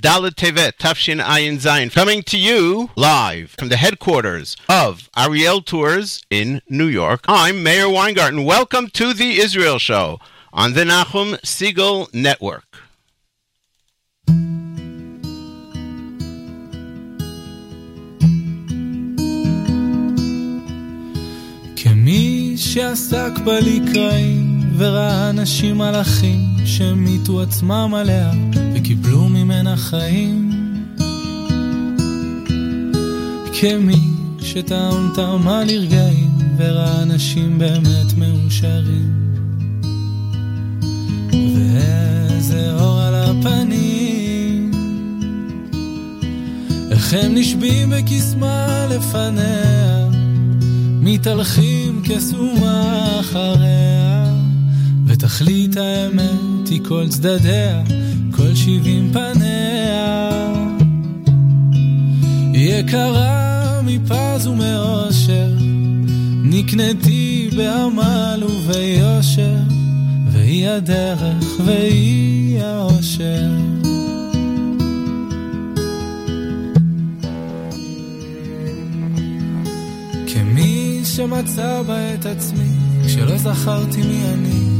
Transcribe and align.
Dalit 0.00 0.36
Tevet, 0.36 0.74
Tafshin 0.78 1.20
Ayin 1.20 1.58
Zayin, 1.58 1.92
coming 1.92 2.22
to 2.22 2.38
you 2.38 2.88
live 2.94 3.56
from 3.58 3.68
the 3.68 3.76
headquarters 3.76 4.56
of 4.68 5.10
Ariel 5.16 5.60
Tours 5.60 6.22
in 6.30 6.62
New 6.68 6.86
York. 6.86 7.24
I'm 7.26 7.64
Meir 7.64 7.88
Weingarten. 7.88 8.44
Welcome 8.44 8.90
to 8.90 9.12
the 9.12 9.40
Israel 9.40 9.80
Show 9.80 10.20
on 10.52 10.74
the 10.74 10.84
Nachum 10.84 11.34
Segal 11.40 12.14
Network. 12.14 12.76
כמי 21.76 22.54
שעסק 22.56 23.32
וראה 24.78 25.30
אנשים 25.30 25.78
מלאכים 25.78 26.40
שמיתו 26.66 27.42
עצמם 27.42 27.94
עליה 27.94 28.30
וקיבלו 28.74 29.27
ממנה 29.58 29.76
חיים 29.76 30.50
כמי 33.60 34.10
שטעם 34.40 35.10
טעמה 35.14 35.64
לרגעים 35.64 36.30
וראה 36.56 37.02
אנשים 37.02 37.58
באמת 37.58 38.12
מאושרים. 38.16 39.34
ואיזה 41.32 42.72
אור 42.80 43.00
על 43.00 43.14
הפנים. 43.14 44.70
איך 46.90 47.14
הם 47.14 47.34
נשבים 47.34 47.90
בקסמה 47.90 48.86
לפניה 48.90 50.08
מתהלכים 51.00 52.02
כסומה 52.04 53.20
אחריה 53.20 54.07
ותכלית 55.18 55.76
האמת 55.76 56.68
היא 56.70 56.80
כל 56.84 57.08
צדדיה, 57.08 57.82
כל 58.30 58.54
שבעים 58.54 59.12
פניה. 59.12 60.30
יקרה 62.54 63.80
מפז 63.82 64.46
ומאושר, 64.46 65.48
נקנתי 66.44 67.50
בעמל 67.56 68.42
וביושר, 68.44 69.56
והיא 70.32 70.68
הדרך 70.68 71.60
והיא 71.64 72.60
האושר. 72.60 73.50
כמי 80.26 81.00
שמצא 81.04 81.82
בה 81.86 82.14
את 82.14 82.26
עצמי, 82.26 82.70
כשלא 83.06 83.38
זכרתי 83.38 84.02
מי 84.02 84.20
אני, 84.34 84.77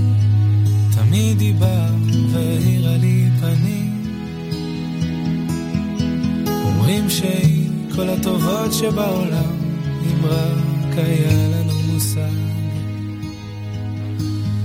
תמיד 1.09 1.41
היא 1.41 1.55
באה 1.55 1.91
והאירה 2.33 2.97
לי 2.97 3.29
פנים. 3.41 4.03
אומרים 6.65 7.11
שהיא 7.11 7.71
כל 7.95 8.09
הטובות 8.09 8.73
שבעולם, 8.73 9.57
אם 10.03 10.25
רק 10.25 10.95
היה 10.97 11.49
לנו 11.49 11.73
מושג. 11.93 12.21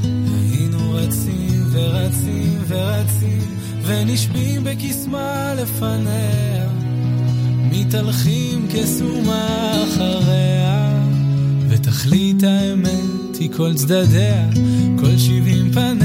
היינו 0.04 0.92
רצים 0.94 1.64
ורצים 1.72 2.60
ורצים, 2.68 3.58
ונשבים 3.86 4.64
בקסמה 4.64 5.54
לפניה, 5.58 6.68
מתהלכים 7.72 8.68
כסומה 8.74 9.74
אחריה, 9.84 11.04
ותכלית 11.70 12.44
האמת 12.44 13.36
היא 13.40 13.50
כל 13.52 13.74
צדדיה, 13.74 14.50
כל 15.00 15.18
שבעים 15.18 15.72
פניה. 15.72 16.03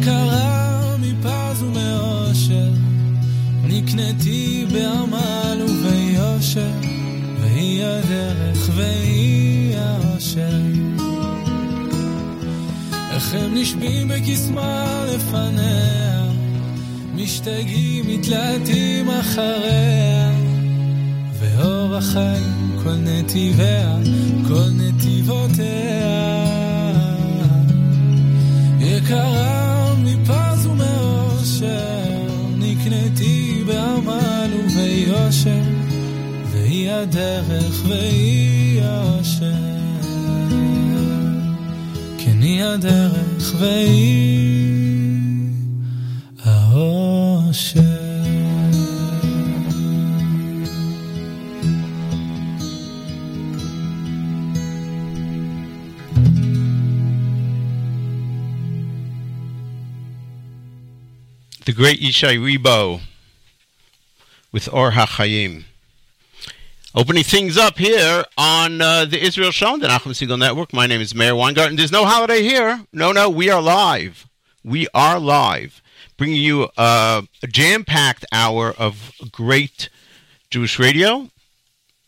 יקרה 0.00 0.96
מפז 0.98 1.62
ומאושר, 1.62 2.70
נקנתי 3.64 4.66
בעמל 4.72 5.62
וביושר, 5.68 6.70
והיא 7.40 7.84
הדרך 7.84 8.70
והיא 8.74 9.76
האושר. 9.76 10.60
איך 13.14 13.34
הם 13.34 13.54
נשבים 13.54 14.08
בקסמה 14.08 15.04
לפניה, 15.14 16.24
משתגעים, 17.14 18.04
מתלהטים 18.08 19.10
אחריה, 19.10 20.32
ואור 21.38 21.96
החיים 21.96 22.76
כל 22.84 22.94
נתיביה, 22.94 23.96
כל 24.48 24.68
נתיבותיה. 24.76 26.49
יקרה 28.96 29.94
מפז 29.98 30.66
ומאושר, 30.66 32.26
נקנתי 32.58 33.62
בעמל 33.66 34.50
וביושר, 34.64 35.62
והיא 36.52 36.90
הדרך 36.90 37.82
והיא 37.88 38.82
האושר. 38.82 39.52
כן 42.18 42.42
היא 42.42 42.64
הדרך 42.64 43.54
והיא 43.58 44.79
The 61.66 61.74
great 61.74 62.00
Yishai 62.00 62.38
Ribo 62.38 63.02
with 64.50 64.66
Or 64.72 64.92
HaChaim. 64.92 65.64
Opening 66.94 67.22
things 67.22 67.58
up 67.58 67.76
here 67.76 68.24
on 68.38 68.80
uh, 68.80 69.04
the 69.04 69.22
Israel 69.22 69.50
Show 69.50 69.74
on 69.74 69.80
the 69.80 69.88
Nachum 69.88 70.12
Segal 70.12 70.38
Network. 70.38 70.72
My 70.72 70.86
name 70.86 71.02
is 71.02 71.14
Meir 71.14 71.36
Weingarten. 71.36 71.76
There's 71.76 71.92
no 71.92 72.06
holiday 72.06 72.42
here. 72.42 72.86
No, 72.94 73.12
no, 73.12 73.28
we 73.28 73.50
are 73.50 73.60
live. 73.60 74.26
We 74.64 74.88
are 74.94 75.20
live, 75.20 75.82
bringing 76.16 76.40
you 76.40 76.70
uh, 76.78 77.22
a 77.42 77.46
jam-packed 77.46 78.24
hour 78.32 78.72
of 78.78 79.12
great 79.30 79.90
Jewish 80.48 80.78
radio, 80.78 81.28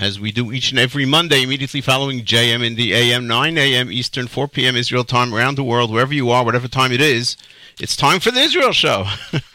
as 0.00 0.18
we 0.18 0.32
do 0.32 0.50
each 0.50 0.70
and 0.70 0.78
every 0.78 1.04
Monday, 1.04 1.42
immediately 1.42 1.82
following 1.82 2.24
JM 2.24 2.66
in 2.66 2.74
the 2.74 2.94
AM, 2.94 3.26
9 3.26 3.58
a.m. 3.58 3.92
Eastern, 3.92 4.28
4 4.28 4.48
p.m. 4.48 4.76
Israel 4.76 5.04
time, 5.04 5.34
around 5.34 5.56
the 5.56 5.62
world, 5.62 5.92
wherever 5.92 6.14
you 6.14 6.30
are, 6.30 6.42
whatever 6.42 6.68
time 6.68 6.90
it 6.90 7.02
is. 7.02 7.36
It's 7.80 7.96
time 7.96 8.20
for 8.20 8.30
the 8.30 8.40
Israel 8.40 8.72
Show. 8.72 9.06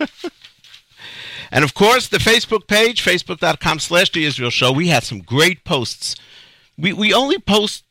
And 1.51 1.63
of 1.63 1.73
course, 1.73 2.07
the 2.07 2.17
Facebook 2.17 2.67
page, 2.67 3.03
facebook.com 3.03 3.79
slash 3.79 4.11
the 4.11 4.25
Israel 4.25 4.49
Show. 4.49 4.71
We 4.71 4.87
had 4.87 5.03
some 5.03 5.19
great 5.19 5.63
posts. 5.63 6.15
We, 6.77 6.93
we 6.93 7.13
only 7.13 7.39
post 7.39 7.83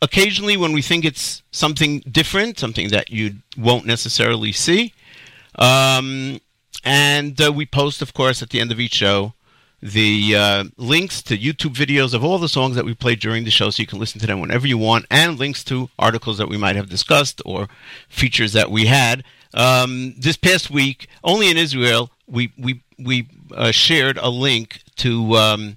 occasionally 0.00 0.56
when 0.56 0.72
we 0.72 0.82
think 0.82 1.04
it's 1.04 1.42
something 1.52 2.00
different, 2.00 2.58
something 2.58 2.88
that 2.88 3.10
you 3.10 3.36
won't 3.56 3.86
necessarily 3.86 4.52
see. 4.52 4.92
Um, 5.58 6.40
and 6.84 7.40
uh, 7.40 7.52
we 7.52 7.66
post, 7.66 8.02
of 8.02 8.12
course, 8.14 8.42
at 8.42 8.50
the 8.50 8.60
end 8.60 8.72
of 8.72 8.80
each 8.80 8.94
show, 8.94 9.34
the 9.80 10.34
uh, 10.36 10.64
links 10.76 11.22
to 11.22 11.36
YouTube 11.36 11.74
videos 11.74 12.14
of 12.14 12.24
all 12.24 12.38
the 12.38 12.48
songs 12.48 12.76
that 12.76 12.84
we 12.84 12.94
played 12.94 13.20
during 13.20 13.44
the 13.44 13.50
show 13.50 13.70
so 13.70 13.80
you 13.80 13.86
can 13.86 13.98
listen 13.98 14.20
to 14.20 14.26
them 14.26 14.40
whenever 14.40 14.66
you 14.66 14.78
want, 14.78 15.06
and 15.10 15.38
links 15.38 15.62
to 15.64 15.90
articles 15.98 16.38
that 16.38 16.48
we 16.48 16.56
might 16.56 16.76
have 16.76 16.88
discussed 16.88 17.42
or 17.44 17.68
features 18.08 18.52
that 18.52 18.70
we 18.70 18.86
had. 18.86 19.24
Um, 19.54 20.14
this 20.18 20.36
past 20.36 20.70
week, 20.70 21.08
only 21.22 21.50
in 21.50 21.56
Israel, 21.56 22.10
we 22.26 22.52
we 22.58 22.82
we 22.98 23.28
uh, 23.54 23.70
shared 23.70 24.18
a 24.18 24.28
link 24.28 24.80
to 24.96 25.36
um, 25.36 25.76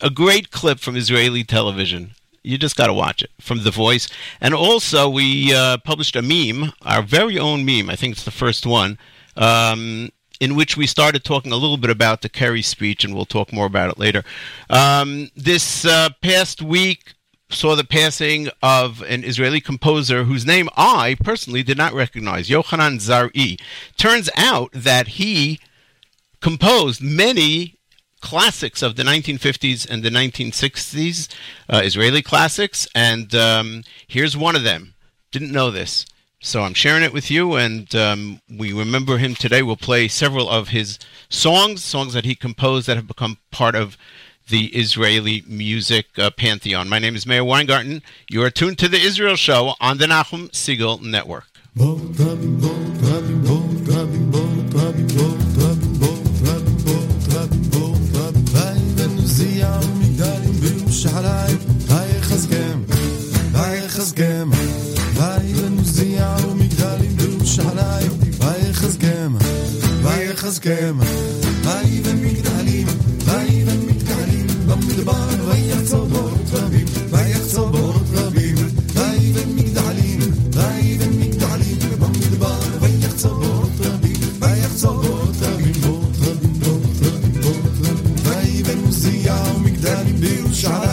a 0.00 0.10
great 0.10 0.50
clip 0.50 0.78
from 0.80 0.96
Israeli 0.96 1.44
television. 1.44 2.12
You 2.42 2.58
just 2.58 2.76
got 2.76 2.88
to 2.88 2.92
watch 2.92 3.22
it 3.22 3.30
from 3.40 3.62
The 3.62 3.70
Voice, 3.70 4.08
and 4.40 4.52
also 4.52 5.08
we 5.08 5.54
uh, 5.54 5.78
published 5.78 6.16
a 6.16 6.22
meme, 6.22 6.72
our 6.82 7.02
very 7.02 7.38
own 7.38 7.64
meme. 7.64 7.88
I 7.88 7.96
think 7.96 8.12
it's 8.12 8.24
the 8.24 8.30
first 8.30 8.66
one. 8.66 8.98
Um, 9.36 10.10
in 10.40 10.56
which 10.56 10.76
we 10.76 10.88
started 10.88 11.22
talking 11.22 11.52
a 11.52 11.56
little 11.56 11.76
bit 11.76 11.88
about 11.88 12.20
the 12.20 12.28
Kerry 12.28 12.62
speech, 12.62 13.04
and 13.04 13.14
we'll 13.14 13.24
talk 13.24 13.52
more 13.52 13.64
about 13.64 13.90
it 13.90 13.96
later. 13.96 14.24
Um, 14.68 15.30
this 15.36 15.84
uh, 15.84 16.08
past 16.20 16.60
week, 16.60 17.14
saw 17.54 17.74
the 17.74 17.84
passing 17.84 18.48
of 18.62 19.02
an 19.02 19.24
Israeli 19.24 19.60
composer 19.60 20.24
whose 20.24 20.46
name 20.46 20.68
I 20.76 21.16
personally 21.22 21.62
did 21.62 21.76
not 21.76 21.92
recognize, 21.92 22.48
Yochanan 22.48 22.98
Zar'i. 23.00 23.60
Turns 23.96 24.30
out 24.36 24.70
that 24.72 25.08
he 25.08 25.60
composed 26.40 27.02
many 27.02 27.78
classics 28.20 28.82
of 28.82 28.96
the 28.96 29.02
1950s 29.02 29.88
and 29.88 30.02
the 30.02 30.10
1960s, 30.10 31.28
uh, 31.68 31.82
Israeli 31.84 32.22
classics, 32.22 32.88
and 32.94 33.34
um, 33.34 33.82
here's 34.06 34.36
one 34.36 34.56
of 34.56 34.62
them. 34.62 34.94
Didn't 35.30 35.52
know 35.52 35.70
this. 35.70 36.06
So 36.40 36.62
I'm 36.62 36.74
sharing 36.74 37.04
it 37.04 37.12
with 37.12 37.30
you, 37.30 37.54
and 37.54 37.94
um, 37.94 38.40
we 38.50 38.72
remember 38.72 39.18
him 39.18 39.34
today. 39.36 39.62
We'll 39.62 39.76
play 39.76 40.08
several 40.08 40.48
of 40.50 40.68
his 40.68 40.98
songs, 41.28 41.84
songs 41.84 42.14
that 42.14 42.24
he 42.24 42.34
composed 42.34 42.88
that 42.88 42.96
have 42.96 43.06
become 43.06 43.38
part 43.52 43.76
of 43.76 43.96
the 44.52 44.66
Israeli 44.66 45.42
music 45.48 46.18
uh, 46.18 46.30
pantheon. 46.30 46.86
My 46.86 46.98
name 46.98 47.16
is 47.16 47.26
Meir 47.26 47.42
Weingarten. 47.42 48.02
You 48.28 48.42
are 48.42 48.50
tuned 48.50 48.78
to 48.80 48.88
the 48.88 48.98
Israel 48.98 49.34
Show 49.34 49.72
on 49.80 49.96
the 49.96 50.04
Nachum 50.04 50.50
Segal 50.50 51.00
Network. 51.00 51.46
If 89.84 90.91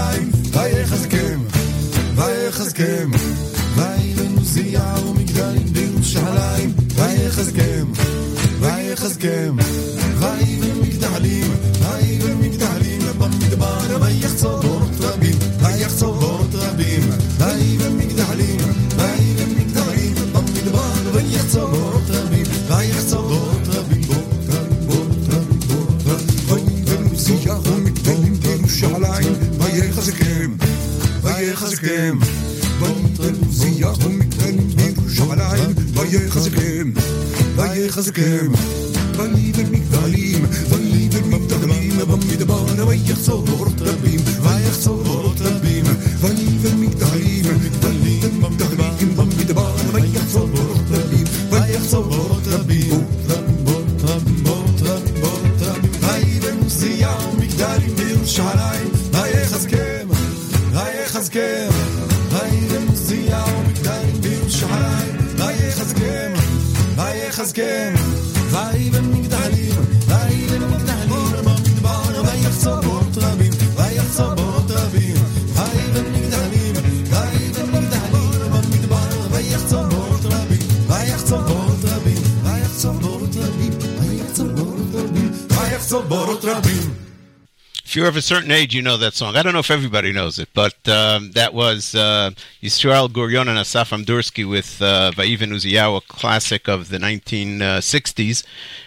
you're 88.00 88.08
of 88.08 88.16
a 88.16 88.22
certain 88.22 88.50
age, 88.50 88.74
you 88.74 88.82
know 88.82 88.96
that 88.96 89.14
song. 89.14 89.36
I 89.36 89.44
don't 89.44 89.52
know 89.52 89.60
if 89.60 89.70
everybody 89.70 90.14
knows 90.14 90.40
it, 90.40 90.48
but 90.54 90.88
um, 90.88 91.32
that 91.32 91.54
was 91.54 91.94
uh, 91.94 92.32
Yisrael 92.64 93.10
Gurion 93.10 93.50
and 93.50 93.60
Asaf 93.60 93.90
Amdursky 93.90 94.50
with 94.50 94.82
uh, 94.82 95.12
Vayiven 95.14 95.52
Uziyahu, 95.52 95.98
a 95.98 96.02
classic 96.08 96.70
of 96.70 96.88
the 96.88 96.98
1960s, 96.98 98.46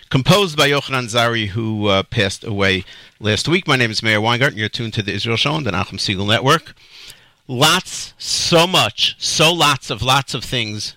composed 0.08 0.56
by 0.56 0.70
Yochanan 0.70 1.10
Zari, 1.10 1.48
who 1.48 1.88
uh, 1.88 2.04
passed 2.04 2.42
away 2.42 2.86
last 3.20 3.48
week. 3.48 3.68
My 3.68 3.76
name 3.76 3.90
is 3.90 4.02
Meir 4.02 4.18
Weingarten. 4.18 4.58
You're 4.58 4.70
tuned 4.70 4.94
to 4.94 5.02
the 5.02 5.12
Israel 5.12 5.36
Show 5.36 5.52
on 5.52 5.64
the 5.64 5.72
Nachum 5.72 5.98
Segal 5.98 6.26
Network. 6.26 6.74
Lots, 7.46 8.14
so 8.16 8.66
much, 8.66 9.16
so 9.18 9.52
lots 9.52 9.90
of 9.90 10.00
lots 10.00 10.32
of 10.32 10.42
things. 10.42 10.96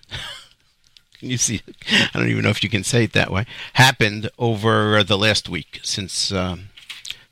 can 1.20 1.32
you 1.32 1.38
see? 1.38 1.64
I 1.92 2.12
don't 2.14 2.30
even 2.30 2.46
know 2.46 2.50
if 2.50 2.64
you 2.64 2.70
can 2.70 2.86
say 2.86 3.04
it 3.04 3.12
that 3.12 3.30
way. 3.30 3.46
Happened 3.74 4.30
over 4.40 5.04
the 5.04 5.18
last 5.18 5.50
week 5.50 5.82
since. 5.84 6.32
Um, 6.32 6.70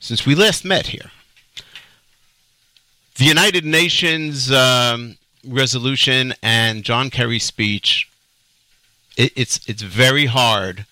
since 0.04 0.26
we 0.26 0.36
last 0.36 0.66
met 0.66 0.88
here. 0.88 1.12
The 3.16 3.24
United 3.24 3.64
Nations 3.64 4.52
um, 4.52 5.18
resolution 5.48 6.34
and 6.44 6.84
John 6.84 7.10
Kerry's 7.10 7.46
speech, 7.46 8.10
it, 9.16 9.32
it's 9.38 9.62
it's 9.66 9.82
very 9.82 10.26
hard 10.26 10.86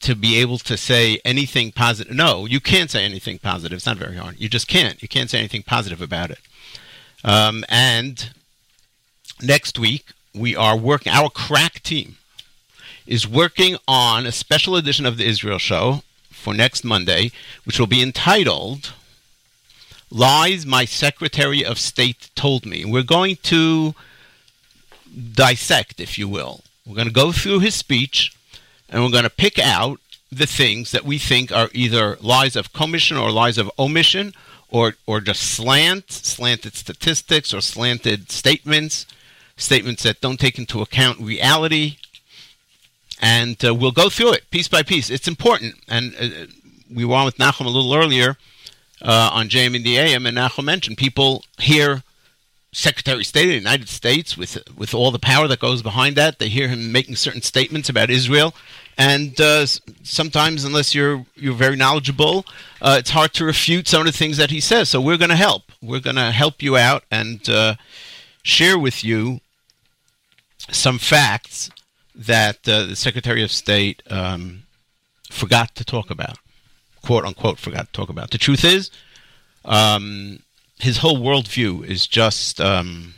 to 0.00 0.16
be 0.16 0.38
able 0.38 0.58
to 0.58 0.76
say 0.76 1.20
anything 1.24 1.70
positive. 1.70 2.12
No, 2.12 2.46
you 2.46 2.58
can't 2.58 2.90
say 2.90 3.04
anything 3.04 3.38
positive. 3.38 3.76
It's 3.76 3.86
not 3.86 3.96
very 3.96 4.16
hard. 4.16 4.40
You 4.40 4.48
just 4.48 4.66
can't. 4.66 5.00
You 5.00 5.08
can't 5.08 5.30
say 5.30 5.38
anything 5.38 5.62
positive 5.62 6.02
about 6.02 6.32
it. 6.32 6.40
Um, 7.22 7.64
and 7.68 8.30
next 9.40 9.78
week 9.78 10.06
we 10.34 10.56
are 10.56 10.76
working. 10.76 11.12
Our 11.12 11.30
crack 11.30 11.80
team 11.84 12.16
is 13.06 13.26
working 13.26 13.76
on 13.86 14.26
a 14.26 14.32
special 14.32 14.74
edition 14.74 15.06
of 15.06 15.16
the 15.16 15.26
Israel 15.26 15.58
Show 15.58 16.02
for 16.48 16.54
next 16.54 16.82
Monday, 16.82 17.30
which 17.64 17.78
will 17.78 17.86
be 17.86 18.00
entitled 18.00 18.94
Lies 20.10 20.64
My 20.64 20.86
Secretary 20.86 21.62
of 21.62 21.78
State 21.78 22.30
Told 22.34 22.64
Me. 22.64 22.86
We're 22.86 23.02
going 23.02 23.36
to 23.42 23.94
dissect, 25.34 26.00
if 26.00 26.16
you 26.16 26.26
will. 26.26 26.62
We're 26.86 26.94
going 26.94 27.06
to 27.06 27.12
go 27.12 27.32
through 27.32 27.58
his 27.58 27.74
speech 27.74 28.34
and 28.88 29.02
we're 29.02 29.10
going 29.10 29.24
to 29.24 29.30
pick 29.30 29.58
out 29.58 30.00
the 30.32 30.46
things 30.46 30.90
that 30.92 31.04
we 31.04 31.18
think 31.18 31.52
are 31.52 31.68
either 31.74 32.16
lies 32.22 32.56
of 32.56 32.72
commission 32.72 33.18
or 33.18 33.30
lies 33.30 33.58
of 33.58 33.70
omission 33.78 34.32
or, 34.70 34.94
or 35.06 35.20
just 35.20 35.42
slant, 35.42 36.10
slanted 36.10 36.74
statistics 36.74 37.52
or 37.52 37.60
slanted 37.60 38.30
statements, 38.32 39.04
statements 39.58 40.02
that 40.02 40.22
don't 40.22 40.40
take 40.40 40.58
into 40.58 40.80
account 40.80 41.20
reality 41.20 41.97
and 43.20 43.62
uh, 43.64 43.74
we'll 43.74 43.92
go 43.92 44.08
through 44.08 44.32
it 44.32 44.50
piece 44.50 44.68
by 44.68 44.82
piece. 44.82 45.10
It's 45.10 45.28
important, 45.28 45.74
and 45.88 46.14
uh, 46.20 46.46
we 46.92 47.04
were 47.04 47.16
on 47.16 47.24
with 47.24 47.38
Nachum 47.38 47.66
a 47.66 47.70
little 47.70 47.94
earlier 47.94 48.36
uh, 49.02 49.30
on 49.32 49.48
JM 49.48 49.76
in 49.76 49.82
the 49.82 49.98
AM, 49.98 50.26
and 50.26 50.36
Nachum 50.36 50.64
mentioned 50.64 50.96
people 50.96 51.44
hear 51.58 52.02
Secretary 52.72 53.20
of 53.20 53.26
State 53.26 53.44
of 53.44 53.48
the 53.48 53.54
United 53.54 53.88
States 53.88 54.36
with 54.36 54.58
with 54.76 54.94
all 54.94 55.10
the 55.10 55.18
power 55.18 55.48
that 55.48 55.58
goes 55.58 55.82
behind 55.82 56.16
that. 56.16 56.38
They 56.38 56.48
hear 56.48 56.68
him 56.68 56.92
making 56.92 57.16
certain 57.16 57.42
statements 57.42 57.88
about 57.88 58.10
Israel, 58.10 58.54
and 58.96 59.40
uh, 59.40 59.66
sometimes, 60.02 60.64
unless 60.64 60.94
you're 60.94 61.24
you're 61.34 61.54
very 61.54 61.76
knowledgeable, 61.76 62.44
uh, 62.82 62.96
it's 62.98 63.10
hard 63.10 63.32
to 63.34 63.44
refute 63.44 63.88
some 63.88 64.00
of 64.00 64.06
the 64.06 64.12
things 64.12 64.36
that 64.36 64.50
he 64.50 64.60
says. 64.60 64.88
So 64.88 65.00
we're 65.00 65.16
going 65.16 65.30
to 65.30 65.36
help. 65.36 65.72
We're 65.80 66.00
going 66.00 66.16
to 66.16 66.30
help 66.30 66.62
you 66.62 66.76
out 66.76 67.04
and 67.10 67.48
uh, 67.48 67.76
share 68.42 68.78
with 68.78 69.04
you 69.04 69.40
some 70.70 70.98
facts 70.98 71.70
that 72.18 72.68
uh, 72.68 72.84
the 72.84 72.96
Secretary 72.96 73.44
of 73.44 73.52
State 73.52 74.02
um, 74.10 74.64
forgot 75.30 75.76
to 75.76 75.84
talk 75.84 76.10
about, 76.10 76.38
quote 77.02 77.24
unquote, 77.24 77.58
forgot 77.58 77.86
to 77.86 77.92
talk 77.92 78.08
about. 78.08 78.32
The 78.32 78.38
truth 78.38 78.64
is, 78.64 78.90
um, 79.64 80.40
his 80.80 80.98
whole 80.98 81.18
worldview 81.18 81.84
is 81.86 82.06
just 82.08 82.60
um, 82.60 83.14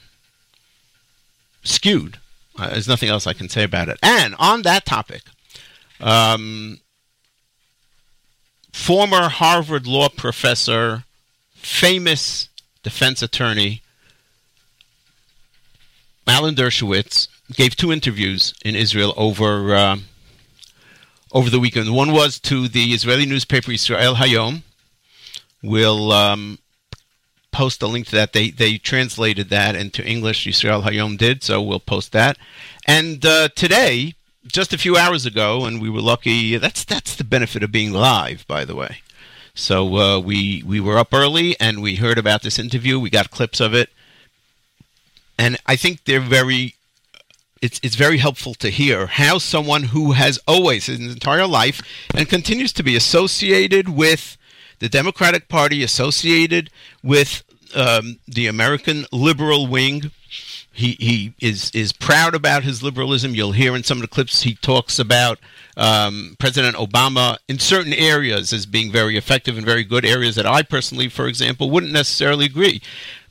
skewed. 1.63 2.19
Uh, 2.59 2.71
there's 2.71 2.89
nothing 2.89 3.09
else 3.09 3.27
I 3.27 3.33
can 3.33 3.49
say 3.49 3.65
about 3.65 3.89
it. 3.89 3.99
And 4.03 4.35
on 4.39 4.63
that 4.63 4.85
topic, 4.85 5.23
um, 5.99 6.81
former 8.73 9.29
Harvard 9.29 9.87
law 9.87 10.11
professor, 10.11 11.05
famous 11.55 12.51
defense 12.83 13.23
attorney, 13.23 13.83
Alan 16.27 16.55
Dershowitz 16.55 17.29
gave 17.55 17.77
two 17.77 17.93
interviews 17.93 18.55
in 18.65 18.77
Israel 18.77 19.15
over 19.17 19.75
uh, 19.75 19.97
over 21.33 21.51
the 21.51 21.61
weekend. 21.61 21.95
One 21.95 22.13
was 22.13 22.39
to 22.41 22.69
the 22.69 22.93
Israeli 22.93 23.27
newspaper 23.27 23.73
Israel 23.73 24.17
Hayom. 24.17 24.63
We'll 25.63 26.13
um, 26.13 26.59
post 27.53 27.83
a 27.83 27.87
link 27.87 28.07
to 28.09 28.17
that. 28.17 28.33
They 28.33 28.51
they 28.51 28.79
translated 28.79 29.49
that 29.51 29.77
into 29.77 30.05
English. 30.05 30.47
Israel 30.47 30.83
Hayom 30.83 31.19
did, 31.19 31.43
so 31.43 31.61
we'll 31.63 31.81
post 31.81 32.13
that. 32.13 32.37
And 32.87 33.25
uh, 33.25 33.49
today, 33.55 34.15
just 34.47 34.73
a 34.73 34.79
few 34.79 34.97
hours 34.97 35.27
ago, 35.27 35.65
and 35.65 35.81
we 35.81 35.91
were 35.91 36.01
lucky. 36.01 36.57
That's 36.57 36.85
that's 36.85 37.15
the 37.15 37.25
benefit 37.25 37.63
of 37.63 37.73
being 37.73 37.93
live, 37.93 38.47
by 38.47 38.65
the 38.65 38.77
way. 38.77 39.03
So 39.55 39.97
uh, 39.97 40.19
we 40.21 40.63
we 40.65 40.81
were 40.81 40.99
up 40.99 41.13
early 41.13 41.59
and 41.61 41.83
we 41.83 41.97
heard 41.97 42.19
about 42.19 42.43
this 42.43 42.59
interview. 42.59 42.99
We 42.99 43.11
got 43.11 43.31
clips 43.31 43.61
of 43.61 43.75
it, 43.75 43.91
and 45.39 45.59
I 45.67 45.77
think 45.77 46.05
they're 46.05 46.21
very 46.21 46.75
it's 47.63 47.79
it's 47.83 47.97
very 47.97 48.19
helpful 48.19 48.55
to 48.55 48.71
hear 48.71 49.07
how 49.07 49.39
someone 49.39 49.85
who 49.85 50.13
has 50.13 50.39
always 50.49 50.87
his 50.87 51.01
entire 51.01 51.47
life 51.47 51.83
and 52.15 52.29
continues 52.29 52.73
to 52.75 52.83
be 52.83 52.97
associated 52.97 53.89
with 53.89 54.39
the 54.79 54.89
Democratic 54.89 55.49
Party, 55.49 55.83
associated 55.83 56.71
with 57.03 57.43
um, 57.75 58.19
the 58.27 58.47
American 58.47 59.07
liberal 59.13 59.67
wing. 59.67 60.11
He 60.73 60.97
he 60.99 61.35
is 61.41 61.71
is 61.75 61.93
proud 61.93 62.35
about 62.35 62.63
his 62.63 62.83
liberalism. 62.83 63.35
You'll 63.35 63.53
hear 63.53 63.77
in 63.77 63.83
some 63.83 63.99
of 63.99 64.03
the 64.03 64.09
clips 64.09 64.43
he 64.43 64.55
talks 64.55 64.99
about 64.99 65.39
um, 65.77 66.37
President 66.39 66.77
Obama 66.77 67.37
in 67.49 67.59
certain 67.59 67.93
areas 67.93 68.53
as 68.53 68.67
being 68.67 68.91
very 68.91 69.17
effective 69.17 69.57
and 69.57 69.67
very 69.67 69.85
good 69.85 70.05
areas 70.05 70.37
that 70.37 70.47
I 70.47 70.63
personally, 70.63 71.09
for 71.09 71.27
example, 71.27 71.71
wouldn't 71.71 71.93
necessarily 71.93 72.47
agree. 72.47 72.81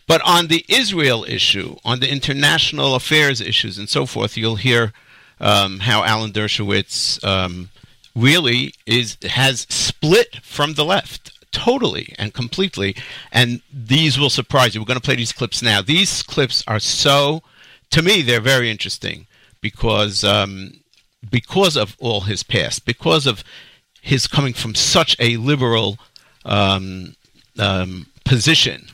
But 0.10 0.22
on 0.26 0.48
the 0.48 0.66
Israel 0.68 1.24
issue, 1.28 1.76
on 1.86 2.00
the 2.00 2.12
international 2.12 2.96
affairs 2.96 3.40
issues, 3.42 3.78
and 3.78 3.88
so 3.88 4.08
forth, 4.08 4.36
you'll 4.38 4.56
hear 4.56 4.92
um, 5.40 5.82
how 5.82 6.04
Alan 6.04 6.32
Dershowitz 6.32 7.24
um, 7.24 7.70
really 8.16 8.74
is 8.88 9.18
has 9.22 9.68
split 9.70 10.38
from 10.42 10.74
the 10.74 10.84
left 10.84 11.32
totally 11.52 12.16
and 12.18 12.34
completely. 12.34 12.96
And 13.32 13.62
these 13.72 14.18
will 14.18 14.32
surprise 14.32 14.74
you. 14.74 14.82
We're 14.82 14.88
going 14.88 15.00
to 15.00 15.06
play 15.06 15.16
these 15.16 15.32
clips 15.32 15.62
now. 15.62 15.84
These 15.84 16.24
clips 16.24 16.64
are 16.68 16.80
so, 16.80 17.44
to 17.92 18.02
me, 18.02 18.24
they're 18.24 18.42
very 18.42 18.72
interesting 18.72 19.28
because 19.62 20.24
um, 20.24 20.74
because 21.30 21.78
of 21.78 21.96
all 22.00 22.22
his 22.22 22.42
past, 22.42 22.84
because 22.84 23.28
of 23.28 23.44
his 24.02 24.26
coming 24.26 24.54
from 24.54 24.74
such 24.74 25.16
a 25.20 25.38
liberal 25.38 26.00
um, 26.46 27.16
um, 27.60 28.08
position, 28.26 28.88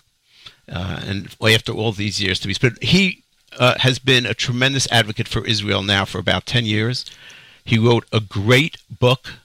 uh, 0.72 1.02
and 1.06 1.36
after 1.42 1.72
all 1.72 1.92
these 1.92 2.22
years 2.22 2.40
to 2.40 2.48
be 2.48 2.54
split, 2.54 2.82
he 2.84 3.24
uh, 3.60 3.76
has 3.80 4.00
been 4.00 4.26
a 4.26 4.34
tremendous 4.34 4.88
advocate 4.92 5.28
for 5.28 5.46
Israel 5.46 5.84
now 5.84 6.06
for 6.06 6.20
about 6.20 6.46
ten 6.46 6.66
years. 6.66 7.06
He 7.64 7.78
wrote 7.78 8.06
a 8.12 8.20
great 8.20 8.78
book, 8.90 9.36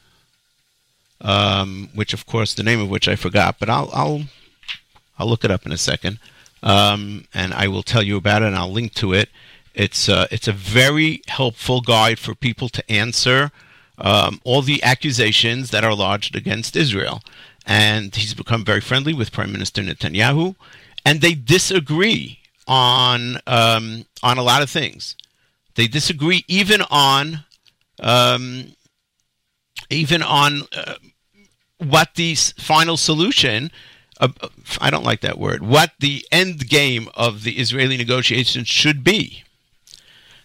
um, 1.21 1.91
which, 1.95 2.13
of 2.13 2.27
course, 2.27 2.55
the 2.55 2.63
name 2.63 2.81
of 2.81 2.91
which 2.91 3.09
I 3.09 3.17
forgot, 3.17 3.57
but 3.59 3.69
I'll 3.69 3.91
I'll 3.93 4.23
I'll 5.19 5.29
look 5.29 5.45
it 5.45 5.51
up 5.51 5.67
in 5.67 5.73
a 5.73 5.79
second, 5.79 6.19
um, 6.63 7.27
and 7.35 7.53
I 7.55 7.69
will 7.69 7.83
tell 7.83 8.03
you 8.03 8.17
about 8.17 8.43
it, 8.43 8.47
and 8.47 8.57
I'll 8.57 8.73
link 8.73 8.95
to 8.95 9.13
it. 9.13 9.29
It's 9.75 10.09
uh, 10.09 10.27
it's 10.31 10.49
a 10.49 10.53
very 10.53 11.23
helpful 11.29 11.81
guide 11.81 12.19
for 12.19 12.35
people 12.35 12.69
to 12.71 12.91
answer 12.91 13.53
um, 13.99 14.41
all 14.45 14.63
the 14.63 14.83
accusations 14.83 15.71
that 15.71 15.85
are 15.85 15.95
lodged 15.95 16.35
against 16.35 16.77
Israel. 16.77 17.23
And 17.67 18.15
he's 18.17 18.35
become 18.35 18.65
very 18.65 18.81
friendly 18.81 19.15
with 19.15 19.33
Prime 19.33 19.53
Minister 19.53 19.83
Netanyahu, 19.83 20.57
and 21.05 21.21
they 21.21 21.35
disagree 21.35 22.39
on 22.67 23.39
um, 23.47 24.07
on 24.23 24.39
a 24.39 24.43
lot 24.43 24.63
of 24.63 24.71
things. 24.71 25.17
They 25.75 25.87
disagree 25.87 26.45
even 26.49 26.83
on 26.91 27.45
um, 28.01 28.73
even 29.89 30.23
on 30.23 30.63
uh, 30.73 30.95
what 31.79 32.15
the 32.15 32.35
final 32.35 32.97
solution. 32.97 33.71
Uh, 34.21 34.29
I 34.81 34.91
don't 34.91 35.05
like 35.05 35.23
that 35.23 35.39
word. 35.39 35.63
What 35.63 35.93
the 35.99 36.27
end 36.31 36.69
game 36.69 37.09
of 37.15 37.43
the 37.43 37.59
Israeli 37.59 37.97
negotiations 37.97 38.69
should 38.69 39.03
be. 39.03 39.45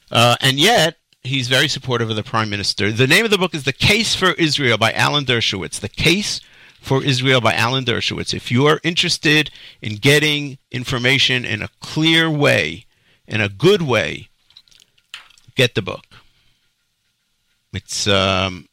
Uh, 0.09 0.37
and 0.39 0.57
yet, 0.57 0.97
he's 1.23 1.49
very 1.49 1.67
supportive 1.67 2.09
of 2.09 2.15
the 2.15 2.23
prime 2.23 2.49
minister. 2.49 2.91
The 2.91 3.07
name 3.07 3.25
of 3.25 3.31
the 3.31 3.37
book 3.37 3.53
is 3.53 3.63
The 3.63 3.73
Case 3.73 4.15
for 4.15 4.31
Israel 4.33 4.77
by 4.77 4.93
Alan 4.93 5.25
Dershowitz. 5.25 5.79
The 5.79 5.89
Case 5.89 6.39
for 6.85 7.03
Israel 7.03 7.41
by 7.41 7.53
Alan 7.53 7.83
Dershowitz. 7.83 8.33
If 8.33 8.51
you 8.51 8.67
are 8.67 8.79
interested 8.83 9.49
in 9.81 9.95
getting 9.95 10.59
information 10.71 11.43
in 11.43 11.63
a 11.63 11.69
clear 11.79 12.29
way, 12.29 12.85
in 13.27 13.41
a 13.41 13.49
good 13.49 13.81
way, 13.81 14.29
get 15.55 15.73
the 15.73 15.81
book. 15.81 16.05
It's 17.73 18.07
um, 18.07 18.69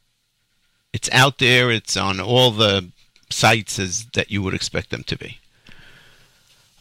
it's 0.92 1.08
out 1.10 1.38
there. 1.38 1.70
It's 1.70 1.96
on 1.96 2.20
all 2.20 2.50
the 2.50 2.90
sites 3.30 3.78
as 3.78 4.06
that 4.12 4.30
you 4.30 4.42
would 4.42 4.54
expect 4.54 4.90
them 4.90 5.04
to 5.04 5.16
be. 5.16 5.38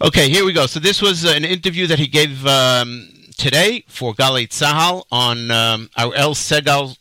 Okay, 0.01 0.29
here 0.29 0.43
we 0.43 0.51
go. 0.51 0.65
So 0.65 0.79
this 0.79 1.01
was 1.01 1.23
an 1.23 1.45
interview 1.45 1.88
that 1.88 1.97
he 2.00 2.07
gave 2.07 2.45
um, 2.45 3.07
today 3.38 3.85
for 3.88 4.13
Galei 4.13 4.50
Tzahal 4.50 5.05
on 5.11 5.50
um, 5.50 5.89
Ariel 5.97 6.33
Segal 6.33 6.97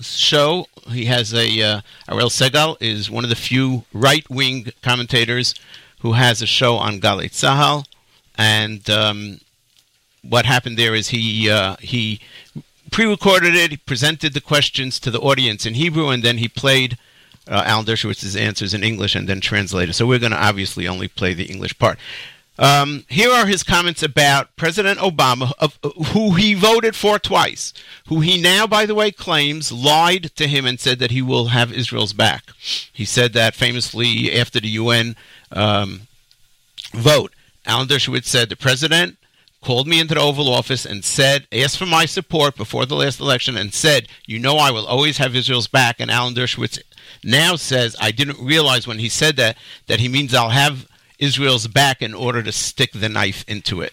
show. 0.00 0.66
He 0.88 1.06
has 1.06 1.32
a 1.32 1.62
uh, 1.62 1.80
Ariel 2.08 2.28
Segal 2.28 2.76
is 2.80 3.10
one 3.10 3.24
of 3.24 3.30
the 3.30 3.36
few 3.36 3.84
right 3.92 4.28
wing 4.28 4.72
commentators 4.82 5.54
who 6.00 6.12
has 6.12 6.42
a 6.42 6.46
show 6.46 6.76
on 6.76 7.00
Galei 7.00 7.30
Tzahal, 7.30 7.84
and 8.36 8.88
um, 8.90 9.40
what 10.22 10.46
happened 10.46 10.76
there 10.76 10.94
is 10.94 11.08
he 11.08 11.50
uh, 11.50 11.76
he 11.80 12.20
pre-recorded 12.90 13.54
it, 13.54 13.70
he 13.70 13.76
presented 13.76 14.34
the 14.34 14.40
questions 14.40 14.98
to 15.00 15.10
the 15.10 15.20
audience 15.20 15.66
in 15.66 15.74
Hebrew, 15.74 16.08
and 16.08 16.22
then 16.22 16.38
he 16.38 16.48
played. 16.48 16.98
Uh, 17.48 17.60
Alan 17.66 17.84
Dershowitz's 17.84 18.36
answers 18.36 18.72
in 18.72 18.84
English 18.84 19.16
and 19.16 19.28
then 19.28 19.40
translated. 19.40 19.96
So 19.96 20.06
we're 20.06 20.20
going 20.20 20.30
to 20.30 20.40
obviously 20.40 20.86
only 20.86 21.08
play 21.08 21.34
the 21.34 21.46
English 21.46 21.76
part. 21.76 21.98
Um, 22.58 23.04
here 23.08 23.30
are 23.30 23.46
his 23.46 23.62
comments 23.62 24.02
about 24.02 24.54
President 24.56 24.98
Obama, 24.98 25.52
of, 25.58 25.78
who 26.08 26.32
he 26.34 26.54
voted 26.54 26.94
for 26.94 27.18
twice, 27.18 27.72
who 28.08 28.20
he 28.20 28.40
now, 28.40 28.66
by 28.66 28.84
the 28.84 28.94
way, 28.94 29.10
claims 29.10 29.72
lied 29.72 30.30
to 30.36 30.46
him 30.46 30.66
and 30.66 30.78
said 30.78 30.98
that 30.98 31.10
he 31.10 31.22
will 31.22 31.46
have 31.46 31.72
Israel's 31.72 32.12
back. 32.12 32.44
He 32.92 33.04
said 33.04 33.32
that 33.32 33.54
famously 33.54 34.32
after 34.38 34.60
the 34.60 34.68
UN 34.68 35.16
um, 35.50 36.02
vote. 36.92 37.32
Alan 37.64 37.88
Dershowitz 37.88 38.26
said 38.26 38.48
the 38.48 38.56
president 38.56 39.16
called 39.62 39.86
me 39.86 40.00
into 40.00 40.14
the 40.14 40.20
Oval 40.20 40.52
Office 40.52 40.84
and 40.84 41.04
said, 41.04 41.46
asked 41.52 41.78
for 41.78 41.86
my 41.86 42.04
support 42.04 42.56
before 42.56 42.84
the 42.84 42.96
last 42.96 43.20
election, 43.20 43.56
and 43.56 43.72
said, 43.72 44.08
"You 44.26 44.38
know, 44.38 44.56
I 44.56 44.70
will 44.70 44.86
always 44.86 45.18
have 45.18 45.36
Israel's 45.36 45.68
back." 45.68 46.00
And 46.00 46.10
Alan 46.10 46.34
Dershowitz 46.34 46.80
now 47.22 47.56
says, 47.56 47.96
"I 48.00 48.10
didn't 48.10 48.44
realize 48.44 48.86
when 48.86 48.98
he 48.98 49.08
said 49.08 49.36
that 49.36 49.56
that 49.86 50.00
he 50.00 50.08
means 50.08 50.34
I'll 50.34 50.50
have." 50.50 50.86
Israel's 51.22 51.68
back 51.68 52.02
in 52.02 52.14
order 52.14 52.42
to 52.42 52.52
stick 52.52 52.90
the 52.92 53.08
knife 53.08 53.44
into 53.46 53.80
it. 53.80 53.92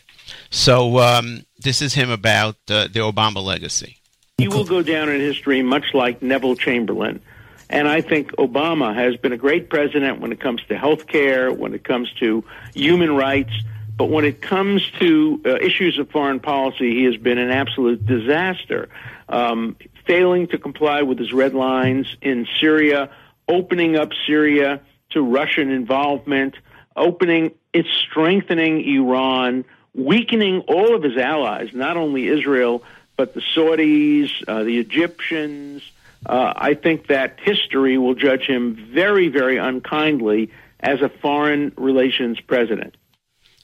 So 0.50 0.98
um, 1.00 1.46
this 1.60 1.82
is 1.82 1.94
him 1.94 2.10
about 2.10 2.56
uh, 2.70 2.88
the 2.88 3.00
Obama 3.00 3.44
legacy. 3.44 3.98
He 4.40 4.48
will 4.48 4.66
go 4.66 4.82
down 4.82 5.10
in 5.10 5.20
history 5.20 5.62
much 5.62 5.94
like 5.94 6.22
Neville 6.22 6.56
Chamberlain. 6.56 7.22
And 7.70 7.88
I 7.88 8.02
think 8.02 8.32
Obama 8.38 8.96
has 8.96 9.16
been 9.18 9.32
a 9.32 9.38
great 9.38 9.70
president 9.70 10.20
when 10.20 10.32
it 10.32 10.40
comes 10.40 10.64
to 10.70 10.78
health 10.78 11.06
care, 11.06 11.52
when 11.52 11.76
it 11.76 11.84
comes 11.84 12.12
to 12.14 12.44
human 12.74 13.16
rights. 13.16 13.54
But 13.96 14.06
when 14.06 14.26
it 14.26 14.42
comes 14.42 14.82
to 15.00 15.42
uh, 15.46 15.56
issues 15.58 16.00
of 16.00 16.10
foreign 16.10 16.40
policy, 16.40 16.96
he 16.96 17.04
has 17.04 17.18
been 17.18 17.38
an 17.38 17.52
absolute 17.52 18.04
disaster. 18.06 18.90
Um, 19.28 19.76
failing 20.08 20.48
to 20.48 20.58
comply 20.58 21.04
with 21.04 21.20
his 21.20 21.32
red 21.32 21.54
lines 21.54 22.08
in 22.22 22.48
Syria, 22.60 23.12
opening 23.48 23.96
up 23.98 24.10
Syria 24.26 24.82
to 25.12 25.22
Russian 25.22 25.70
involvement, 25.70 26.56
opening, 26.96 27.52
it's 27.74 27.90
strengthening 28.10 28.82
Iran, 28.96 29.66
weakening 29.94 30.62
all 30.62 30.96
of 30.96 31.04
his 31.04 31.18
allies, 31.18 31.70
not 31.74 31.98
only 31.98 32.28
Israel, 32.28 32.84
but 33.18 33.34
the 33.34 33.42
Saudis, 33.42 34.32
uh, 34.48 34.64
the 34.64 34.78
Egyptians. 34.80 35.84
Uh, 36.26 36.54
I 36.56 36.74
think 36.74 37.08
that 37.08 37.40
history 37.40 37.98
will 37.98 38.16
judge 38.16 38.46
him 38.46 38.76
very, 38.94 39.28
very 39.30 39.58
unkindly 39.58 40.52
as 40.80 41.02
a 41.02 41.10
foreign 41.10 41.74
relations 41.78 42.40
president. 42.40 42.96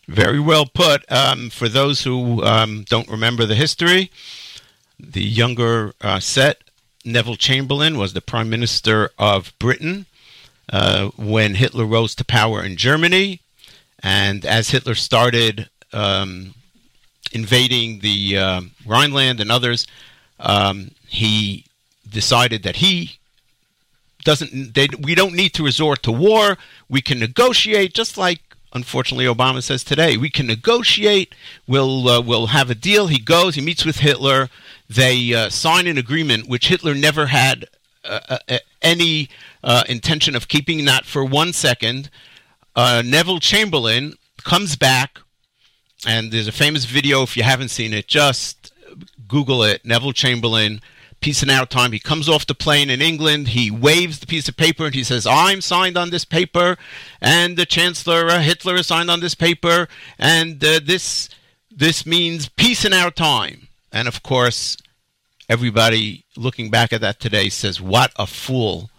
Very 0.07 0.39
well 0.39 0.65
put. 0.65 1.09
Um, 1.11 1.49
for 1.49 1.67
those 1.67 2.03
who 2.03 2.43
um, 2.43 2.85
don't 2.87 3.07
remember 3.09 3.45
the 3.45 3.55
history, 3.55 4.11
the 4.99 5.23
younger 5.23 5.93
uh, 6.01 6.19
set, 6.19 6.63
Neville 7.03 7.35
Chamberlain, 7.35 7.97
was 7.97 8.13
the 8.13 8.21
Prime 8.21 8.49
Minister 8.49 9.09
of 9.17 9.53
Britain 9.57 10.05
uh, 10.71 11.09
when 11.17 11.55
Hitler 11.55 11.85
rose 11.85 12.15
to 12.15 12.25
power 12.25 12.63
in 12.63 12.77
Germany. 12.77 13.41
And 14.01 14.45
as 14.45 14.69
Hitler 14.69 14.95
started 14.95 15.69
um, 15.93 16.53
invading 17.31 17.99
the 17.99 18.37
uh, 18.37 18.61
Rhineland 18.85 19.39
and 19.39 19.51
others, 19.51 19.87
um, 20.39 20.91
he 21.07 21.65
decided 22.09 22.63
that 22.63 22.77
he 22.77 23.17
doesn't. 24.23 24.73
They, 24.73 24.87
we 24.99 25.15
don't 25.15 25.33
need 25.33 25.53
to 25.53 25.63
resort 25.63 26.03
to 26.03 26.11
war. 26.11 26.57
We 26.89 27.01
can 27.01 27.19
negotiate, 27.19 27.93
just 27.93 28.17
like 28.17 28.41
unfortunately 28.73 29.25
Obama 29.25 29.63
says 29.63 29.83
today. 29.83 30.17
We 30.17 30.29
can 30.29 30.47
negotiate. 30.47 31.33
We'll 31.67 32.09
uh, 32.09 32.21
we'll 32.21 32.47
have 32.47 32.69
a 32.69 32.75
deal. 32.75 33.07
He 33.07 33.19
goes. 33.19 33.55
He 33.55 33.61
meets 33.61 33.85
with 33.85 33.99
Hitler. 33.99 34.49
They 34.89 35.33
uh, 35.33 35.49
sign 35.49 35.87
an 35.87 35.97
agreement 35.97 36.49
which 36.49 36.67
Hitler 36.67 36.93
never 36.93 37.27
had 37.27 37.65
uh, 38.03 38.37
uh 38.49 38.57
any 38.85 39.27
uh, 39.63 39.83
intention 39.89 40.35
of 40.35 40.47
keeping 40.47 40.85
that 40.85 41.05
for 41.05 41.25
one 41.25 41.51
second. 41.51 42.09
Uh, 42.75 43.01
Neville 43.05 43.39
Chamberlain 43.39 44.13
comes 44.43 44.75
back, 44.75 45.19
and 46.07 46.31
there's 46.31 46.47
a 46.47 46.53
famous 46.53 46.85
video. 46.85 47.23
If 47.23 47.35
you 47.35 47.43
haven't 47.43 47.69
seen 47.69 47.93
it, 47.93 48.07
just 48.07 48.71
Google 49.27 49.63
it. 49.63 49.83
Neville 49.83 50.13
Chamberlain, 50.13 50.81
peace 51.19 51.41
and 51.41 51.49
out 51.49 51.69
time. 51.69 51.91
He 51.91 51.99
comes 51.99 52.29
off 52.29 52.45
the 52.45 52.53
plane 52.53 52.89
in 52.89 53.01
England. 53.01 53.49
He 53.49 53.71
waves 53.71 54.19
the 54.19 54.27
piece 54.27 54.47
of 54.47 54.55
paper 54.55 54.85
and 54.85 54.95
he 54.95 55.03
says, 55.03 55.25
"I'm 55.25 55.61
signed 55.61 55.97
on 55.97 56.11
this 56.11 56.25
paper," 56.25 56.77
and 57.21 57.57
the 57.57 57.65
Chancellor 57.65 58.27
uh, 58.27 58.39
Hitler 58.41 58.75
is 58.75 58.87
signed 58.87 59.09
on 59.09 59.19
this 59.19 59.35
paper, 59.35 59.87
and 60.19 60.63
uh, 60.63 60.79
this 60.83 61.29
this 61.71 62.05
means 62.05 62.47
peace 62.49 62.85
in 62.85 62.93
our 62.93 63.11
time. 63.11 63.67
And 63.91 64.07
of 64.07 64.21
course, 64.21 64.77
everybody 65.49 66.25
looking 66.35 66.69
back 66.69 66.93
at 66.93 67.01
that 67.01 67.19
today 67.19 67.49
says, 67.49 67.81
what 67.81 68.11
a 68.17 68.27
fool 68.27 68.89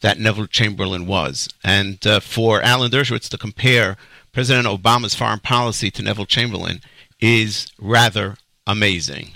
that 0.00 0.18
Neville 0.18 0.46
Chamberlain 0.46 1.06
was. 1.06 1.48
And 1.64 2.04
uh, 2.06 2.20
for 2.20 2.62
Alan 2.62 2.90
Dershowitz 2.90 3.28
to 3.30 3.38
compare 3.38 3.96
President 4.32 4.66
Obama's 4.66 5.14
foreign 5.14 5.40
policy 5.40 5.90
to 5.90 6.02
Neville 6.02 6.26
Chamberlain 6.26 6.80
is 7.20 7.72
rather 7.78 8.36
amazing. 8.66 9.32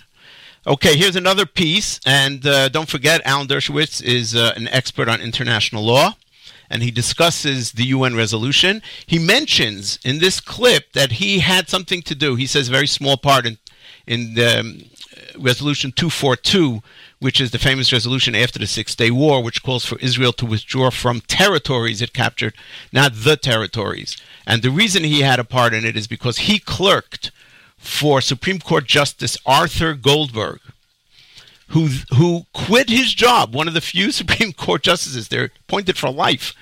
Okay, 0.66 0.96
here's 0.96 1.16
another 1.16 1.46
piece, 1.46 1.98
and 2.04 2.46
uh, 2.46 2.68
don't 2.68 2.88
forget, 2.88 3.22
Alan 3.24 3.48
Dershowitz 3.48 4.02
is 4.02 4.36
uh, 4.36 4.52
an 4.56 4.68
expert 4.68 5.08
on 5.08 5.22
international 5.22 5.82
law, 5.82 6.16
and 6.68 6.82
he 6.82 6.90
discusses 6.90 7.72
the 7.72 7.86
UN 7.86 8.14
resolution. 8.14 8.82
He 9.06 9.18
mentions 9.18 9.98
in 10.04 10.18
this 10.18 10.38
clip 10.38 10.92
that 10.92 11.12
he 11.12 11.38
had 11.38 11.70
something 11.70 12.02
to 12.02 12.14
do. 12.14 12.34
He 12.34 12.46
says 12.46 12.68
very 12.68 12.86
small 12.86 13.16
part 13.16 13.46
in 13.46 13.56
in 14.06 14.34
the, 14.34 14.60
um, 14.60 14.82
resolution 15.38 15.92
242, 15.92 16.82
which 17.18 17.40
is 17.40 17.50
the 17.50 17.58
famous 17.58 17.92
resolution 17.92 18.34
after 18.34 18.58
the 18.58 18.66
Six 18.66 18.94
Day 18.94 19.10
War, 19.10 19.42
which 19.42 19.62
calls 19.62 19.84
for 19.84 19.98
Israel 19.98 20.32
to 20.34 20.46
withdraw 20.46 20.90
from 20.90 21.20
territories 21.22 22.02
it 22.02 22.12
captured, 22.12 22.54
not 22.92 23.12
the 23.14 23.36
territories. 23.36 24.16
And 24.46 24.62
the 24.62 24.70
reason 24.70 25.04
he 25.04 25.20
had 25.20 25.38
a 25.38 25.44
part 25.44 25.74
in 25.74 25.84
it 25.84 25.96
is 25.96 26.06
because 26.06 26.38
he 26.38 26.58
clerked 26.58 27.30
for 27.76 28.20
Supreme 28.20 28.60
Court 28.60 28.84
Justice 28.84 29.36
Arthur 29.46 29.94
Goldberg, 29.94 30.60
who 31.68 31.88
who 32.14 32.46
quit 32.52 32.90
his 32.90 33.14
job. 33.14 33.54
One 33.54 33.68
of 33.68 33.74
the 33.74 33.80
few 33.80 34.12
Supreme 34.12 34.52
Court 34.52 34.82
justices 34.82 35.28
they're 35.28 35.50
appointed 35.68 35.96
for 35.96 36.10
life, 36.10 36.52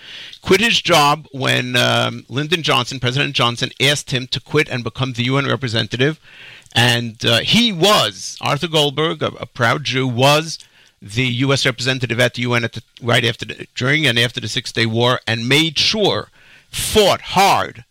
quit 0.43 0.61
his 0.61 0.81
job 0.81 1.27
when 1.33 1.77
um, 1.77 2.25
Lyndon 2.29 2.63
Johnson, 2.63 3.01
President 3.01 3.35
Johnson, 3.35 3.71
asked 3.81 4.13
him 4.13 4.27
to 4.29 4.41
quit 4.41 4.69
and 4.69 4.85
become 4.85 5.15
the 5.15 5.25
UN 5.25 5.47
representative, 5.47 6.21
and 6.73 7.25
uh, 7.25 7.41
he 7.41 7.73
was 7.73 8.37
Arthur 8.41 8.69
Goldberg, 8.69 9.23
a, 9.23 9.29
a, 9.29 9.47
proud 9.47 9.85
Jew, 9.85 10.07
was 10.07 10.59
the 11.01 11.27
U.S. 11.27 11.65
representative 11.65 12.21
at 12.21 12.35
the 12.35 12.43
UN 12.43 12.65
at 12.65 12.73
the, 12.73 12.83
right 13.03 13.25
after 13.25 13.45
the, 13.45 13.67
during 13.75 14.07
and 14.07 14.19
after 14.19 14.41
the 14.41 14.49
Six 14.49 14.73
Day 14.73 14.87
War, 14.87 15.21
and 15.27 15.49
made 15.49 15.79
sure, 15.79 16.29
fought 16.71 17.21
hard 17.21 17.85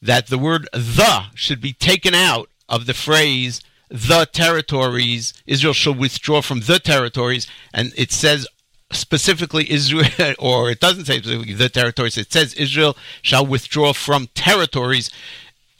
that 0.00 0.28
the 0.28 0.38
word 0.38 0.68
"the" 0.72 1.26
should 1.34 1.60
be 1.60 1.72
taken 1.72 2.14
out 2.14 2.48
of 2.68 2.86
the 2.86 2.94
phrase 2.94 3.60
the 3.88 4.26
territories. 4.26 5.32
Israel 5.46 5.74
shall 5.74 5.94
withdraw 5.94 6.42
from 6.42 6.60
the 6.60 6.78
territories, 6.78 7.46
and 7.72 7.92
it 7.96 8.12
says 8.12 8.46
specifically 8.90 9.70
Israel, 9.70 10.04
or 10.38 10.70
it 10.70 10.80
doesn't 10.80 11.06
say 11.06 11.18
specifically 11.18 11.54
the 11.54 11.68
territories. 11.68 12.16
It 12.16 12.32
says 12.32 12.54
Israel 12.54 12.96
shall 13.22 13.46
withdraw 13.46 13.92
from 13.92 14.28
territories. 14.34 15.10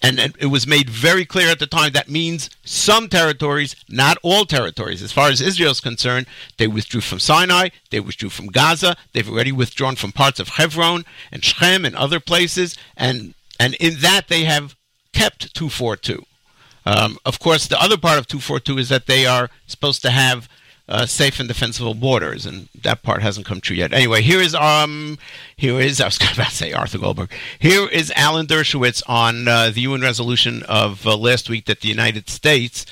And 0.02 0.18
it 0.18 0.50
was 0.50 0.66
made 0.66 0.90
very 0.90 1.24
clear 1.24 1.48
at 1.48 1.58
the 1.58 1.66
time 1.66 1.92
that 1.92 2.10
means 2.10 2.50
some 2.62 3.08
territories, 3.08 3.74
not 3.88 4.18
all 4.22 4.44
territories. 4.44 5.02
As 5.02 5.12
far 5.12 5.28
as 5.28 5.40
Israel 5.40 5.70
is 5.70 5.80
concerned, 5.80 6.26
they 6.58 6.66
withdrew 6.66 7.00
from 7.00 7.20
Sinai, 7.20 7.70
they 7.90 8.00
withdrew 8.00 8.28
from 8.28 8.48
Gaza, 8.48 8.96
they've 9.12 9.28
already 9.28 9.52
withdrawn 9.52 9.96
from 9.96 10.12
parts 10.12 10.40
of 10.40 10.48
Hebron 10.48 11.06
and 11.32 11.42
Shechem 11.42 11.86
and 11.86 11.96
other 11.96 12.20
places, 12.20 12.76
and 12.96 13.34
and 13.58 13.74
in 13.74 14.00
that 14.00 14.28
they 14.28 14.44
have 14.44 14.76
kept 15.12 15.54
242. 15.54 16.24
Um, 16.86 17.18
of 17.24 17.38
course, 17.38 17.66
the 17.66 17.80
other 17.80 17.96
part 17.96 18.18
of 18.18 18.26
242 18.26 18.78
is 18.78 18.88
that 18.90 19.06
they 19.06 19.24
are 19.24 19.48
supposed 19.66 20.02
to 20.02 20.10
have 20.10 20.48
uh, 20.88 21.06
safe 21.06 21.40
and 21.40 21.48
defensible 21.48 21.94
borders, 21.94 22.44
and 22.44 22.68
that 22.82 23.02
part 23.02 23.22
hasn't 23.22 23.46
come 23.46 23.60
true 23.60 23.76
yet. 23.76 23.92
Anyway, 23.92 24.22
here 24.22 24.40
is 24.40 24.54
um, 24.54 25.18
here 25.56 25.80
is 25.80 26.00
I 26.00 26.06
was 26.06 26.16
about 26.34 26.48
to 26.48 26.54
say 26.54 26.72
Arthur 26.72 26.98
Goldberg. 26.98 27.30
Here 27.58 27.88
is 27.88 28.12
Alan 28.16 28.46
Dershowitz 28.46 29.02
on 29.06 29.48
uh, 29.48 29.70
the 29.70 29.82
UN 29.82 30.02
resolution 30.02 30.62
of 30.64 31.06
uh, 31.06 31.16
last 31.16 31.48
week 31.48 31.66
that 31.66 31.80
the 31.80 31.88
United 31.88 32.28
States 32.28 32.86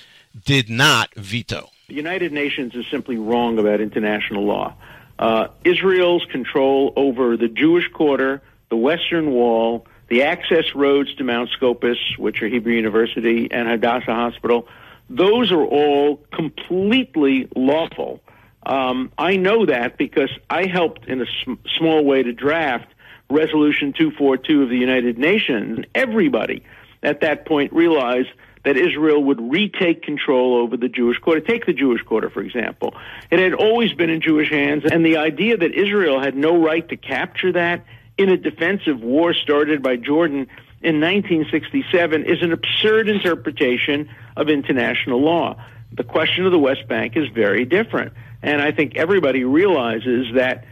did 0.45 0.71
not 0.71 1.15
veto. 1.15 1.69
The 1.89 1.95
United 1.95 2.33
Nations 2.33 2.75
is 2.75 2.87
simply 2.91 3.17
wrong 3.17 3.59
about 3.59 3.81
international 3.81 4.45
law. 4.45 4.75
Uh, 5.19 5.49
Israel's 5.65 6.25
control 6.27 6.93
over 6.97 7.37
the 7.37 7.49
Jewish 7.49 7.87
quarter, 7.89 8.41
the 8.71 8.77
Western 8.77 9.33
Wall, 9.33 9.87
the 10.09 10.23
access 10.23 10.75
roads 10.75 11.15
to 11.17 11.25
Mount 11.25 11.51
Scopus, 11.51 11.99
which 12.19 12.43
are 12.43 12.49
Hebrew 12.49 12.73
University 12.73 13.51
and 13.51 13.69
Hadassah 13.69 14.15
Hospital, 14.15 14.67
those 15.11 15.53
are 15.53 15.65
all 15.65 16.17
completely 16.33 17.49
lawful. 17.55 18.21
Um, 18.65 19.13
I 19.19 19.37
know 19.37 19.67
that 19.67 19.99
because 19.99 20.31
I 20.49 20.67
helped 20.67 21.07
in 21.07 21.21
a 21.21 21.27
sm- 21.43 21.55
small 21.79 22.05
way 22.05 22.23
to 22.23 22.33
draft 22.33 22.89
Resolution 23.29 23.93
242 23.93 24.63
of 24.63 24.69
the 24.69 24.77
United 24.77 25.19
Nations. 25.19 25.85
Everybody 25.95 26.63
at 27.03 27.21
that 27.21 27.47
point 27.47 27.73
realized 27.73 28.29
that 28.65 28.77
Israel 28.77 29.23
would 29.25 29.41
retake 29.51 30.03
control 30.03 30.57
over 30.57 30.77
the 30.77 30.89
Jewish 30.89 31.19
quarter. 31.19 31.41
Take 31.41 31.67
the 31.67 31.73
Jewish 31.73 32.03
quarter, 32.03 32.31
for 32.31 32.41
example. 32.41 32.95
It 33.31 33.41
had 33.41 33.55
always 33.55 33.93
been 33.93 34.11
in 34.11 34.21
Jewish 34.21 34.51
hands, 34.51 34.85
and 34.91 35.05
the 35.05 35.17
idea 35.17 35.57
that 35.57 35.75
Israel 35.75 36.21
had 36.21 36.37
no 36.37 36.63
right 36.63 36.89
to 36.89 36.97
capture 36.97 37.53
that 37.53 37.85
in 38.17 38.29
a 38.29 38.37
defensive 38.37 39.01
war 39.01 39.35
started 39.35 39.83
by 39.83 39.97
Jordan 39.97 40.47
in 40.83 41.01
1967 41.01 42.25
is 42.25 42.43
an 42.43 42.53
absurd 42.53 43.09
interpretation 43.09 44.09
of 44.37 44.49
international 44.49 45.21
law. 45.21 45.57
The 45.93 46.05
question 46.05 46.47
of 46.47 46.53
the 46.53 46.59
West 46.59 46.89
Bank 46.89 47.17
is 47.17 47.29
very 47.29 47.65
different. 47.65 48.13
And 48.43 48.61
I 48.61 48.73
think 48.73 48.97
everybody 48.97 49.45
realizes 49.45 50.35
that 50.35 50.65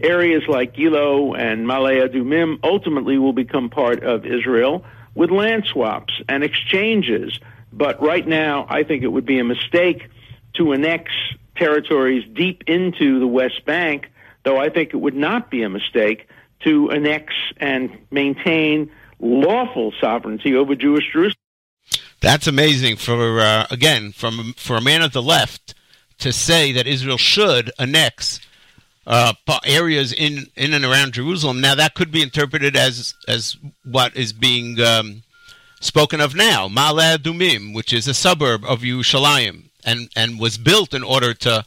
areas 0.00 0.44
like 0.48 0.74
Gilo 0.74 1.38
and 1.38 1.66
Ma'ale 1.66 2.08
Adumim 2.08 2.60
ultimately 2.62 3.18
will 3.18 3.32
become 3.32 3.68
part 3.68 4.02
of 4.02 4.24
Israel 4.24 4.84
with 5.14 5.30
land 5.30 5.66
swaps 5.66 6.14
and 6.28 6.42
exchanges. 6.44 7.38
But 7.72 8.00
right 8.00 8.26
now, 8.26 8.66
I 8.68 8.84
think 8.84 9.02
it 9.02 9.08
would 9.08 9.26
be 9.26 9.38
a 9.38 9.44
mistake 9.44 10.08
to 10.54 10.72
annex 10.72 11.12
territories 11.56 12.24
deep 12.32 12.64
into 12.66 13.18
the 13.18 13.26
West 13.26 13.64
Bank, 13.64 14.10
though 14.44 14.58
I 14.58 14.70
think 14.70 14.94
it 14.94 14.96
would 14.96 15.16
not 15.16 15.50
be 15.50 15.62
a 15.62 15.68
mistake 15.68 16.28
to 16.60 16.90
annex 16.90 17.34
and 17.58 17.90
maintain 18.10 18.90
lawful 19.20 19.92
sovereignty 20.00 20.54
over 20.54 20.74
Jewish 20.74 21.04
Jerusalem. 21.12 21.36
That's 22.20 22.46
amazing 22.46 22.96
for 22.96 23.40
uh, 23.40 23.66
again 23.70 24.12
from 24.12 24.54
for 24.56 24.76
a 24.76 24.80
man 24.80 25.02
of 25.02 25.12
the 25.12 25.22
left 25.22 25.74
to 26.18 26.32
say 26.32 26.72
that 26.72 26.86
Israel 26.86 27.18
should 27.18 27.70
annex 27.78 28.40
uh, 29.06 29.32
areas 29.64 30.12
in 30.12 30.46
in 30.56 30.74
and 30.74 30.84
around 30.84 31.14
Jerusalem. 31.14 31.60
Now 31.60 31.74
that 31.74 31.94
could 31.94 32.10
be 32.10 32.22
interpreted 32.22 32.76
as 32.76 33.14
as 33.26 33.56
what 33.84 34.16
is 34.16 34.32
being 34.32 34.80
um, 34.80 35.22
spoken 35.80 36.20
of 36.20 36.34
now, 36.34 36.68
Ma'ale 36.68 37.16
Adumim, 37.16 37.74
which 37.74 37.92
is 37.92 38.08
a 38.08 38.14
suburb 38.14 38.64
of 38.64 38.80
Yerushalayim, 38.80 39.70
and 39.84 40.10
and 40.16 40.40
was 40.40 40.58
built 40.58 40.92
in 40.92 41.04
order 41.04 41.34
to 41.34 41.64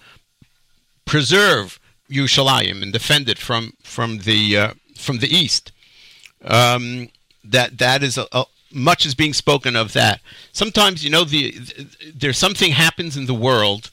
preserve 1.05 1.79
Yerushalayim 2.09 2.83
and 2.83 2.91
defend 2.91 3.29
it 3.29 3.39
from 3.39 3.73
from 3.83 4.19
the 4.19 4.57
uh, 4.57 4.73
from 4.97 5.19
the 5.19 5.33
east. 5.33 5.71
Um, 6.43 7.09
that 7.43 7.77
that 7.77 8.03
is 8.03 8.17
a, 8.17 8.27
a, 8.31 8.45
much 8.71 9.05
is 9.05 9.15
being 9.15 9.33
spoken 9.33 9.75
of 9.75 9.93
that. 9.93 10.21
Sometimes 10.51 11.03
you 11.03 11.09
know 11.09 11.23
the, 11.23 11.51
the 11.51 11.87
there's 12.15 12.37
something 12.37 12.71
happens 12.71 13.17
in 13.17 13.25
the 13.25 13.33
world 13.33 13.91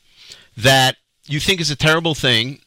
that 0.57 0.97
you 1.27 1.41
think 1.41 1.61
is 1.61 1.71
a 1.71 1.77
terrible 1.77 2.15
thing, 2.15 2.61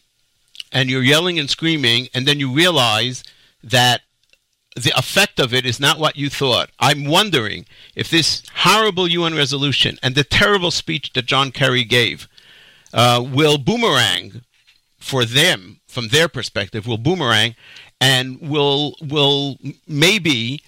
and 0.72 0.90
you're 0.90 1.04
yelling 1.04 1.40
and 1.40 1.50
screaming, 1.50 2.08
and 2.14 2.28
then 2.28 2.40
you 2.40 2.52
realize 2.52 3.24
that 3.64 4.02
the 4.76 4.98
effect 4.98 5.40
of 5.40 5.54
it 5.54 5.66
is 5.66 5.80
not 5.80 6.00
what 6.00 6.16
you 6.16 6.30
thought. 6.30 6.70
I'm 6.80 7.06
wondering 7.06 7.66
if 7.96 8.10
this 8.10 8.44
horrible 8.56 9.08
UN 9.08 9.36
resolution 9.36 9.98
and 10.02 10.16
the 10.16 10.24
terrible 10.24 10.72
speech 10.72 11.12
that 11.14 11.26
John 11.26 11.52
Kerry 11.52 11.84
gave 11.84 12.28
uh, 12.94 13.24
will 13.26 13.58
boomerang 13.58 14.44
for 14.98 15.26
them, 15.26 15.82
from 15.88 16.08
their 16.10 16.30
perspective, 16.30 16.88
will 16.88 16.98
boomerang 16.98 17.56
and 18.00 18.40
will 18.40 18.96
will 19.02 19.58
maybe 19.88 20.64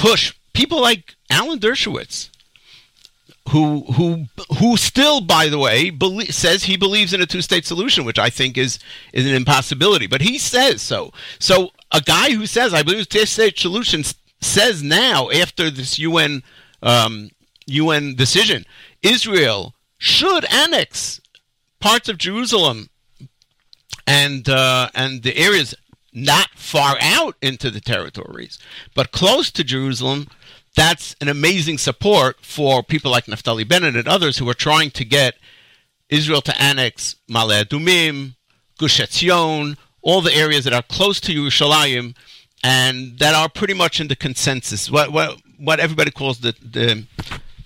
push 0.00 0.34
people 0.54 0.80
like 0.80 1.14
Alan 1.28 1.58
Dershowitz, 1.58 2.30
who 3.50 3.82
who 3.92 4.24
who 4.58 4.76
still, 4.76 5.20
by 5.20 5.48
the 5.48 5.58
way, 5.58 5.92
says 6.30 6.64
he 6.64 6.76
believes 6.76 7.12
in 7.12 7.20
a 7.20 7.26
two-state 7.26 7.66
solution, 7.66 8.04
which 8.04 8.18
I 8.18 8.30
think 8.30 8.56
is 8.56 8.78
is 9.12 9.26
an 9.26 9.34
impossibility. 9.34 10.06
But 10.06 10.22
he 10.22 10.38
says 10.38 10.80
so. 10.80 11.12
So 11.38 11.70
a 11.92 12.00
guy 12.00 12.32
who 12.32 12.46
says 12.46 12.72
I 12.72 12.82
believe 12.82 13.08
two-state 13.08 13.58
solution 13.58 14.02
says 14.40 14.82
now 14.82 15.30
after 15.30 15.70
this 15.70 15.98
UN 15.98 16.42
um, 16.82 17.30
UN 17.66 18.14
decision, 18.14 18.64
Israel 19.02 19.74
should 19.98 20.46
annex 20.46 21.20
parts 21.78 22.08
of 22.08 22.16
Jerusalem 22.16 22.88
and 24.06 24.48
uh, 24.48 24.88
and 24.94 25.22
the 25.22 25.36
areas 25.36 25.74
not 26.12 26.50
far 26.56 26.96
out 27.00 27.36
into 27.40 27.70
the 27.70 27.80
territories, 27.80 28.58
but 28.94 29.12
close 29.12 29.50
to 29.52 29.64
Jerusalem, 29.64 30.28
that's 30.76 31.16
an 31.20 31.28
amazing 31.28 31.78
support 31.78 32.44
for 32.44 32.82
people 32.82 33.10
like 33.10 33.26
Naftali 33.26 33.66
Bennett 33.66 33.96
and 33.96 34.08
others 34.08 34.38
who 34.38 34.48
are 34.48 34.54
trying 34.54 34.90
to 34.92 35.04
get 35.04 35.34
Israel 36.08 36.40
to 36.42 36.60
annex 36.60 37.16
Ma'ale 37.28 37.64
Adumim, 37.64 38.34
Gush 38.78 39.00
Etzion, 39.00 39.76
all 40.02 40.20
the 40.20 40.34
areas 40.34 40.64
that 40.64 40.72
are 40.72 40.82
close 40.82 41.20
to 41.20 41.32
Yerushalayim 41.32 42.14
and 42.62 43.18
that 43.18 43.34
are 43.34 43.48
pretty 43.48 43.74
much 43.74 44.00
in 44.00 44.08
the 44.08 44.16
consensus, 44.16 44.90
what 44.90 45.12
what 45.12 45.40
what 45.58 45.80
everybody 45.80 46.10
calls 46.10 46.40
the 46.40 46.54
the 46.62 47.06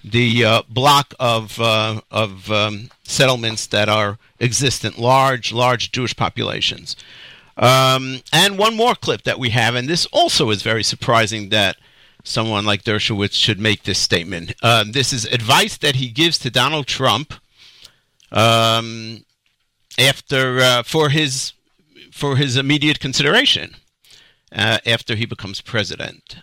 the 0.05 0.45
uh, 0.45 0.63
block 0.69 1.15
of 1.19 1.59
uh, 1.61 2.01
of 2.11 2.51
um, 2.51 2.91
settlements 3.05 3.67
that 3.69 3.89
are 3.89 4.19
existent, 4.41 4.99
large 4.99 5.53
large 5.53 5.93
Jewish 5.93 6.15
populations. 6.15 6.97
Um, 7.57 8.21
and 8.33 8.59
one 8.59 8.77
more 8.77 8.95
clip 8.95 9.23
that 9.23 9.39
we 9.39 9.51
have, 9.51 9.75
and 9.75 9.89
this 9.89 10.07
also 10.07 10.51
is 10.51 10.63
very 10.63 10.83
surprising 10.83 11.51
that 11.51 11.77
someone 12.25 12.65
like 12.65 12.83
Dershowitz 12.83 13.35
should 13.35 13.61
make 13.61 13.85
this 13.85 13.99
statement. 13.99 14.55
Uh, 14.63 14.85
this 14.91 15.13
is 15.13 15.25
advice 15.27 15.77
that 15.79 15.97
he 15.97 16.09
gives 16.09 16.39
to 16.39 16.51
Donald 16.51 16.87
Trump 16.87 17.35
um, 18.33 19.25
after 19.99 20.59
uh, 20.61 20.83
for 20.83 21.11
his 21.11 21.53
for 22.11 22.37
his 22.37 22.57
immediate 22.57 23.01
consideration 23.01 23.75
uh, 24.53 24.79
after 24.87 25.15
he 25.15 25.27
becomes 25.27 25.61
president. 25.61 26.37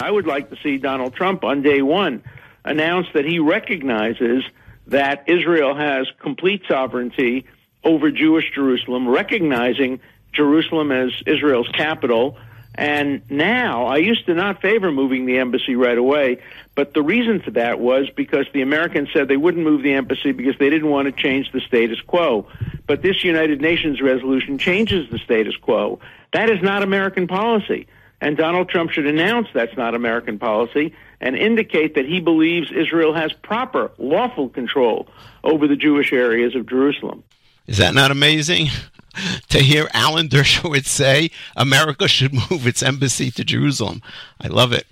I 0.00 0.10
would 0.10 0.26
like 0.26 0.50
to 0.50 0.56
see 0.62 0.78
Donald 0.78 1.14
Trump 1.14 1.44
on 1.44 1.62
day 1.62 1.82
one 1.82 2.22
announce 2.64 3.06
that 3.14 3.24
he 3.24 3.38
recognizes 3.38 4.44
that 4.86 5.24
Israel 5.28 5.74
has 5.74 6.06
complete 6.20 6.62
sovereignty 6.68 7.46
over 7.84 8.10
Jewish 8.10 8.50
Jerusalem, 8.54 9.08
recognizing 9.08 10.00
Jerusalem 10.32 10.92
as 10.92 11.12
Israel's 11.26 11.68
capital. 11.68 12.36
And 12.74 13.22
now, 13.30 13.86
I 13.86 13.98
used 13.98 14.26
to 14.26 14.34
not 14.34 14.62
favor 14.62 14.90
moving 14.90 15.26
the 15.26 15.38
embassy 15.38 15.76
right 15.76 15.98
away, 15.98 16.38
but 16.74 16.94
the 16.94 17.02
reason 17.02 17.40
for 17.40 17.50
that 17.50 17.78
was 17.80 18.08
because 18.16 18.46
the 18.54 18.62
Americans 18.62 19.10
said 19.12 19.28
they 19.28 19.36
wouldn't 19.36 19.62
move 19.62 19.82
the 19.82 19.92
embassy 19.92 20.32
because 20.32 20.56
they 20.58 20.70
didn't 20.70 20.88
want 20.88 21.04
to 21.04 21.12
change 21.12 21.52
the 21.52 21.60
status 21.60 22.00
quo. 22.00 22.46
But 22.86 23.02
this 23.02 23.24
United 23.24 23.60
Nations 23.60 24.00
resolution 24.00 24.56
changes 24.56 25.10
the 25.10 25.18
status 25.18 25.56
quo. 25.56 26.00
That 26.32 26.48
is 26.48 26.62
not 26.62 26.82
American 26.82 27.26
policy. 27.26 27.88
And 28.22 28.36
Donald 28.36 28.68
Trump 28.68 28.92
should 28.92 29.06
announce 29.06 29.48
that's 29.52 29.76
not 29.76 29.94
American 29.94 30.38
policy 30.38 30.94
and 31.20 31.36
indicate 31.36 31.96
that 31.96 32.06
he 32.06 32.20
believes 32.20 32.70
Israel 32.70 33.12
has 33.12 33.32
proper, 33.32 33.90
lawful 33.98 34.48
control 34.48 35.08
over 35.44 35.66
the 35.66 35.76
Jewish 35.76 36.12
areas 36.12 36.54
of 36.54 36.66
Jerusalem. 36.66 37.24
Is 37.66 37.78
that 37.78 37.94
not 37.94 38.10
amazing? 38.10 38.68
to 39.48 39.58
hear 39.60 39.88
Alan 39.92 40.28
Dershowitz 40.28 40.86
say 40.86 41.30
America 41.56 42.08
should 42.08 42.32
move 42.32 42.66
its 42.66 42.82
embassy 42.82 43.30
to 43.32 43.44
Jerusalem. 43.44 44.02
I 44.40 44.48
love 44.48 44.72
it. 44.72 44.86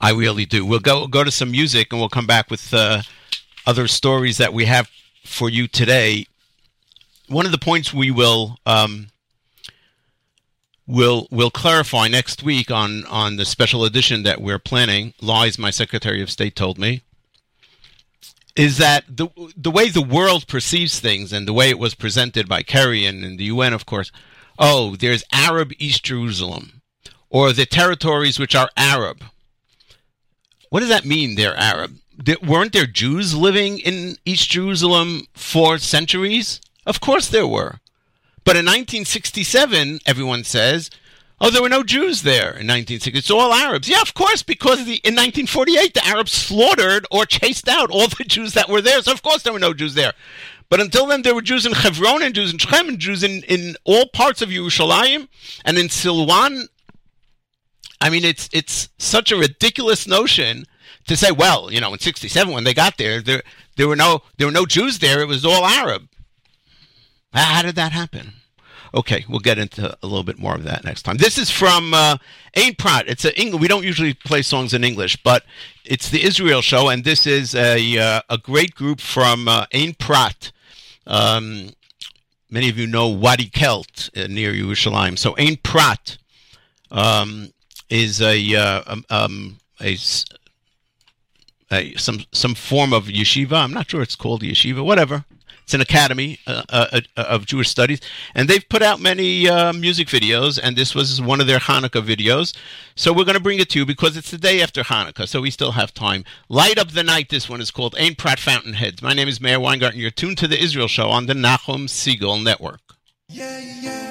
I 0.00 0.10
really 0.12 0.44
do. 0.44 0.64
We'll 0.64 0.80
go 0.80 1.06
go 1.06 1.24
to 1.24 1.30
some 1.30 1.50
music 1.50 1.88
and 1.90 2.00
we'll 2.00 2.10
come 2.10 2.26
back 2.26 2.50
with 2.50 2.72
uh, 2.74 3.02
other 3.66 3.88
stories 3.88 4.36
that 4.38 4.52
we 4.52 4.66
have 4.66 4.90
for 5.24 5.48
you 5.48 5.66
today. 5.66 6.26
One 7.28 7.46
of 7.46 7.52
the 7.52 7.58
points 7.58 7.94
we 7.94 8.10
will 8.10 8.58
um, 8.66 9.08
will 10.86 11.26
will 11.30 11.50
clarify 11.50 12.08
next 12.08 12.42
week 12.42 12.70
on 12.70 13.04
on 13.06 13.36
the 13.36 13.46
special 13.46 13.84
edition 13.84 14.22
that 14.24 14.40
we're 14.40 14.58
planning. 14.58 15.14
Lies, 15.22 15.58
my 15.58 15.70
Secretary 15.70 16.20
of 16.20 16.30
State 16.30 16.54
told 16.54 16.78
me, 16.78 17.02
is 18.56 18.78
that 18.78 19.04
the 19.08 19.28
the 19.56 19.70
way 19.70 19.88
the 19.88 20.02
world 20.02 20.46
perceives 20.48 20.98
things 20.98 21.32
and 21.32 21.46
the 21.46 21.52
way 21.52 21.68
it 21.68 21.78
was 21.78 21.94
presented 21.94 22.48
by 22.48 22.62
Kerry 22.62 23.04
and, 23.04 23.22
and 23.22 23.38
the 23.38 23.44
UN, 23.44 23.72
of 23.72 23.86
course. 23.86 24.10
Oh, 24.58 24.96
there's 24.96 25.22
Arab 25.30 25.72
East 25.78 26.04
Jerusalem, 26.04 26.80
or 27.28 27.52
the 27.52 27.66
territories 27.66 28.38
which 28.38 28.54
are 28.54 28.70
Arab. 28.76 29.22
What 30.70 30.80
does 30.80 30.88
that 30.88 31.04
mean? 31.04 31.34
They're 31.34 31.56
Arab. 31.56 31.98
There, 32.16 32.36
weren't 32.42 32.72
there 32.72 32.86
Jews 32.86 33.34
living 33.34 33.78
in 33.78 34.16
East 34.24 34.50
Jerusalem 34.50 35.26
for 35.34 35.76
centuries? 35.76 36.60
Of 36.86 37.00
course 37.00 37.28
there 37.28 37.46
were. 37.46 37.80
But 38.44 38.56
in 38.56 38.64
1967, 38.64 40.00
everyone 40.06 40.44
says, 40.44 40.88
oh, 41.40 41.50
there 41.50 41.62
were 41.62 41.68
no 41.68 41.82
Jews 41.82 42.22
there 42.22 42.50
in 42.50 42.66
1960. 42.66 43.18
It's 43.18 43.30
all 43.30 43.52
Arabs. 43.52 43.88
Yeah, 43.88 44.00
of 44.00 44.14
course, 44.14 44.42
because 44.42 44.78
the, 44.78 45.00
in 45.04 45.14
1948, 45.14 45.94
the 45.94 46.06
Arabs 46.06 46.32
slaughtered 46.32 47.06
or 47.10 47.26
chased 47.26 47.68
out 47.68 47.90
all 47.90 48.08
the 48.08 48.24
Jews 48.26 48.54
that 48.54 48.68
were 48.68 48.80
there. 48.80 49.02
So, 49.02 49.12
of 49.12 49.22
course, 49.22 49.42
there 49.42 49.52
were 49.52 49.58
no 49.58 49.74
Jews 49.74 49.94
there. 49.94 50.12
But 50.68 50.80
until 50.80 51.06
then, 51.06 51.22
there 51.22 51.34
were 51.34 51.42
Jews 51.42 51.64
in 51.64 51.72
Hebron 51.72 52.22
and 52.22 52.34
Jews 52.34 52.52
in 52.52 52.58
Shechem 52.58 52.88
and 52.88 52.98
Jews 52.98 53.22
in, 53.22 53.42
in 53.44 53.76
all 53.84 54.06
parts 54.12 54.42
of 54.42 54.48
Yerushalayim 54.48 55.28
and 55.64 55.78
in 55.78 55.86
Silwan. 55.86 56.66
I 58.00 58.10
mean, 58.10 58.24
it's 58.24 58.48
it's 58.52 58.88
such 58.98 59.30
a 59.30 59.36
ridiculous 59.36 60.06
notion 60.06 60.64
to 61.06 61.16
say, 61.16 61.30
well, 61.30 61.72
you 61.72 61.80
know, 61.80 61.92
in 61.92 61.98
'67 62.00 62.52
when 62.52 62.64
they 62.64 62.74
got 62.74 62.98
there, 62.98 63.22
there 63.22 63.42
there 63.76 63.88
were 63.88 63.96
no 63.96 64.22
there 64.36 64.48
were 64.48 64.52
no 64.52 64.66
Jews 64.66 64.98
there. 64.98 65.20
It 65.20 65.28
was 65.28 65.44
all 65.44 65.64
Arab. 65.64 66.08
How 67.32 67.62
did 67.62 67.76
that 67.76 67.92
happen? 67.92 68.32
Okay, 68.96 69.26
we'll 69.28 69.40
get 69.40 69.58
into 69.58 69.94
a 70.02 70.06
little 70.06 70.24
bit 70.24 70.38
more 70.38 70.54
of 70.54 70.64
that 70.64 70.82
next 70.82 71.02
time. 71.02 71.18
This 71.18 71.36
is 71.36 71.50
from 71.50 71.92
uh, 71.92 72.16
Ein 72.56 72.74
Prat. 72.76 73.06
It's 73.06 73.26
a 73.26 73.38
English. 73.38 73.60
We 73.60 73.68
don't 73.68 73.84
usually 73.84 74.14
play 74.14 74.40
songs 74.40 74.72
in 74.72 74.84
English, 74.84 75.16
but 75.22 75.44
it's 75.84 76.08
the 76.08 76.24
Israel 76.24 76.62
show, 76.62 76.88
and 76.88 77.04
this 77.04 77.26
is 77.26 77.54
a 77.54 77.98
uh, 77.98 78.22
a 78.30 78.38
great 78.38 78.74
group 78.74 79.02
from 79.02 79.48
uh, 79.48 79.66
Ein 79.74 79.92
Prat. 79.98 80.50
Um, 81.06 81.72
many 82.50 82.70
of 82.70 82.78
you 82.78 82.86
know 82.86 83.08
Wadi 83.08 83.50
Kelt 83.50 84.08
uh, 84.16 84.28
near 84.28 84.50
Yerushalayim. 84.54 85.18
So 85.18 85.36
Ein 85.36 85.58
Prat 85.62 86.16
um, 86.90 87.52
is 87.90 88.22
a, 88.22 88.54
uh, 88.54 88.82
um, 88.86 89.04
um 89.10 89.58
a, 89.78 89.98
a 91.70 91.94
some 91.96 92.24
some 92.32 92.54
form 92.54 92.94
of 92.94 93.04
yeshiva. 93.08 93.62
I'm 93.62 93.74
not 93.74 93.90
sure 93.90 94.00
it's 94.00 94.16
called 94.16 94.40
yeshiva. 94.40 94.82
Whatever. 94.82 95.26
It's 95.66 95.74
an 95.74 95.80
academy 95.80 96.38
uh, 96.46 96.62
uh, 96.68 97.00
uh, 97.16 97.22
of 97.22 97.44
Jewish 97.44 97.68
studies, 97.68 98.00
and 98.36 98.48
they've 98.48 98.68
put 98.68 98.82
out 98.82 99.00
many 99.00 99.48
uh, 99.48 99.72
music 99.72 100.06
videos, 100.06 100.60
and 100.62 100.76
this 100.76 100.94
was 100.94 101.20
one 101.20 101.40
of 101.40 101.48
their 101.48 101.58
Hanukkah 101.58 102.06
videos. 102.06 102.56
So 102.94 103.12
we're 103.12 103.24
going 103.24 103.36
to 103.36 103.42
bring 103.42 103.58
it 103.58 103.68
to 103.70 103.80
you 103.80 103.84
because 103.84 104.16
it's 104.16 104.30
the 104.30 104.38
day 104.38 104.62
after 104.62 104.84
Hanukkah, 104.84 105.26
so 105.26 105.40
we 105.40 105.50
still 105.50 105.72
have 105.72 105.92
time. 105.92 106.22
Light 106.48 106.78
Up 106.78 106.92
the 106.92 107.02
Night, 107.02 107.30
this 107.30 107.48
one 107.48 107.60
is 107.60 107.72
called 107.72 107.96
Ein 107.98 108.14
Prat 108.14 108.38
Fountainheads. 108.38 109.02
My 109.02 109.12
name 109.12 109.26
is 109.26 109.40
Meir 109.40 109.58
Weingarten. 109.58 109.98
You're 109.98 110.12
tuned 110.12 110.38
to 110.38 110.46
the 110.46 110.56
Israel 110.56 110.86
Show 110.86 111.08
on 111.08 111.26
the 111.26 111.34
Nachum 111.34 111.88
Segal 111.88 112.40
Network. 112.44 112.78
Yeah, 113.28 113.58
yeah. 113.58 114.06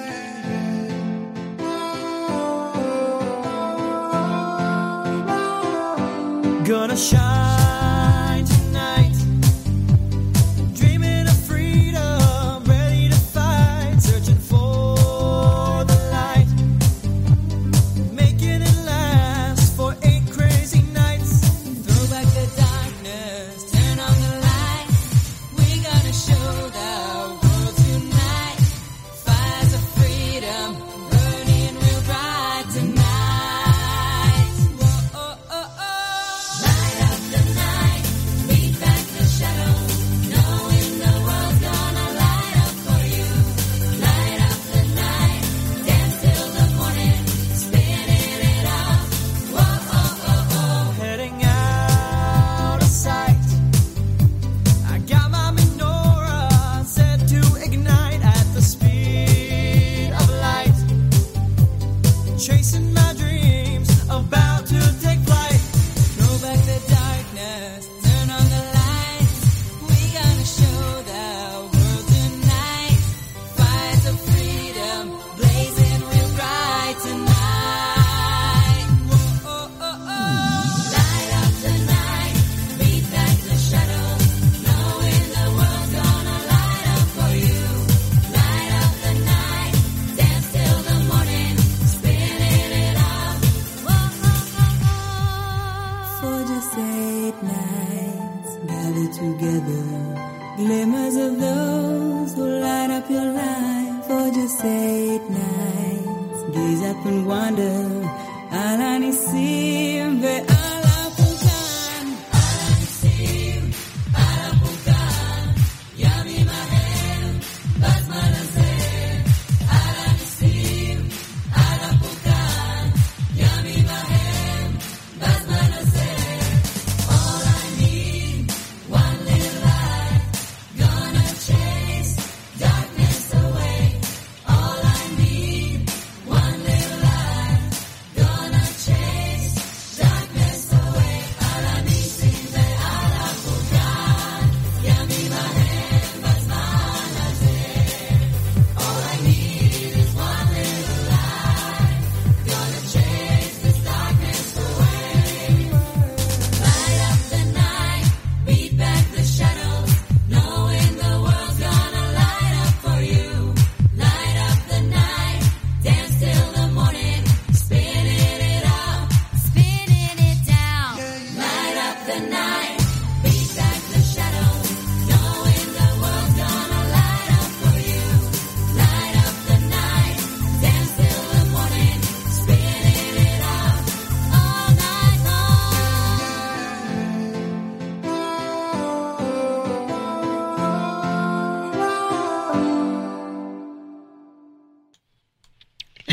Gonna 6.66 6.98
shine 6.98 7.55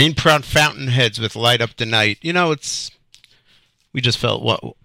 Ein 0.03 0.15
Prat 0.15 0.45
fountainheads 0.45 1.21
with 1.21 1.37
light 1.37 1.61
up 1.61 1.77
the 1.77 1.87
night. 1.87 2.19
You 2.23 2.33
know, 2.33 2.51
it's 2.51 2.91
we 3.93 4.01
just 4.01 4.19
felt 4.19 4.43
what 4.43 4.61
well, 4.61 4.77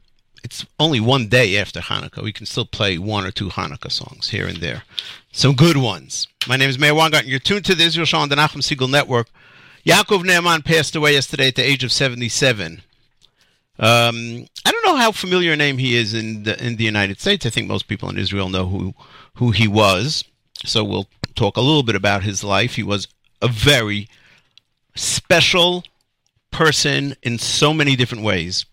it's 0.43 0.63
only 0.80 0.99
one 0.99 1.27
day 1.27 1.58
after 1.58 1.80
Hanukkah. 1.80 2.21
We 2.21 2.32
can 2.32 2.45
still 2.45 2.65
play 2.65 2.99
one 2.99 3.25
or 3.25 3.32
two 3.32 3.49
Hanukkah 3.49 3.91
songs 3.91 4.30
here 4.30 4.45
and 4.45 4.58
there. 4.58 4.84
Some 5.32 5.56
good 5.56 5.77
ones. 5.77 6.27
My 6.47 6.56
name 6.56 6.69
is 6.69 6.77
Meir 6.77 6.93
Weingarten. 6.93 7.27
You're 7.27 7.39
tuned 7.39 7.65
to 7.65 7.73
the 7.73 7.86
Israel 7.86 8.06
Shalom 8.06 8.30
Nachum 8.30 8.62
Segal 8.62 8.91
Network. 8.91 9.27
Yaakov 9.88 10.23
Ne'eman 10.23 10.63
passed 10.63 10.95
away 10.95 11.13
yesterday 11.13 11.47
at 11.47 11.56
the 11.56 11.63
age 11.63 11.84
of 11.84 11.91
77. 11.91 12.84
Um, 13.80 14.45
I 14.65 14.71
don't 14.71 14.86
know 14.86 14.97
how 14.97 15.12
familiar 15.12 15.53
a 15.53 15.58
name 15.58 15.80
he 15.80 15.95
is 15.95 16.13
in 16.13 16.43
the, 16.43 16.63
in 16.63 16.75
the 16.75 16.84
United 16.84 17.19
States. 17.19 17.43
I 17.43 17.49
think 17.49 17.67
most 17.67 17.88
people 17.88 18.08
in 18.10 18.19
Israel 18.19 18.49
know 18.49 18.67
who 18.67 18.93
who 19.38 19.49
he 19.49 19.67
was. 19.67 20.23
So 20.63 20.84
we'll 20.84 21.08
talk 21.34 21.58
a 21.58 21.62
little 21.62 21.82
bit 21.82 21.95
about 21.95 22.21
his 22.21 22.43
life. 22.43 22.75
He 22.75 22.84
was 22.84 23.08
a 23.41 23.47
very 23.47 24.08
special 24.97 25.83
person 26.51 27.15
in 27.21 27.38
so 27.38 27.73
many 27.73 27.95
different 27.95 28.23
ways. 28.23 28.65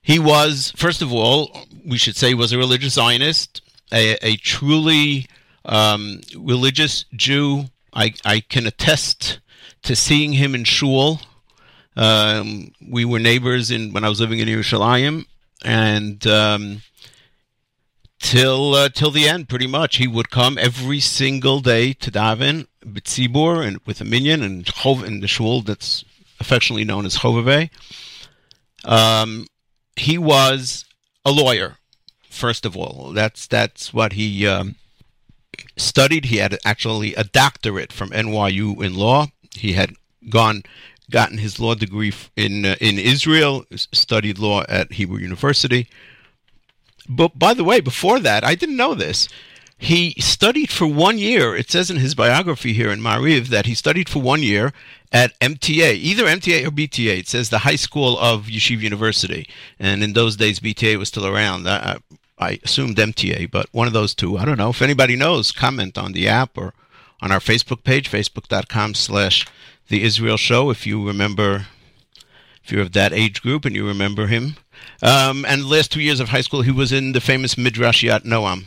He 0.00 0.18
was, 0.18 0.72
first 0.76 1.02
of 1.02 1.12
all, 1.12 1.56
we 1.86 1.98
should 1.98 2.16
say, 2.16 2.34
was 2.34 2.52
a 2.52 2.58
religious 2.58 2.94
Zionist, 2.94 3.62
a, 3.92 4.16
a 4.24 4.36
truly 4.36 5.26
um, 5.64 6.20
religious 6.36 7.04
Jew. 7.14 7.66
I, 7.92 8.14
I 8.24 8.40
can 8.40 8.66
attest 8.66 9.38
to 9.82 9.94
seeing 9.94 10.32
him 10.32 10.54
in 10.54 10.64
shul 10.64 11.20
um, 11.96 12.72
we 12.86 13.04
were 13.04 13.18
neighbors 13.18 13.70
in 13.70 13.92
when 13.92 14.04
I 14.04 14.08
was 14.08 14.20
living 14.20 14.38
in 14.38 14.48
Yerushalayim, 14.48 15.26
and 15.64 16.26
um, 16.26 16.82
till 18.18 18.74
uh, 18.74 18.88
till 18.88 19.10
the 19.10 19.28
end, 19.28 19.48
pretty 19.48 19.66
much, 19.66 19.96
he 19.96 20.06
would 20.06 20.30
come 20.30 20.56
every 20.58 21.00
single 21.00 21.60
day 21.60 21.92
to 21.94 22.10
daven 22.10 22.66
b'tzibur 22.84 23.66
and 23.66 23.78
with 23.86 24.00
a 24.00 24.04
minyan 24.04 24.42
and 24.42 24.64
chov 24.64 25.04
in 25.04 25.20
the 25.20 25.28
shul 25.28 25.62
that's 25.62 26.04
affectionately 26.40 26.84
known 26.84 27.06
as 27.06 27.18
Chovevei. 27.18 27.70
Um, 28.84 29.46
he 29.96 30.18
was 30.18 30.84
a 31.24 31.30
lawyer, 31.30 31.78
first 32.28 32.66
of 32.66 32.76
all. 32.76 33.12
That's 33.12 33.46
that's 33.46 33.94
what 33.94 34.14
he 34.14 34.46
um, 34.46 34.76
studied. 35.76 36.26
He 36.26 36.38
had 36.38 36.58
actually 36.64 37.14
a 37.14 37.24
doctorate 37.24 37.92
from 37.92 38.10
NYU 38.10 38.82
in 38.82 38.94
law. 38.94 39.28
He 39.54 39.72
had 39.74 39.94
gone 40.28 40.62
gotten 41.10 41.38
his 41.38 41.60
law 41.60 41.74
degree 41.74 42.12
in 42.36 42.64
uh, 42.64 42.76
in 42.80 42.98
Israel, 42.98 43.64
studied 43.74 44.38
law 44.38 44.64
at 44.68 44.92
Hebrew 44.92 45.18
University. 45.18 45.88
But 47.08 47.38
by 47.38 47.54
the 47.54 47.64
way, 47.64 47.80
before 47.80 48.20
that, 48.20 48.44
I 48.44 48.54
didn't 48.54 48.76
know 48.76 48.94
this. 48.94 49.28
He 49.82 50.14
studied 50.20 50.70
for 50.70 50.86
one 50.86 51.18
year. 51.18 51.56
It 51.56 51.68
says 51.68 51.90
in 51.90 51.96
his 51.96 52.14
biography 52.14 52.72
here 52.72 52.92
in 52.92 53.00
Maariv 53.00 53.48
that 53.48 53.66
he 53.66 53.74
studied 53.74 54.08
for 54.08 54.22
one 54.22 54.40
year 54.40 54.72
at 55.10 55.36
MTA, 55.40 55.94
either 55.94 56.24
MTA 56.24 56.64
or 56.64 56.70
BTA. 56.70 57.18
It 57.18 57.26
says 57.26 57.50
the 57.50 57.58
high 57.58 57.74
school 57.74 58.16
of 58.20 58.46
Yeshiva 58.46 58.80
University, 58.80 59.48
and 59.80 60.04
in 60.04 60.12
those 60.12 60.36
days 60.36 60.60
BTA 60.60 60.96
was 60.98 61.08
still 61.08 61.26
around. 61.26 61.68
I, 61.68 61.98
I 62.38 62.60
assumed 62.62 62.96
MTA, 62.96 63.50
but 63.50 63.66
one 63.72 63.88
of 63.88 63.92
those 63.92 64.14
two. 64.14 64.38
I 64.38 64.44
don't 64.44 64.56
know. 64.56 64.70
If 64.70 64.82
anybody 64.82 65.16
knows, 65.16 65.50
comment 65.50 65.98
on 65.98 66.12
the 66.12 66.28
app 66.28 66.56
or 66.56 66.74
on 67.20 67.32
our 67.32 67.40
Facebook 67.40 67.82
page, 67.82 68.08
facebook.com 68.08 68.94
slash 68.94 69.48
the 69.88 70.04
Israel 70.04 70.36
show, 70.36 70.70
if 70.70 70.86
you 70.86 71.04
remember, 71.04 71.66
if 72.62 72.70
you're 72.70 72.82
of 72.82 72.92
that 72.92 73.12
age 73.12 73.42
group 73.42 73.64
and 73.64 73.74
you 73.74 73.84
remember 73.84 74.28
him. 74.28 74.54
Um, 75.02 75.44
and 75.44 75.62
the 75.62 75.66
last 75.66 75.90
two 75.90 76.00
years 76.00 76.20
of 76.20 76.28
high 76.28 76.40
school, 76.40 76.62
he 76.62 76.70
was 76.70 76.92
in 76.92 77.10
the 77.10 77.20
famous 77.20 77.56
Midrashiat 77.56 78.20
Noam. 78.20 78.66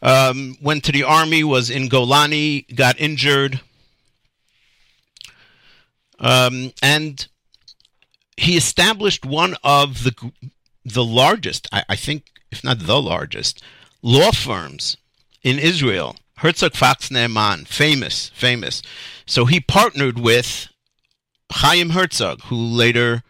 Um, 0.00 0.56
went 0.62 0.84
to 0.84 0.92
the 0.92 1.02
army, 1.02 1.42
was 1.42 1.70
in 1.70 1.88
Golani, 1.88 2.72
got 2.74 3.00
injured, 3.00 3.60
um, 6.20 6.72
and 6.82 7.26
he 8.36 8.56
established 8.56 9.24
one 9.24 9.56
of 9.64 10.04
the 10.04 10.32
the 10.84 11.04
largest, 11.04 11.68
I, 11.70 11.84
I, 11.88 11.96
think, 11.96 12.30
if 12.50 12.64
not 12.64 12.80
the 12.80 13.00
largest, 13.00 13.62
law 14.02 14.30
firms 14.30 14.96
in 15.42 15.58
Israel. 15.58 16.16
Herzog 16.38 16.74
Fox 16.74 17.10
Ne'eman, 17.10 17.66
famous, 17.66 18.30
famous. 18.30 18.80
So 19.26 19.44
he 19.44 19.60
partnered 19.60 20.18
with 20.18 20.68
Chaim 21.50 21.90
Herzog, 21.90 22.42
who 22.44 22.56
later 22.56 23.22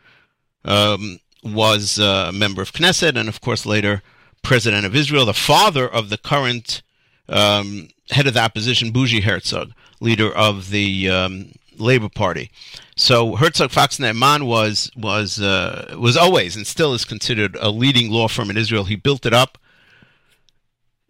um, 0.64 1.20
was 1.42 1.98
a 1.98 2.30
member 2.32 2.62
of 2.62 2.72
Knesset 2.72 3.16
and, 3.16 3.28
of 3.28 3.40
course, 3.40 3.64
later 3.64 4.02
president 4.42 4.86
of 4.86 4.94
Israel, 4.94 5.24
the 5.24 5.34
father 5.34 5.88
of 5.88 6.10
the 6.10 6.18
current 6.18 6.82
um, 7.28 7.88
head 8.10 8.26
of 8.26 8.34
the 8.34 8.40
opposition, 8.40 8.90
Bougie 8.90 9.22
Herzog, 9.22 9.72
leader 10.00 10.34
of 10.34 10.70
the 10.70 11.10
um, 11.10 11.52
Labor 11.76 12.08
Party. 12.08 12.50
So 12.96 13.36
Herzog 13.36 13.70
Fox 13.70 13.98
Ne'eman 13.98 14.46
was 14.46 14.90
was 14.96 15.40
uh, 15.40 15.94
was 15.98 16.16
always 16.16 16.56
and 16.56 16.66
still 16.66 16.94
is 16.94 17.04
considered 17.04 17.56
a 17.60 17.70
leading 17.70 18.10
law 18.10 18.28
firm 18.28 18.50
in 18.50 18.56
Israel. 18.56 18.84
He 18.84 18.96
built 18.96 19.26
it 19.26 19.32
up 19.32 19.58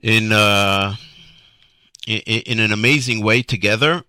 in 0.02 0.32
uh, 0.32 0.96
in, 2.06 2.20
in, 2.20 2.60
an 2.60 2.72
amazing 2.72 3.22
way 3.22 3.42
together 3.42 4.04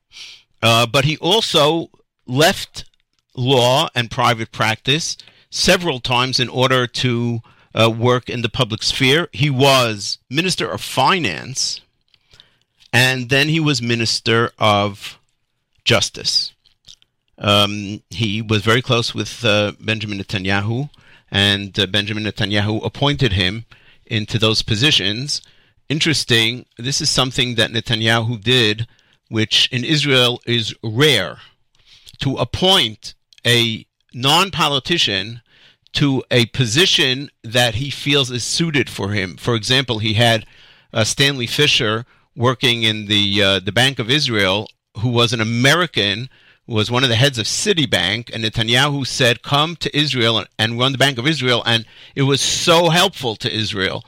uh, 0.61 0.85
but 0.85 1.05
he 1.05 1.17
also 1.17 1.89
left 2.25 2.85
law 3.35 3.87
and 3.95 4.11
private 4.11 4.51
practice 4.51 5.17
several 5.49 5.99
times 5.99 6.39
in 6.39 6.49
order 6.49 6.85
to 6.85 7.39
uh, 7.73 7.89
work 7.89 8.29
in 8.29 8.41
the 8.41 8.49
public 8.49 8.83
sphere. 8.83 9.27
He 9.31 9.49
was 9.49 10.17
Minister 10.29 10.69
of 10.69 10.81
Finance, 10.81 11.81
and 12.91 13.29
then 13.29 13.49
he 13.49 13.59
was 13.59 13.81
Minister 13.81 14.51
of 14.57 15.19
Justice. 15.83 16.53
Um, 17.37 18.01
he 18.09 18.41
was 18.41 18.63
very 18.63 18.81
close 18.81 19.15
with 19.15 19.45
uh, 19.45 19.73
Benjamin 19.79 20.19
Netanyahu, 20.19 20.89
and 21.31 21.77
uh, 21.79 21.85
Benjamin 21.87 22.23
Netanyahu 22.23 22.83
appointed 22.83 23.33
him 23.33 23.65
into 24.05 24.37
those 24.37 24.61
positions. 24.61 25.41
Interesting, 25.87 26.65
this 26.77 27.01
is 27.01 27.09
something 27.09 27.55
that 27.55 27.71
Netanyahu 27.71 28.41
did 28.41 28.87
which 29.29 29.69
in 29.71 29.83
Israel 29.83 30.41
is 30.45 30.75
rare, 30.83 31.37
to 32.19 32.35
appoint 32.35 33.13
a 33.45 33.85
non 34.13 34.51
politician 34.51 35.41
to 35.93 36.23
a 36.29 36.45
position 36.47 37.29
that 37.43 37.75
he 37.75 37.89
feels 37.89 38.31
is 38.31 38.43
suited 38.43 38.89
for 38.89 39.11
him. 39.11 39.37
For 39.37 39.55
example, 39.55 39.99
he 39.99 40.13
had 40.13 40.45
uh, 40.93 41.03
Stanley 41.03 41.47
Fischer 41.47 42.05
working 42.35 42.83
in 42.83 43.07
the 43.07 43.43
uh, 43.43 43.59
the 43.59 43.71
Bank 43.71 43.99
of 43.99 44.09
Israel, 44.09 44.67
who 44.97 45.09
was 45.09 45.33
an 45.33 45.41
American, 45.41 46.29
was 46.67 46.91
one 46.91 47.03
of 47.03 47.09
the 47.09 47.15
heads 47.15 47.37
of 47.37 47.45
Citibank, 47.45 48.33
and 48.33 48.43
Netanyahu 48.43 49.05
said, 49.05 49.41
"Come 49.41 49.75
to 49.77 49.97
Israel 49.97 50.45
and 50.57 50.79
run 50.79 50.91
the 50.91 50.97
Bank 50.97 51.17
of 51.17 51.27
Israel," 51.27 51.63
and 51.65 51.85
it 52.15 52.23
was 52.23 52.41
so 52.41 52.89
helpful 52.89 53.35
to 53.37 53.51
Israel 53.51 54.05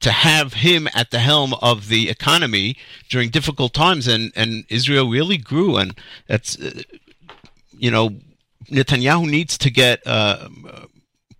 to 0.00 0.10
have 0.10 0.54
him 0.54 0.88
at 0.94 1.10
the 1.10 1.18
helm 1.18 1.54
of 1.60 1.88
the 1.88 2.08
economy 2.08 2.76
during 3.08 3.28
difficult 3.28 3.74
times, 3.74 4.06
and, 4.06 4.32
and 4.34 4.64
Israel 4.68 5.08
really 5.08 5.36
grew, 5.36 5.76
and 5.76 5.98
that's 6.26 6.58
uh, 6.58 6.82
you 7.78 7.90
know 7.90 8.16
Netanyahu 8.70 9.28
needs 9.28 9.58
to 9.58 9.70
get 9.70 10.00
uh, 10.06 10.48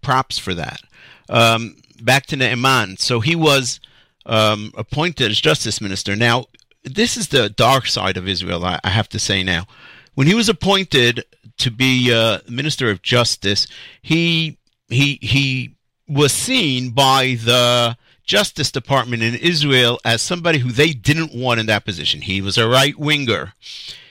props 0.03 0.39
for 0.39 0.55
that. 0.55 0.81
Um, 1.29 1.77
back 2.03 2.27
to 2.27 2.37
Ne'eman, 2.37 2.99
so 2.99 3.21
he 3.21 3.35
was 3.35 3.81
um, 4.27 4.73
appointed 4.77 5.31
as 5.31 5.41
justice 5.41 5.81
minister. 5.81 6.15
Now, 6.15 6.47
this 6.85 7.17
is 7.17 7.29
the 7.29 7.49
dark 7.49 7.87
side 7.87 8.17
of 8.17 8.29
Israel. 8.29 8.65
I, 8.65 8.79
I 8.85 8.91
have 8.91 9.09
to 9.11 9.19
say 9.19 9.43
now, 9.43 9.67
when 10.15 10.27
he 10.27 10.35
was 10.35 10.49
appointed 10.49 11.25
to 11.59 11.71
be 11.71 12.13
uh, 12.13 12.39
minister 12.49 12.91
of 12.91 13.03
justice, 13.03 13.67
he 14.03 14.59
he 14.89 15.19
he 15.21 15.75
was 16.09 16.33
seen 16.33 16.91
by 16.91 17.37
the 17.43 17.97
Justice 18.25 18.71
Department 18.71 19.23
in 19.23 19.35
Israel 19.35 20.01
as 20.05 20.23
somebody 20.23 20.59
who 20.59 20.73
they 20.73 20.93
didn't 20.93 21.35
want 21.35 21.61
in 21.61 21.67
that 21.67 21.85
position. 21.85 22.23
He 22.23 22.41
was 22.41 22.59
a 22.59 22.69
right 22.69 22.99
winger. 22.99 23.55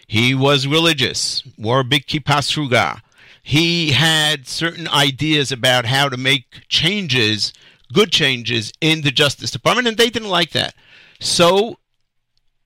He 0.07 0.33
was 0.35 0.67
religious, 0.67 1.43
wore 1.57 1.81
a 1.81 1.83
big 1.83 2.05
kippah. 2.05 3.01
He 3.47 3.91
had 3.91 4.47
certain 4.47 4.87
ideas 4.87 5.51
about 5.51 5.85
how 5.85 6.09
to 6.09 6.17
make 6.17 6.67
changes, 6.67 7.53
good 7.93 8.11
changes, 8.11 8.73
in 8.81 9.01
the 9.01 9.11
Justice 9.11 9.51
Department, 9.51 9.87
and 9.87 9.97
they 9.97 10.09
didn't 10.09 10.29
like 10.29 10.49
that. 10.53 10.73
So, 11.19 11.77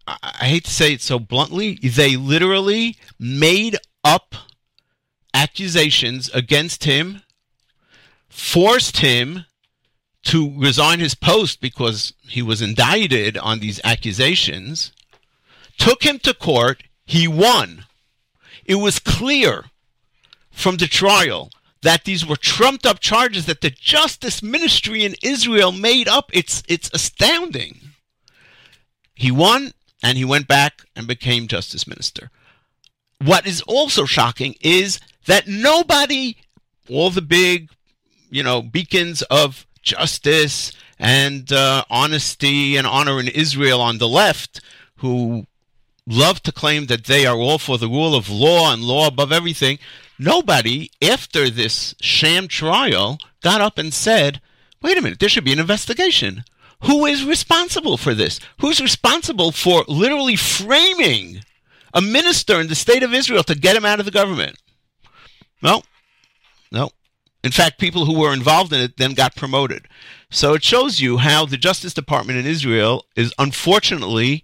I 0.07 0.45
hate 0.45 0.63
to 0.63 0.71
say 0.71 0.93
it 0.93 1.01
so 1.01 1.19
bluntly, 1.19 1.75
they 1.83 2.15
literally 2.15 2.95
made 3.19 3.75
up 4.05 4.35
accusations 5.33 6.29
against 6.29 6.85
him, 6.85 7.23
forced 8.29 8.99
him 8.99 9.43
to 10.23 10.57
resign 10.57 11.01
his 11.01 11.13
post 11.13 11.59
because 11.59 12.13
he 12.21 12.41
was 12.41 12.61
indicted 12.61 13.37
on 13.37 13.59
these 13.59 13.81
accusations, 13.83 14.93
took 15.77 16.03
him 16.03 16.19
to 16.19 16.33
court. 16.33 16.83
He 17.05 17.27
won. 17.27 17.83
It 18.63 18.75
was 18.75 18.99
clear 18.99 19.65
from 20.59 20.77
the 20.77 20.87
trial 20.87 21.49
that 21.81 22.03
these 22.03 22.25
were 22.25 22.35
trumped 22.35 22.85
up 22.85 22.99
charges 22.99 23.45
that 23.45 23.61
the 23.61 23.69
justice 23.69 24.43
ministry 24.43 25.05
in 25.05 25.15
Israel 25.23 25.71
made 25.71 26.07
up. 26.07 26.29
It's, 26.33 26.61
it's 26.67 26.91
astounding. 26.93 27.79
He 29.15 29.31
won 29.31 29.71
and 30.03 30.17
he 30.17 30.25
went 30.25 30.47
back 30.47 30.83
and 30.95 31.07
became 31.07 31.47
justice 31.47 31.87
minister. 31.87 32.29
what 33.19 33.45
is 33.45 33.61
also 33.61 34.05
shocking 34.05 34.55
is 34.61 34.99
that 35.25 35.47
nobody, 35.47 36.35
all 36.89 37.09
the 37.09 37.21
big, 37.21 37.69
you 38.29 38.43
know, 38.43 38.61
beacons 38.61 39.21
of 39.23 39.65
justice 39.81 40.71
and 40.97 41.51
uh, 41.51 41.83
honesty 41.89 42.77
and 42.77 42.87
honor 42.87 43.19
in 43.19 43.27
Israel 43.27 43.81
on 43.81 43.97
the 43.97 44.07
left, 44.07 44.61
who 44.97 45.45
love 46.05 46.41
to 46.43 46.51
claim 46.51 46.87
that 46.87 47.05
they 47.05 47.25
are 47.25 47.37
all 47.37 47.59
for 47.59 47.77
the 47.77 47.87
rule 47.87 48.15
of 48.15 48.29
law 48.29 48.73
and 48.73 48.83
law 48.83 49.07
above 49.07 49.31
everything, 49.31 49.79
nobody, 50.19 50.91
after 51.01 51.49
this 51.49 51.95
sham 52.01 52.47
trial, 52.47 53.17
got 53.41 53.61
up 53.61 53.77
and 53.77 53.93
said, 53.93 54.41
wait 54.81 54.97
a 54.97 55.01
minute, 55.01 55.19
there 55.19 55.29
should 55.29 55.45
be 55.45 55.53
an 55.53 55.59
investigation. 55.59 56.43
Who 56.83 57.05
is 57.05 57.25
responsible 57.25 57.97
for 57.97 58.13
this? 58.13 58.39
Who's 58.59 58.79
responsible 58.79 59.51
for 59.51 59.83
literally 59.87 60.35
framing 60.35 61.41
a 61.93 62.01
minister 62.01 62.59
in 62.59 62.67
the 62.67 62.75
state 62.75 63.03
of 63.03 63.13
Israel 63.13 63.43
to 63.43 63.55
get 63.55 63.75
him 63.75 63.85
out 63.85 63.99
of 63.99 64.05
the 64.05 64.11
government? 64.11 64.57
No, 65.61 65.81
no. 66.71 66.91
In 67.43 67.51
fact, 67.51 67.79
people 67.79 68.05
who 68.05 68.19
were 68.19 68.33
involved 68.33 68.73
in 68.73 68.81
it 68.81 68.97
then 68.97 69.13
got 69.13 69.35
promoted. 69.35 69.87
So 70.29 70.53
it 70.53 70.63
shows 70.63 70.99
you 70.99 71.17
how 71.17 71.45
the 71.45 71.57
Justice 71.57 71.93
Department 71.93 72.37
in 72.37 72.45
Israel 72.45 73.05
is 73.15 73.33
unfortunately 73.39 74.43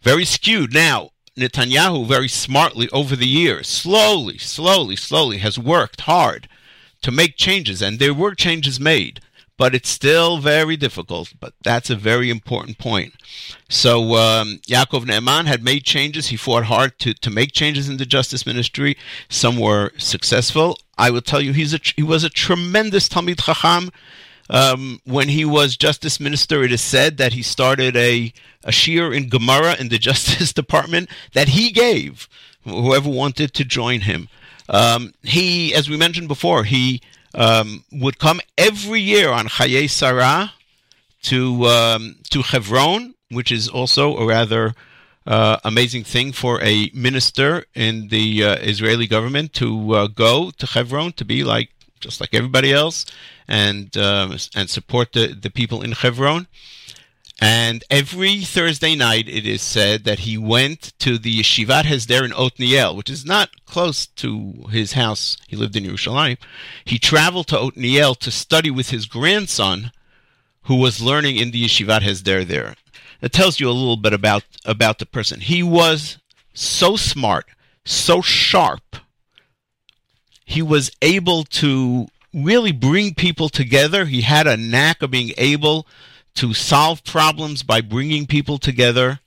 very 0.00 0.24
skewed. 0.24 0.72
Now, 0.72 1.10
Netanyahu 1.36 2.06
very 2.06 2.28
smartly 2.28 2.88
over 2.90 3.14
the 3.14 3.28
years, 3.28 3.68
slowly, 3.68 4.38
slowly, 4.38 4.96
slowly 4.96 5.38
has 5.38 5.58
worked 5.58 6.02
hard 6.02 6.48
to 7.02 7.10
make 7.10 7.36
changes, 7.36 7.82
and 7.82 7.98
there 7.98 8.14
were 8.14 8.34
changes 8.34 8.80
made, 8.80 9.20
but 9.58 9.74
it's 9.74 9.88
still 9.88 10.38
very 10.38 10.76
difficult. 10.76 11.34
But 11.38 11.52
that's 11.62 11.90
a 11.90 11.96
very 11.96 12.30
important 12.30 12.78
point. 12.78 13.14
So 13.68 14.16
um, 14.16 14.60
Yaakov 14.66 15.04
Ne'eman 15.04 15.46
had 15.46 15.62
made 15.62 15.84
changes. 15.84 16.28
He 16.28 16.36
fought 16.36 16.64
hard 16.64 16.98
to, 17.00 17.14
to 17.14 17.30
make 17.30 17.52
changes 17.52 17.88
in 17.88 17.98
the 17.98 18.06
justice 18.06 18.46
ministry. 18.46 18.96
Some 19.28 19.58
were 19.58 19.92
successful. 19.98 20.78
I 20.96 21.10
will 21.10 21.22
tell 21.22 21.40
you, 21.40 21.52
he's 21.52 21.74
a, 21.74 21.80
he 21.94 22.02
was 22.02 22.24
a 22.24 22.30
tremendous 22.30 23.08
Talmid 23.08 23.44
Chacham. 23.44 23.90
Um, 24.48 25.00
when 25.04 25.28
he 25.28 25.44
was 25.44 25.76
justice 25.76 26.20
minister, 26.20 26.62
it 26.62 26.72
is 26.72 26.80
said 26.80 27.16
that 27.16 27.32
he 27.32 27.42
started 27.42 27.96
a, 27.96 28.32
a 28.62 28.70
shiur 28.70 29.14
in 29.16 29.28
Gemara 29.28 29.74
in 29.78 29.88
the 29.88 29.98
Justice 30.08 30.52
Department 30.52 31.10
that 31.32 31.48
he 31.48 31.70
gave 31.70 32.28
whoever 32.64 33.08
wanted 33.08 33.54
to 33.54 33.64
join 33.64 34.02
him. 34.02 34.28
Um, 34.68 35.14
he, 35.22 35.74
as 35.74 35.88
we 35.88 35.96
mentioned 35.96 36.28
before, 36.28 36.64
he 36.64 37.00
um, 37.34 37.84
would 37.92 38.18
come 38.18 38.40
every 38.58 39.00
year 39.00 39.30
on 39.30 39.46
Chayei 39.46 39.88
Sarah 39.88 40.52
to 41.22 41.66
um, 41.66 42.16
to 42.30 42.42
Hebron, 42.42 43.14
which 43.30 43.52
is 43.52 43.68
also 43.68 44.16
a 44.16 44.26
rather 44.26 44.74
uh, 45.26 45.58
amazing 45.64 46.04
thing 46.04 46.32
for 46.32 46.60
a 46.62 46.90
minister 46.94 47.64
in 47.74 48.08
the 48.08 48.44
uh, 48.44 48.56
Israeli 48.56 49.06
government 49.06 49.52
to 49.54 49.94
uh, 49.94 50.06
go 50.06 50.50
to 50.50 50.66
Hebron 50.66 51.12
to 51.12 51.24
be 51.24 51.42
like 51.44 51.70
just 52.00 52.20
like 52.20 52.34
everybody 52.34 52.72
else 52.72 53.06
and 53.48 53.96
uh, 53.96 54.36
and 54.54 54.70
support 54.70 55.12
the, 55.12 55.28
the 55.28 55.50
people 55.50 55.82
in 55.82 55.92
Hebron. 55.92 56.46
And 57.38 57.84
every 57.90 58.40
Thursday 58.40 58.94
night, 58.94 59.28
it 59.28 59.46
is 59.46 59.60
said 59.60 60.04
that 60.04 60.20
he 60.20 60.38
went 60.38 60.98
to 61.00 61.18
the 61.18 61.40
Yeshivat 61.40 61.82
Hesder 61.82 62.24
in 62.24 62.30
Otniel, 62.30 62.96
which 62.96 63.10
is 63.10 63.26
not 63.26 63.50
close 63.66 64.06
to 64.06 64.66
his 64.70 64.94
house. 64.94 65.36
He 65.46 65.54
lived 65.54 65.76
in 65.76 65.84
Yerushalayim. 65.84 66.38
He 66.86 66.98
traveled 66.98 67.48
to 67.48 67.56
Otniel 67.56 68.16
to 68.20 68.30
study 68.30 68.70
with 68.70 68.88
his 68.88 69.04
grandson, 69.04 69.92
who 70.62 70.76
was 70.76 71.02
learning 71.02 71.36
in 71.36 71.50
the 71.50 71.62
Yeshivat 71.62 72.00
Hesder 72.00 72.46
there. 72.46 72.74
It 73.20 73.32
tells 73.32 73.60
you 73.60 73.68
a 73.68 73.70
little 73.70 73.98
bit 73.98 74.14
about, 74.14 74.44
about 74.64 74.98
the 74.98 75.06
person. 75.06 75.40
He 75.40 75.62
was 75.62 76.16
so 76.54 76.96
smart, 76.96 77.44
so 77.84 78.22
sharp. 78.22 78.96
He 80.46 80.62
was 80.62 80.90
able 81.02 81.44
to 81.44 82.06
really 82.32 82.72
bring 82.72 83.14
people 83.14 83.50
together. 83.50 84.06
He 84.06 84.22
had 84.22 84.46
a 84.46 84.56
knack 84.56 85.02
of 85.02 85.10
being 85.10 85.32
able 85.36 85.86
to 86.36 86.54
solve 86.54 87.04
problems 87.04 87.62
by 87.62 87.82
bringing 87.82 88.26
people 88.26 88.56
together. 88.56 89.20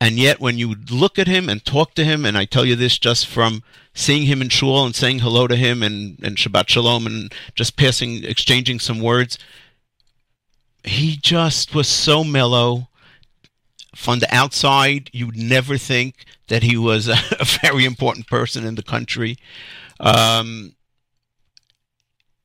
And 0.00 0.18
yet, 0.18 0.40
when 0.40 0.58
you 0.58 0.74
look 0.90 1.18
at 1.18 1.26
him 1.26 1.48
and 1.48 1.64
talk 1.64 1.94
to 1.94 2.04
him, 2.04 2.24
and 2.24 2.36
I 2.36 2.44
tell 2.44 2.66
you 2.66 2.76
this 2.76 2.98
just 2.98 3.26
from 3.26 3.62
seeing 3.94 4.26
him 4.26 4.42
in 4.42 4.50
shul 4.50 4.84
and 4.84 4.94
saying 4.94 5.20
hello 5.20 5.46
to 5.46 5.56
him 5.56 5.82
and, 5.82 6.18
and 6.22 6.36
Shabbat 6.36 6.68
Shalom 6.68 7.06
and 7.06 7.32
just 7.54 7.76
passing, 7.76 8.22
exchanging 8.24 8.80
some 8.80 9.00
words, 9.00 9.38
he 10.82 11.16
just 11.16 11.74
was 11.74 11.88
so 11.88 12.22
mellow. 12.22 12.88
From 13.94 14.18
the 14.18 14.34
outside, 14.34 15.10
you'd 15.12 15.36
never 15.36 15.78
think 15.78 16.24
that 16.48 16.62
he 16.62 16.76
was 16.76 17.08
a, 17.08 17.12
a 17.40 17.44
very 17.44 17.84
important 17.84 18.26
person 18.26 18.64
in 18.64 18.74
the 18.74 18.82
country. 18.82 19.36
Um, 20.00 20.74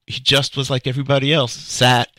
he 0.07 0.19
just 0.19 0.57
was 0.57 0.69
like 0.69 0.88
everybody 0.88 1.33
else, 1.33 1.53
sat 1.53 2.09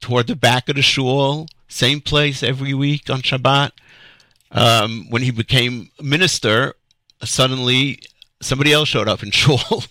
toward 0.00 0.26
the 0.26 0.36
back 0.36 0.68
of 0.68 0.76
the 0.76 0.82
shul, 0.82 1.48
same 1.68 2.00
place 2.00 2.42
every 2.42 2.74
week 2.74 3.10
on 3.10 3.20
Shabbat. 3.20 3.72
Um, 4.52 5.06
when 5.10 5.22
he 5.22 5.30
became 5.30 5.90
minister, 6.00 6.74
suddenly 7.22 8.00
somebody 8.40 8.72
else 8.72 8.88
showed 8.88 9.08
up 9.08 9.22
in 9.22 9.30
shul, 9.32 9.84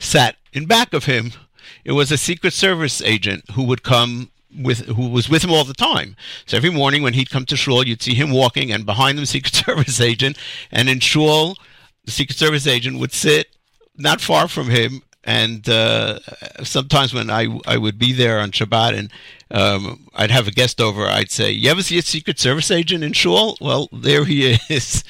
sat 0.00 0.36
in 0.52 0.66
back 0.66 0.92
of 0.92 1.04
him. 1.04 1.32
It 1.84 1.92
was 1.92 2.10
a 2.10 2.18
Secret 2.18 2.52
Service 2.52 3.00
agent 3.02 3.44
who 3.52 3.62
would 3.64 3.82
come 3.82 4.30
with 4.62 4.86
who 4.86 5.08
was 5.08 5.28
with 5.28 5.44
him 5.44 5.52
all 5.52 5.64
the 5.64 5.74
time. 5.74 6.16
So 6.46 6.56
every 6.56 6.70
morning 6.70 7.02
when 7.02 7.14
he'd 7.14 7.30
come 7.30 7.46
to 7.46 7.56
shul, 7.56 7.86
you'd 7.86 8.02
see 8.02 8.14
him 8.14 8.30
walking, 8.30 8.72
and 8.72 8.84
behind 8.86 9.18
him, 9.18 9.26
Secret 9.26 9.54
Service 9.66 10.00
agent, 10.00 10.38
and 10.70 10.88
in 10.88 11.00
shul, 11.00 11.56
the 12.04 12.10
Secret 12.10 12.38
Service 12.38 12.66
agent 12.66 12.98
would 12.98 13.12
sit 13.12 13.48
not 13.96 14.20
far 14.20 14.46
from 14.46 14.68
him 14.68 15.02
and 15.26 15.68
uh, 15.68 16.20
sometimes 16.62 17.12
when 17.12 17.28
I 17.30 17.58
I 17.66 17.76
would 17.76 17.98
be 17.98 18.12
there 18.12 18.38
on 18.38 18.52
Shabbat 18.52 18.96
and 18.96 19.10
um, 19.50 20.08
I'd 20.14 20.30
have 20.30 20.48
a 20.48 20.52
guest 20.52 20.80
over, 20.80 21.06
I'd 21.06 21.30
say, 21.30 21.50
"You 21.50 21.70
ever 21.70 21.82
see 21.82 21.98
a 21.98 22.02
Secret 22.02 22.38
Service 22.38 22.70
agent 22.70 23.02
in 23.02 23.12
shul?" 23.12 23.58
Well, 23.60 23.88
there 23.92 24.24
he 24.24 24.56
is, 24.68 25.02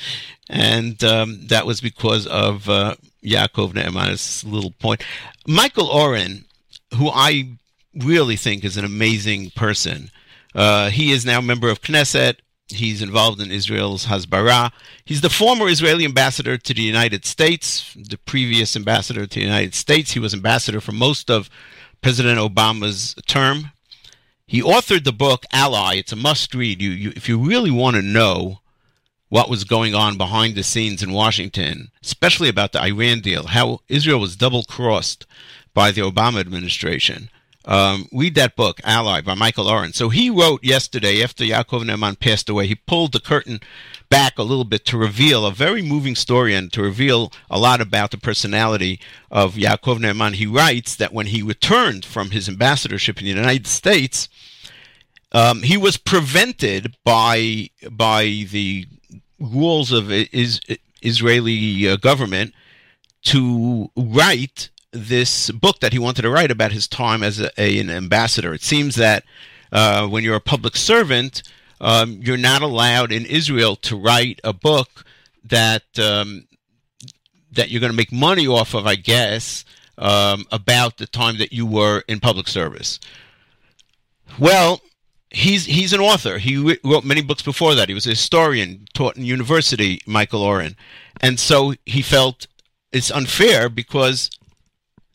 and 0.49 1.03
um, 1.05 1.47
that 1.49 1.67
was 1.67 1.81
because 1.81 2.27
of 2.27 2.69
uh, 2.69 2.97
Yaakov 3.23 3.75
Ne'eman's 3.75 4.43
little 4.45 4.73
point. 4.73 5.05
Michael 5.47 5.87
Oren, 5.87 6.47
who 6.95 7.11
I 7.11 7.51
really 7.97 8.37
think 8.37 8.65
is 8.65 8.77
an 8.77 8.85
amazing 8.85 9.51
person, 9.51 10.11
uh, 10.55 10.91
he 10.91 11.13
is 11.13 11.27
now 11.27 11.39
a 11.39 11.43
member 11.43 11.69
of 11.69 11.83
Knesset. 11.83 12.37
He's 12.69 13.01
involved 13.01 13.41
in 13.41 13.53
Israel's 13.53 14.07
Hasbara. 14.07 14.73
He's 15.05 15.21
the 15.21 15.31
former 15.31 15.69
Israeli 15.69 16.05
ambassador 16.05 16.59
to 16.59 16.75
the 16.75 16.83
United 16.83 17.25
States, 17.25 17.95
the 17.95 18.19
previous 18.19 18.75
ambassador 18.75 19.27
to 19.27 19.35
the 19.39 19.45
United 19.45 19.75
States. 19.75 20.13
He 20.13 20.19
was 20.19 20.35
ambassador 20.35 20.81
for 20.81 20.93
most 20.93 21.31
of 21.31 21.49
President 22.01 22.41
Obama's 22.41 23.15
term. 23.29 23.71
He 24.49 24.63
authored 24.63 25.05
the 25.05 25.13
book 25.13 25.45
Ally. 25.53 25.97
It's 25.97 26.13
a 26.13 26.17
must 26.17 26.55
read. 26.55 26.83
You, 26.83 26.91
you, 26.91 27.13
if 27.15 27.29
you 27.29 27.39
really 27.39 27.71
want 27.71 27.97
to 27.97 28.03
know 28.03 28.61
what 29.29 29.51
was 29.51 29.65
going 29.65 29.95
on 29.95 30.17
behind 30.17 30.55
the 30.55 30.63
scenes 30.63 31.03
in 31.03 31.13
Washington, 31.13 31.91
especially 32.03 32.49
about 32.49 32.73
the 32.73 32.83
Iran 32.83 33.21
deal, 33.21 33.49
how 33.49 33.81
Israel 33.89 34.21
was 34.21 34.37
double 34.37 34.63
crossed 34.63 35.27
by 35.75 35.91
the 35.91 36.01
Obama 36.01 36.41
administration. 36.41 37.29
Um, 37.67 38.09
read 38.13 38.37
that 38.37 38.55
book, 38.55 38.81
Ally, 38.85 39.21
by 39.21 39.35
Michael 39.35 39.69
Oren. 39.69 39.93
So 39.93 40.09
he 40.09 40.31
wrote 40.31 40.63
yesterday, 40.63 41.21
after 41.21 41.43
Yaakov 41.43 41.85
Ne'eman 41.85 42.19
passed 42.19 42.49
away, 42.49 42.69
he 42.69 42.77
pulled 42.77 43.13
the 43.13 43.21
curtain 43.21 43.61
back 44.09 44.39
a 44.39 44.45
little 44.45 44.65
bit 44.65 44.85
to 44.87 44.97
reveal 44.97 45.45
a 45.45 45.51
very 45.51 45.83
moving 45.83 46.15
story 46.15 46.55
and 46.55 46.73
to 46.73 46.81
reveal 46.81 47.33
a 47.51 47.59
lot 47.59 47.81
about 47.81 48.13
the 48.13 48.19
personality 48.19 49.01
of 49.33 49.55
Yaakov 49.55 49.99
Ne'eman. 49.99 50.35
He 50.35 50.47
writes 50.47 50.95
that 50.95 51.13
when 51.13 51.27
he 51.27 51.43
returned 51.43 52.05
from 52.05 52.31
his 52.31 52.49
ambassadorship 52.49 53.19
in 53.19 53.25
the 53.25 53.31
United 53.31 53.67
States, 53.67 54.29
um, 55.33 55.63
he 55.63 55.77
was 55.77 55.97
prevented 55.97 56.97
by 57.05 57.71
by 57.91 58.47
the 58.49 58.87
rules 59.41 59.91
of 59.91 60.11
is, 60.11 60.61
Israeli 61.03 61.89
uh, 61.89 61.97
government 61.97 62.55
to 63.23 63.91
write 63.97 64.71
this 64.97 65.51
book 65.51 65.81
that 65.81 65.93
he 65.93 65.99
wanted 65.99 66.23
to 66.23 66.31
write 66.31 66.51
about 66.51 66.73
his 66.73 66.89
time 66.89 67.23
as 67.23 67.41
a, 67.41 67.51
a, 67.61 67.79
an 67.79 67.91
ambassador. 67.91 68.55
It 68.55 68.63
seems 68.63 68.97
that 68.97 69.25
uh, 69.73 70.07
when 70.09 70.25
you're 70.25 70.37
a 70.37 70.41
public 70.41 70.77
servant, 70.77 71.43
um, 71.81 72.21
you're 72.23 72.37
not 72.37 72.63
allowed 72.63 73.13
in 73.13 73.27
Israel 73.27 73.77
to 73.77 73.97
write 73.97 74.41
a 74.43 74.53
book 74.53 75.05
that 75.45 75.85
um, 75.99 76.47
that 77.53 77.71
you're 77.71 77.81
going 77.81 77.93
to 77.93 77.97
make 77.97 78.13
money 78.13 78.47
off 78.47 78.75
of, 78.75 78.87
I 78.87 78.95
guess, 78.97 79.65
um, 79.99 80.47
about 80.51 80.99
the 80.99 81.07
time 81.07 81.39
that 81.39 81.53
you 81.53 81.67
were 81.67 82.03
in 82.09 82.21
public 82.21 82.49
service. 82.49 83.01
Well, 84.39 84.81
he's 85.31 85.67
he's 85.67 85.93
an 85.93 86.01
author. 86.01 86.39
He 86.39 86.79
wrote 86.85 87.05
many 87.05 87.23
books 87.23 87.43
before 87.43 87.75
that. 87.75 87.89
He 87.89 87.95
was 87.95 88.07
a 88.07 88.11
historian, 88.11 88.87
taught 88.95 89.17
in 89.17 89.25
university, 89.25 90.01
Michael 90.07 90.43
Oren, 90.43 90.77
and 91.21 91.39
so 91.39 91.75
he 91.85 92.03
felt 92.03 92.47
it's 92.93 93.11
unfair 93.11 93.69
because 93.69 94.31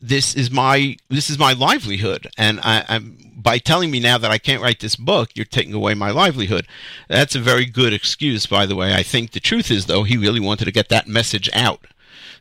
this 0.02 0.34
is 0.34 0.50
my 0.50 0.96
this 1.08 1.30
is 1.30 1.38
my 1.38 1.52
livelihood, 1.52 2.28
and 2.36 2.58
I, 2.62 2.84
I'm 2.88 3.16
by 3.36 3.58
telling 3.58 3.90
me 3.90 4.00
now 4.00 4.18
that 4.18 4.30
I 4.30 4.38
can't 4.38 4.62
write 4.62 4.80
this 4.80 4.96
book, 4.96 5.30
you're 5.34 5.44
taking 5.44 5.74
away 5.74 5.94
my 5.94 6.10
livelihood. 6.10 6.66
That's 7.08 7.34
a 7.34 7.40
very 7.40 7.66
good 7.66 7.92
excuse, 7.92 8.46
by 8.46 8.66
the 8.66 8.76
way. 8.76 8.94
I 8.94 9.02
think 9.02 9.30
the 9.30 9.40
truth 9.40 9.70
is, 9.70 9.86
though, 9.86 10.02
he 10.02 10.16
really 10.16 10.40
wanted 10.40 10.66
to 10.66 10.72
get 10.72 10.88
that 10.90 11.08
message 11.08 11.48
out. 11.52 11.86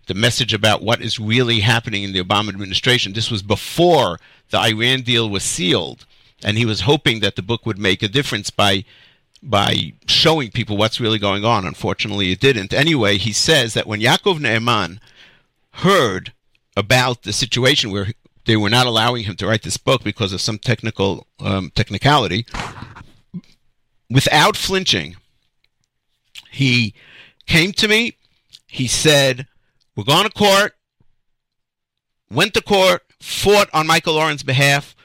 The 0.07 0.14
message 0.16 0.53
about 0.53 0.84
what 0.84 1.01
is 1.01 1.20
really 1.20 1.59
happening 1.59 2.03
in 2.03 2.14
the 2.14 2.24
Obama 2.24 2.49
administration. 2.49 3.14
This 3.14 3.32
was 3.32 3.43
before 3.43 4.20
the 4.49 4.59
Iran 4.59 5.01
deal 5.01 5.30
was 5.30 5.43
sealed, 5.43 6.05
and 6.43 6.57
he 6.57 6.66
was 6.66 6.82
hoping 6.82 7.20
that 7.20 7.36
the 7.36 7.43
book 7.43 7.66
would 7.66 7.78
make 7.78 8.01
a 8.01 8.07
difference 8.07 8.49
by 8.49 8.84
by 9.43 9.93
showing 10.05 10.51
people 10.51 10.78
what's 10.78 10.99
really 10.99 11.20
going 11.20 11.45
on. 11.45 11.66
Unfortunately, 11.66 12.32
it 12.32 12.39
didn't. 12.39 12.74
Anyway, 12.74 13.18
he 13.18 13.34
says 13.34 13.74
that 13.74 13.88
when 13.88 13.99
Yaakov 13.99 14.39
Ne'eman 14.39 14.99
heard 15.76 16.32
about 16.82 17.21
the 17.23 17.32
situation 17.32 17.91
where 17.91 18.07
they 18.45 18.57
were 18.57 18.69
not 18.69 18.88
allowing 18.88 19.23
him 19.23 19.36
to 19.38 19.47
write 19.47 19.61
this 19.61 19.77
book 19.77 20.03
because 20.03 20.34
of 20.34 20.41
some 20.41 20.57
technical 20.57 21.27
um, 21.39 21.71
technicality. 21.75 22.45
Without 24.09 24.57
flinching, 24.57 25.15
he 26.51 26.93
came 27.45 27.71
to 27.73 27.88
me. 27.88 28.17
He 28.67 28.88
said, 28.88 29.47
"We're 29.95 30.03
going 30.03 30.25
to 30.25 30.32
court." 30.32 30.73
Went 32.29 32.53
to 32.53 32.61
court, 32.61 33.01
fought 33.19 33.69
on 33.73 33.88
Michael 33.88 34.15
Oren's 34.15 34.43
behalf, 34.43 34.95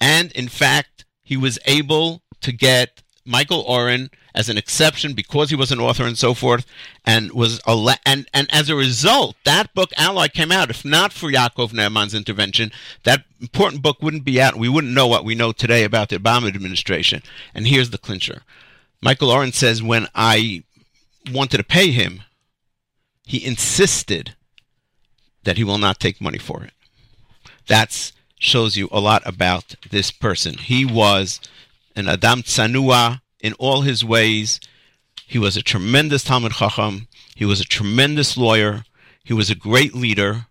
and 0.00 0.30
in 0.32 0.46
fact, 0.46 1.04
he 1.24 1.36
was 1.36 1.58
able 1.66 2.22
to 2.40 2.52
get 2.52 3.02
Michael 3.26 3.60
Oren 3.62 4.10
as 4.34 4.48
an 4.48 4.58
exception 4.58 5.14
because 5.14 5.50
he 5.50 5.56
was 5.56 5.72
an 5.72 5.80
author 5.80 6.04
and 6.04 6.16
so 6.16 6.34
forth, 6.34 6.66
and 7.04 7.32
was 7.32 7.60
ele- 7.66 7.96
and 8.04 8.28
and 8.32 8.46
as 8.52 8.68
a 8.68 8.76
result, 8.76 9.34
that 9.44 9.72
book 9.74 9.90
Ally 9.96 10.28
came 10.28 10.52
out. 10.52 10.70
If 10.70 10.84
not 10.84 11.12
for 11.12 11.30
Yaakov 11.30 11.72
Ne'eman's 11.72 12.14
intervention, 12.14 12.70
that 13.04 13.24
important 13.40 13.82
book 13.82 14.02
wouldn't 14.02 14.24
be 14.24 14.40
out. 14.40 14.56
We 14.56 14.68
wouldn't 14.68 14.92
know 14.92 15.06
what 15.06 15.24
we 15.24 15.34
know 15.34 15.52
today 15.52 15.84
about 15.84 16.10
the 16.10 16.18
Obama 16.18 16.48
administration. 16.48 17.22
And 17.54 17.66
here's 17.66 17.90
the 17.90 17.98
clincher: 17.98 18.42
Michael 19.00 19.30
Oren 19.30 19.52
says 19.52 19.82
when 19.82 20.06
I 20.14 20.62
wanted 21.32 21.56
to 21.56 21.64
pay 21.64 21.90
him, 21.90 22.22
he 23.24 23.44
insisted 23.44 24.34
that 25.44 25.56
he 25.56 25.64
will 25.64 25.78
not 25.78 25.98
take 25.98 26.20
money 26.20 26.38
for 26.38 26.62
it. 26.62 26.72
That 27.68 28.12
shows 28.38 28.76
you 28.76 28.88
a 28.92 29.00
lot 29.00 29.22
about 29.24 29.74
this 29.90 30.10
person. 30.10 30.58
He 30.58 30.84
was 30.84 31.40
an 31.96 32.08
Adam 32.08 32.42
Tzanua 32.42 33.20
in 33.40 33.54
all 33.54 33.80
his 33.80 34.04
ways. 34.04 34.60
He 35.26 35.38
was 35.38 35.56
a 35.56 35.62
tremendous 35.62 36.24
Talmid 36.24 36.52
Chacham. 36.52 37.08
He 37.34 37.44
was 37.44 37.60
a 37.60 37.64
tremendous 37.64 38.36
lawyer. 38.36 38.84
He 39.24 39.32
was 39.32 39.50
a 39.50 39.54
great 39.54 39.94
leader. 39.94 40.46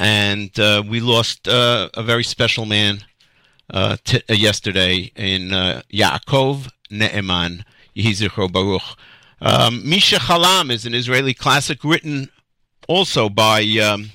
And 0.00 0.58
uh, 0.58 0.82
we 0.88 1.00
lost 1.00 1.46
uh, 1.46 1.90
a 1.94 2.02
very 2.02 2.24
special 2.24 2.64
man 2.64 3.04
uh, 3.70 3.96
t- 4.02 4.22
uh, 4.28 4.34
yesterday 4.34 5.12
in 5.14 5.52
uh, 5.52 5.82
Yaakov 5.92 6.70
Ne'eman, 6.90 7.64
Yehi 7.94 8.52
Baruch. 8.52 8.96
Um, 9.40 9.88
Mi 9.88 9.98
Shechalam 9.98 10.70
is 10.70 10.86
an 10.86 10.94
Israeli 10.94 11.34
classic 11.34 11.84
written 11.84 12.30
also 12.88 13.28
by 13.28 13.62
um, 13.82 14.10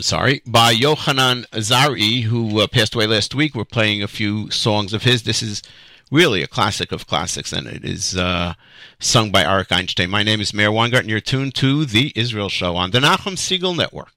sorry, 0.00 0.42
by 0.46 0.70
Yohanan 0.70 1.46
Zarai, 1.52 2.22
who 2.22 2.60
uh, 2.60 2.66
passed 2.66 2.94
away 2.94 3.06
last 3.06 3.34
week. 3.34 3.54
We're 3.54 3.64
playing 3.64 4.02
a 4.02 4.08
few 4.08 4.50
songs 4.50 4.92
of 4.92 5.02
his. 5.02 5.22
This 5.22 5.42
is 5.42 5.62
really 6.10 6.42
a 6.42 6.46
classic 6.46 6.92
of 6.92 7.06
classics, 7.06 7.52
and 7.52 7.66
it 7.66 7.84
is 7.84 8.16
uh, 8.16 8.54
sung 8.98 9.30
by 9.30 9.44
Arik 9.44 9.72
Einstein. 9.72 10.10
My 10.10 10.22
name 10.22 10.40
is 10.40 10.54
Meir 10.54 10.70
Weingarten. 10.70 11.08
You're 11.08 11.20
tuned 11.20 11.54
to 11.56 11.84
The 11.84 12.12
Israel 12.14 12.48
Show 12.48 12.76
on 12.76 12.90
the 12.90 13.00
Nachum 13.00 13.36
Segal 13.36 13.76
Network. 13.76 14.12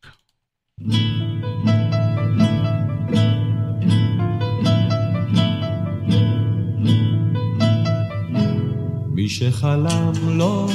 מי 9.11 9.29
שחלם 9.29 10.13
לו, 10.37 10.67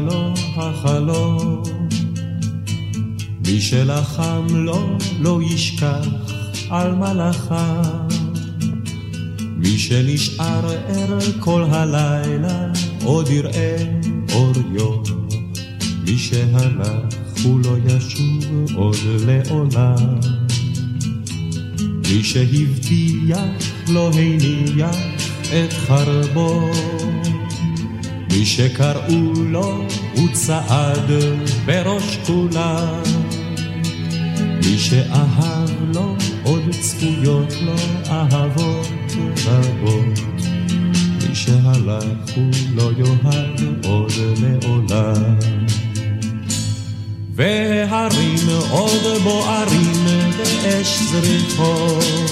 לו 0.00 0.34
החלום 0.56 1.85
מי 3.46 3.60
שלחם 3.60 4.46
לו 4.50 4.96
לא 5.20 5.40
ישכח 5.42 6.06
על 6.70 6.94
מלאכיו. 6.94 7.84
מי 9.56 9.78
שנשאר 9.78 10.70
ער 10.88 11.18
כל 11.40 11.64
הלילה 11.70 12.66
עוד 13.04 13.28
יראה 13.30 13.76
אור 14.32 14.52
יום. 14.72 15.02
מי 16.04 16.18
שהלך 16.18 16.90
הוא 17.44 17.60
לא 17.64 17.76
ישוב 17.86 18.44
עוד 18.74 18.96
לעולם. 19.26 20.18
מי 21.80 22.24
שהבטיח 22.24 23.38
לא 23.88 24.10
הניח 24.14 24.96
את 25.44 25.72
חרבו. 25.72 26.70
מי 28.30 28.46
שקראו 28.46 29.32
לו 29.34 29.84
הוא 30.16 30.28
צעד 30.32 31.10
בראש 31.66 32.18
כולם. 32.26 33.25
מי 34.66 34.78
שאהב 34.78 35.70
לו 35.94 36.14
עוד 36.44 36.62
צפויות 36.80 37.52
לו 37.60 37.74
אהבות 38.10 38.88
רבות. 39.44 40.18
מי 41.28 41.34
שהלך 41.34 42.36
הוא 42.36 42.50
לא 42.74 42.90
יאהב 42.98 43.86
עוד 43.86 44.12
לעולם. 44.42 45.38
והרים 47.34 48.48
עוד 48.70 49.22
בוערים 49.22 50.06
באש 50.38 50.98
זריחות, 51.10 52.30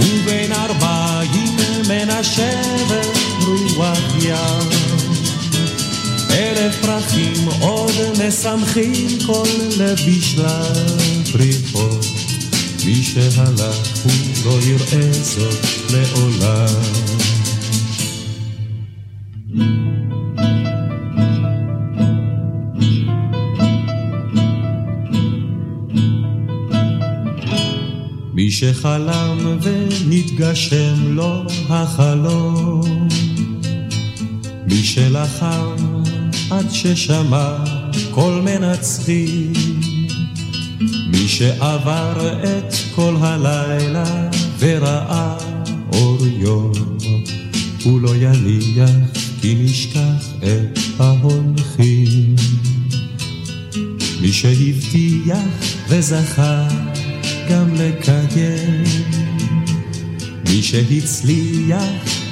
ובין 0.00 0.52
ארבעים 0.52 1.56
מנשבת 1.88 3.18
רוח 3.46 4.16
ים. 4.22 4.68
אלף 6.30 6.80
פרחים 6.82 7.48
עוד 7.60 7.77
משמחים 8.26 9.18
כל 9.26 9.48
לב 9.78 9.98
בשלב 9.98 11.28
פריחות. 11.32 12.06
מי 12.86 13.02
שהלך 13.02 14.04
הוא 14.04 14.12
לא 14.44 14.58
יראה 14.62 15.12
זאת 15.12 15.64
לעולם. 15.92 16.66
מי 28.34 28.50
שחלם 28.50 29.58
ונתגשם 29.62 30.94
לו 31.06 31.42
החלום, 31.68 33.08
מי 34.66 34.84
שלחם 34.84 35.76
עד 36.50 36.70
ששמע 36.70 37.77
קול 38.18 38.40
מנצחים. 38.40 39.52
מי 41.10 41.28
שעבר 41.28 42.40
את 42.44 42.74
כל 42.94 43.16
הלילה 43.20 44.28
וראה 44.58 45.36
אור 45.92 46.26
יום, 46.26 46.72
הוא 47.84 48.00
לא 48.00 48.16
יניח 48.16 48.90
כי 49.40 49.54
נשכח 49.58 50.28
את 50.38 50.78
ההולכים. 51.00 52.34
מי 54.20 54.32
שהבטיח 54.32 55.38
וזכה 55.88 56.68
גם 57.50 57.74
לקיים, 57.74 58.84
מי 60.48 60.62
שהצליח 60.62 61.82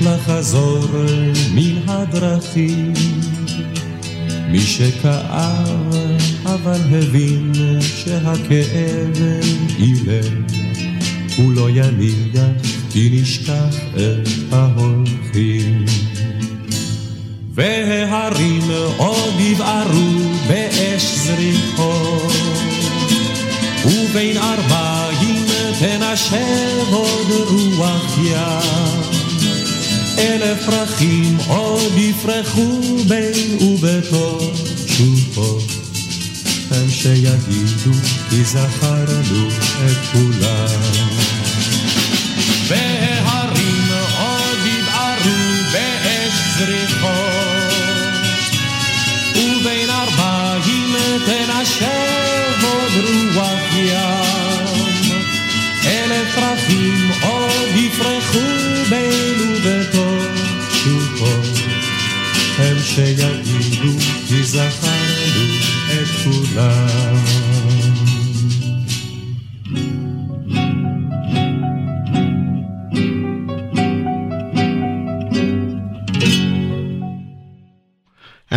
לחזור 0.01 0.87
מן 1.55 1.89
הדרכים. 1.89 2.93
מי 4.51 4.61
שכאב 4.61 5.94
אבל 6.44 6.80
הבין 6.90 7.53
שהכאב 7.80 9.22
אילם, 9.78 10.44
הוא 11.36 11.53
לא 11.53 11.70
יניח 11.70 12.62
כי 12.90 13.11
נשכח 13.12 13.76
את 13.94 14.53
ההולכים. 14.53 15.84
וההרים 17.55 18.70
עוד 18.97 19.40
יבערו 19.40 20.12
באש 20.49 21.14
זריחות, 21.16 22.32
ובין 23.84 24.36
ארבעים 24.36 25.44
תנשב 25.80 26.92
עוד 26.92 27.30
רוח 27.49 28.18
ים. 28.18 29.15
אלף 30.18 30.66
פרחים 30.66 31.36
עוד 31.46 31.92
יפרחו 31.96 32.80
בין 33.08 33.58
ובתור 33.60 34.52
שוב 34.86 35.62
הם 36.70 36.90
שיגידו 36.90 37.92
כי 38.30 38.44
זכרנו 38.44 39.48
את 39.86 39.96
כולם. 40.12 40.80
וההרים 42.68 43.88
עוד 44.18 44.58
יבערו 44.66 45.72
באש 45.72 46.32
זריחות, 46.58 47.72
ובין 49.34 49.90
ארבעים 49.90 50.96
תנשב 51.26 52.64
עוד 52.64 53.04
רוח 53.34 53.74
יד. 53.76 54.45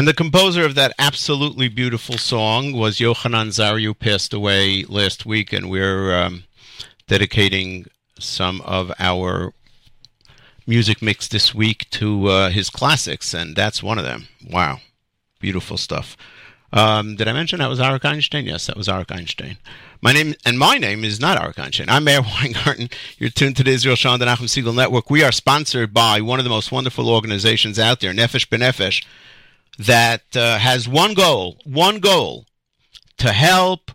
The 0.10 0.16
composer 0.16 0.66
of 0.66 0.74
that 0.74 0.96
absolutely 0.98 1.68
beautiful 1.68 2.18
song 2.18 2.74
was 2.74 2.98
Yochanan 2.98 3.50
Zarai, 3.50 3.84
who 3.84 3.94
passed 3.94 4.34
away 4.34 4.84
last 4.86 5.24
week, 5.24 5.54
and 5.54 5.70
we're 5.70 6.16
um, 6.16 6.46
dedicating 7.06 7.86
some 8.18 8.60
of 8.62 8.92
our 8.98 9.54
music 10.66 11.04
mix 11.04 11.28
this 11.28 11.54
week 11.54 11.88
to 11.92 12.26
uh, 12.26 12.50
his 12.50 12.72
classics, 12.72 13.36
and 13.36 13.56
that's 13.56 13.84
one 13.84 14.00
of 14.00 14.04
them. 14.04 14.28
Wow, 14.50 14.80
beautiful 15.40 15.78
stuff. 15.78 16.18
Um, 16.74 17.16
did 17.16 17.28
I 17.28 17.34
mention 17.34 17.60
that 17.60 17.70
was 17.70 17.78
Arik 17.78 18.04
Einstein? 18.04 18.48
Yes, 18.48 18.66
that 18.66 18.78
was 18.78 18.88
Arik 18.88 19.12
Einstein. 19.12 19.58
My 20.02 20.12
name 20.12 20.34
and 20.44 20.58
my 20.58 20.80
name 20.80 21.04
is 21.04 21.20
not 21.20 21.40
Arik 21.40 21.60
Einstein. 21.60 21.88
I'm 21.88 22.06
Meir 22.06 22.22
Weingarten. 22.42 22.90
You're 23.20 23.30
tuned 23.30 23.58
to 23.58 23.64
the 23.64 23.70
Israel 23.70 23.96
the 24.18 24.26
Nachum 24.26 24.48
Segal 24.48 24.74
Network. 24.74 25.12
We 25.12 25.22
are 25.22 25.32
sponsored 25.32 25.94
by 25.94 26.20
one 26.20 26.40
of 26.40 26.46
the 26.46 26.50
most 26.50 26.72
wonderful 26.72 27.12
organizations 27.12 27.78
out 27.78 28.00
there, 28.00 28.12
Nefesh 28.12 28.48
B'Nefesh, 28.48 29.06
that 29.78 30.36
uh, 30.36 30.58
has 30.58 30.88
one 30.88 31.14
goal, 31.14 31.58
one 31.64 32.00
goal, 32.00 32.46
to 33.18 33.32
help 33.32 33.92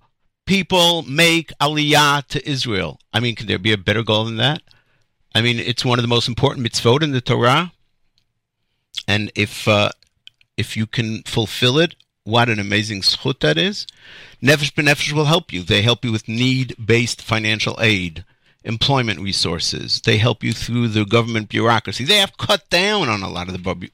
people 0.46 1.02
make 1.02 1.52
aliyah 1.60 2.26
to 2.28 2.48
Israel. 2.48 3.00
I 3.12 3.20
mean, 3.20 3.34
can 3.34 3.46
there 3.46 3.58
be 3.58 3.72
a 3.72 3.78
better 3.78 4.02
goal 4.02 4.24
than 4.24 4.36
that? 4.36 4.62
I 5.34 5.42
mean, 5.42 5.58
it's 5.58 5.84
one 5.84 5.98
of 5.98 6.02
the 6.02 6.08
most 6.08 6.28
important 6.28 6.66
mitzvot 6.66 7.02
in 7.02 7.10
the 7.10 7.20
Torah, 7.20 7.72
and 9.08 9.32
if 9.34 9.66
uh, 9.66 9.90
if 10.56 10.76
you 10.76 10.86
can 10.86 11.22
fulfill 11.24 11.78
it, 11.78 11.96
what 12.22 12.48
an 12.48 12.58
amazing 12.58 13.02
zchut 13.02 13.40
that 13.40 13.58
is. 13.58 13.86
Nefesh 14.42 14.72
B'Nefesh 14.72 15.12
will 15.12 15.26
help 15.26 15.52
you. 15.52 15.62
They 15.62 15.82
help 15.82 16.04
you 16.04 16.12
with 16.12 16.28
need-based 16.28 17.20
financial 17.20 17.76
aid, 17.80 18.24
employment 18.62 19.20
resources. 19.20 20.00
They 20.00 20.18
help 20.18 20.42
you 20.44 20.52
through 20.52 20.88
the 20.88 21.04
government 21.04 21.48
bureaucracy. 21.48 22.04
They 22.04 22.18
have 22.18 22.38
cut 22.38 22.70
down 22.70 23.08
on 23.08 23.22
a 23.22 23.28
lot 23.28 23.48
of 23.48 23.52
the 23.52 23.90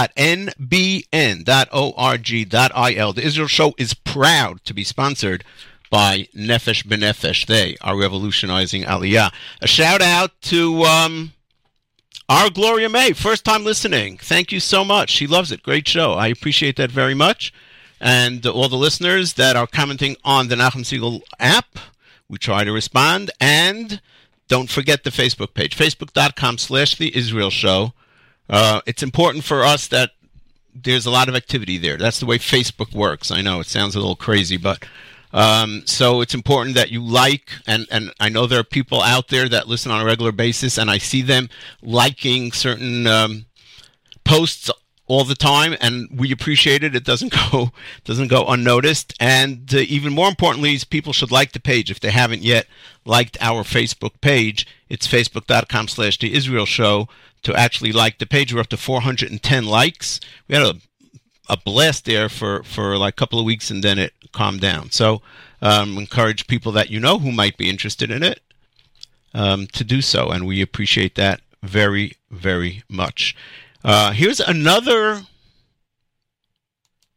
The 3.15 3.25
Israel 3.25 3.49
Show 3.49 3.75
is 3.79 3.95
proud 3.95 4.63
to 4.65 4.75
be 4.75 4.85
sponsored 4.85 5.45
by 5.91 6.29
Nefesh 6.37 6.85
B'Nefesh. 6.85 7.47
They 7.47 7.77
are 7.81 7.97
revolutionizing 7.97 8.85
Aliyah. 8.85 9.33
A 9.61 9.67
shout 9.67 10.03
out 10.03 10.31
to 10.43 10.85
um, 10.85 11.33
our 12.29 12.51
Gloria 12.51 12.89
May, 12.89 13.13
first 13.13 13.45
time 13.45 13.65
listening. 13.65 14.19
Thank 14.19 14.53
you 14.53 14.61
so 14.61 14.85
much. 14.85 15.11
She 15.11 15.27
loves 15.27 15.51
it. 15.53 15.63
Great 15.63 15.89
show. 15.89 16.15
I 16.15 16.29
appreciate 16.29 16.77
that 16.77 16.91
very 16.91 17.15
much. 17.15 17.53
And 18.01 18.45
all 18.47 18.69
the 18.69 18.77
listeners 18.77 19.35
that 19.35 19.55
are 19.55 19.67
commenting 19.67 20.17
on 20.25 20.49
the 20.49 20.57
Nachum 20.57 20.83
Segal 20.83 21.21
app, 21.39 21.79
we 22.33 22.39
try 22.39 22.65
to 22.65 22.73
respond. 22.73 23.31
And 23.39 24.01
don't 24.49 24.71
forget 24.71 25.05
the 25.05 25.11
Facebook 25.11 25.53
page, 25.53 25.77
facebook.com 25.77 26.57
slash 26.57 26.97
the 26.97 27.15
Israel 27.15 27.51
Show. 27.51 27.93
Uh, 28.49 28.81
it's 28.87 29.03
important 29.03 29.45
for 29.45 29.63
us 29.63 29.87
that 29.89 30.13
there's 30.75 31.05
a 31.05 31.11
lot 31.11 31.29
of 31.29 31.37
activity 31.37 31.77
there. 31.77 31.99
That's 31.99 32.19
the 32.19 32.27
way 32.27 32.39
Facebook 32.39 32.95
works. 32.95 33.31
I 33.31 33.43
know 33.43 33.61
it 33.61 33.67
sounds 33.67 33.95
a 33.95 34.01
little 34.01 34.17
crazy, 34.17 34.57
but 34.57 34.83
um, 35.35 35.83
so 35.85 36.23
it's 36.23 36.33
important 36.35 36.75
that 36.77 36.91
you 36.91 37.03
like, 37.03 37.53
and, 37.67 37.87
and 37.91 38.15
I 38.19 38.31
know 38.31 38.47
there 38.47 38.61
are 38.61 38.65
people 38.65 39.03
out 39.03 39.29
there 39.29 39.49
that 39.51 39.69
listen 39.69 39.93
on 39.93 40.01
a 40.01 40.05
regular 40.05 40.33
basis, 40.33 40.79
and 40.79 40.91
I 40.91 40.97
see 40.97 41.21
them 41.21 41.51
liking 41.83 42.53
certain 42.53 43.07
um, 43.07 43.45
posts 44.25 44.71
all 45.13 45.25
the 45.25 45.35
time, 45.35 45.77
and 45.79 46.09
we 46.11 46.33
appreciate 46.33 46.83
it. 46.83 46.97
It 46.97 47.05
doesn't 47.05 47.35
go 47.51 47.71
doesn't 48.05 48.29
go 48.29 48.47
unnoticed, 48.47 49.13
and 49.21 49.73
uh, 49.75 49.79
even 49.81 50.15
more 50.15 50.29
importantly, 50.29 50.75
is 50.75 50.85
people 50.85 51.13
should 51.13 51.31
like 51.31 51.53
the 51.53 51.61
page 51.61 51.91
if 51.91 52.01
they 52.01 52.11
haven't 52.11 52.41
yet 52.41 52.67
liked 53.05 53.37
our 53.39 53.63
Facebook 53.63 54.23
page. 54.23 54.67
It's 54.89 55.07
facebook.com/slash 55.07 56.19
the 56.19 56.33
Israel 56.33 56.65
Show 56.65 57.09
to 57.43 57.55
actually 57.55 57.93
like 57.93 58.19
the 58.21 58.27
page. 58.27 58.55
We're 58.55 58.61
up 58.61 58.69
to 58.69 58.79
410 58.79 59.67
likes. 59.67 60.19
We 60.49 60.55
had 60.55 60.65
a 60.65 60.75
a 61.47 61.59
blast 61.59 62.07
there 62.07 62.31
for 62.31 62.63
for 62.63 62.97
like 62.97 63.13
a 63.13 63.21
couple 63.21 63.39
of 63.39 63.45
weeks, 63.45 63.71
and 63.71 63.85
then 63.85 63.99
it 63.99 64.15
calmed 64.33 64.63
down. 64.63 64.93
So 64.93 65.21
um, 65.61 65.99
encourage 65.99 66.47
people 66.47 66.73
that 66.73 66.89
you 66.89 66.99
know 66.99 67.19
who 67.19 67.33
might 67.33 67.59
be 67.59 67.69
interested 67.69 68.11
in 68.11 68.23
it 68.23 68.41
um, 69.35 69.67
to 69.75 69.85
do 69.85 70.01
so, 70.01 70.31
and 70.31 70.47
we 70.47 70.63
appreciate 70.63 71.17
that 71.17 71.43
very 71.63 72.17
very 72.31 72.83
much. 72.89 73.37
Uh, 73.85 74.13
here's 74.13 74.39
another 74.39 75.23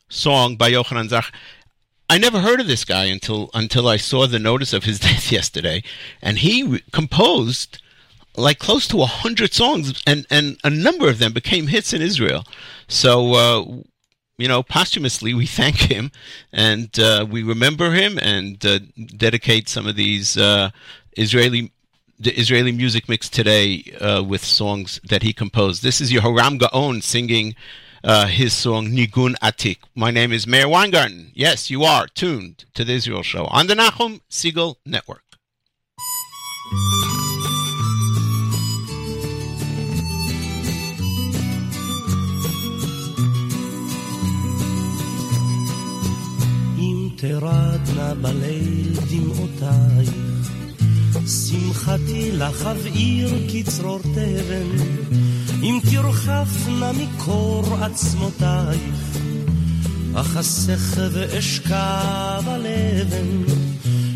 song 0.10 0.56
by 0.56 0.72
Yochanan 0.72 1.10
Zach. 1.10 1.32
I 2.10 2.18
never 2.18 2.40
heard 2.40 2.60
of 2.60 2.66
this 2.66 2.86
guy 2.86 3.06
until 3.06 3.52
until 3.54 3.88
I 3.88 3.98
saw 3.98 4.26
the 4.26 4.40
notice 4.40 4.74
of 4.74 4.84
his 4.84 5.00
death 5.08 5.32
yesterday, 5.32 5.84
and 6.22 6.40
he 6.40 6.64
re- 6.64 6.84
composed 6.92 7.82
like 8.36 8.58
close 8.58 8.88
to 8.88 9.06
hundred 9.06 9.54
songs, 9.54 10.02
and 10.08 10.26
and 10.32 10.58
a 10.64 10.70
number 10.72 11.08
of 11.08 11.20
them 11.20 11.34
became 11.34 11.68
hits 11.68 11.94
in 11.94 12.02
Israel. 12.02 12.46
So. 12.88 13.34
Uh, 13.34 13.82
you 14.38 14.50
know, 14.50 14.64
posthumously, 14.64 15.34
we 15.34 15.46
thank 15.62 15.90
him 15.90 16.12
and 16.52 17.00
uh, 17.00 17.26
we 17.30 17.42
remember 17.42 17.92
him 17.94 18.20
and 18.22 18.66
uh, 18.66 18.80
dedicate 19.16 19.70
some 19.70 19.88
of 19.88 19.96
these 19.96 20.36
uh, 20.36 20.72
Israeli 21.16 21.72
the 22.20 22.38
Israeli 22.40 22.72
music 22.72 23.10
mix 23.10 23.30
today 23.30 23.84
uh, 24.00 24.24
with 24.24 24.44
songs 24.44 25.00
that 25.04 25.24
he 25.24 25.34
composed. 25.34 25.84
This 25.84 26.00
is 26.00 26.12
Yehoram 26.12 26.60
Gaon 26.60 27.02
singing 27.02 27.56
uh, 28.04 28.28
his 28.28 28.54
song 28.54 28.88
Nigun 28.88 29.36
Atik. 29.40 29.80
My 29.96 30.12
name 30.12 30.32
is 30.32 30.48
Meir 30.48 30.70
Weingarten. 30.70 31.32
Yes, 31.34 31.70
you 31.70 31.84
are 31.84 32.08
tuned 32.08 32.66
to 32.74 32.84
the 32.84 32.94
Israel 32.94 33.24
Show 33.24 33.46
on 33.46 33.68
the 33.68 33.76
Nachum 33.76 34.22
Segal 34.30 34.76
Network. 34.86 35.22
תרדנה 47.18 48.14
בליל 48.22 48.94
דמעותיי 49.10 50.25
שמחתי 51.36 52.32
לך 52.32 52.66
אבעיר 52.66 53.30
כצרור 53.50 54.00
תבן, 54.00 54.70
אם 55.64 55.80
תרחפנה 55.92 56.92
מקור 56.92 57.78
עצמותייך, 57.82 59.18
אחסך 60.16 61.02
ואשכב 61.12 62.44
על 62.48 62.66
אבן, 62.68 63.54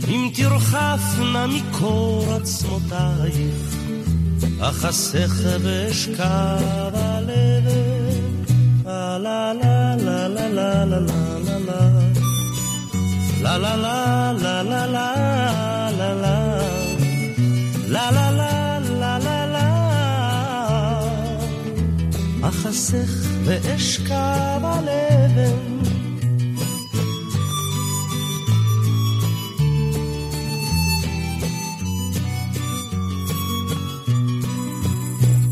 אם 0.08 0.30
תרחפנה 0.36 1.48
מקור 1.48 2.34
עצמותייך, 2.34 3.76
אחסך 4.60 5.34
ואשכב 5.62 6.92
על 6.94 7.30
אבן, 7.30 8.20
לה 8.86 9.18
לה 9.18 9.54
לה 9.54 9.96
לה 9.96 10.28
לה 10.28 10.86
לה 10.86 10.86
לה 10.86 10.86
לה 10.86 11.60
לה 11.60 12.10
La 13.42 13.58
la 13.58 13.74
la 13.78 13.96
la 14.44 14.84
la 16.00 16.10
la 16.24 16.39
אחסך 22.70 23.28
ואשכב 23.46 24.62
על 24.64 24.90
אבן. 24.90 25.80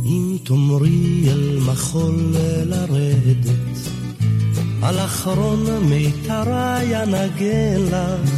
אם 0.06 0.38
תאמרי 0.44 1.30
אל 1.32 1.60
מחול 1.66 2.36
לרדת 2.66 3.48
על 4.84 5.00
אחרון 5.00 5.66
מיתרי 5.90 7.04
אנגן 7.04 7.82
לך, 7.92 8.32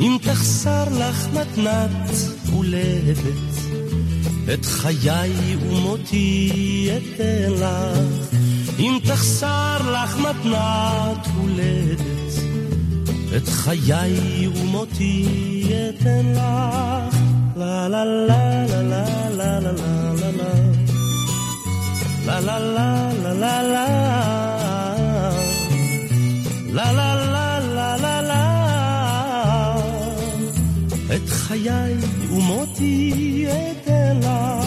אם 0.00 0.16
תחסר 0.22 0.84
לך 0.98 1.28
מתנת 1.32 2.10
הולדת, 2.52 3.53
את 4.52 4.64
חיי 4.64 5.56
ומותי 5.56 6.90
אתן 6.96 7.52
לך, 7.52 8.28
אם 8.78 8.98
תחסר 9.04 9.76
לך 9.92 10.18
מתנת 10.18 11.26
הולדת, 11.36 12.00
את 13.36 13.48
חיי 13.48 14.48
ומותי 14.48 15.64
אתן 15.88 16.32
לך. 16.34 17.24
לה 17.56 17.88
לה 17.88 18.04
לה 18.04 18.66
לה 18.66 18.82
לה 18.82 19.04
לה 19.30 19.60
לה 19.60 19.70
לה 22.26 22.40
לה 22.40 22.40
לה 22.40 22.60
לה 22.60 22.98
לה 23.22 23.32
לה 23.32 23.62
לה 23.62 23.88
לה 26.72 26.92
לה 26.92 27.14
לה 27.14 27.33
חיי 31.48 31.94
ומותי 32.30 33.46
אתן 33.46 34.20
לך. 34.20 34.64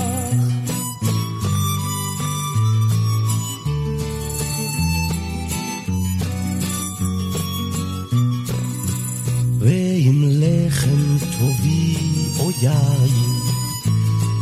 ועם 9.59 10.23
לחם 10.23 11.17
טובי 11.39 11.95
או 12.39 12.51
יין, 12.61 13.27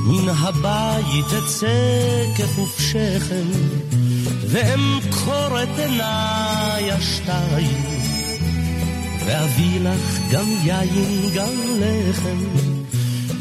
מן 0.05 0.29
הבית 0.29 1.25
אצא 1.43 2.23
כחופשכם, 2.37 3.47
ואמכור 4.47 5.63
את 5.63 5.79
עיניי 5.79 6.91
השתיים, 6.91 7.94
ואביא 9.25 9.79
לך 9.79 10.19
גם 10.31 10.45
יין 10.63 11.29
גם 11.35 11.53
לחם, 11.79 12.37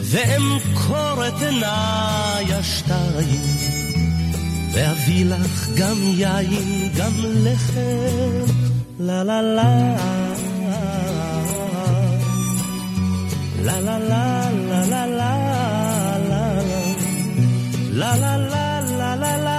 ואמכור 0.00 1.28
את 1.28 1.42
עיניי 1.42 2.54
השתיים, 2.54 3.56
ואביא 4.72 5.24
לך 5.24 5.68
גם 5.76 5.96
יין 6.02 6.88
גם 6.96 7.12
לחם, 7.24 8.54
לה 8.98 9.24
לה 9.24 9.42
לה 9.42 9.96
la 13.64 13.80
la 13.80 13.96
la 13.98 14.22
la 14.92 15.02
la 15.06 15.32
la 18.00 18.12
la 18.20 19.10
la 19.22 19.32
la 19.46 19.58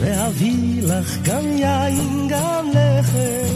ואביא 0.00 0.82
לך 0.82 1.18
גם 1.22 1.44
יין 1.58 2.28
גם 2.28 2.73
לחם 3.04 3.54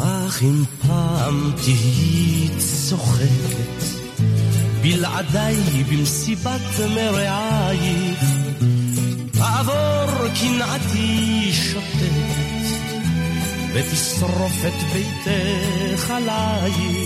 אך 0.00 0.42
אם 0.42 0.64
פעם 0.86 1.52
תהיי 1.64 2.48
צוחקת 2.58 3.84
בלעדיי 4.82 5.56
במסיבת 5.90 6.80
מרעייך, 6.94 8.24
תעבור 9.32 10.28
קנאתי 10.40 11.52
שוטטת, 11.52 12.66
ותשרוף 13.74 14.64
את 14.66 14.82
ביתך 14.92 16.10
עלייך. 16.10 17.05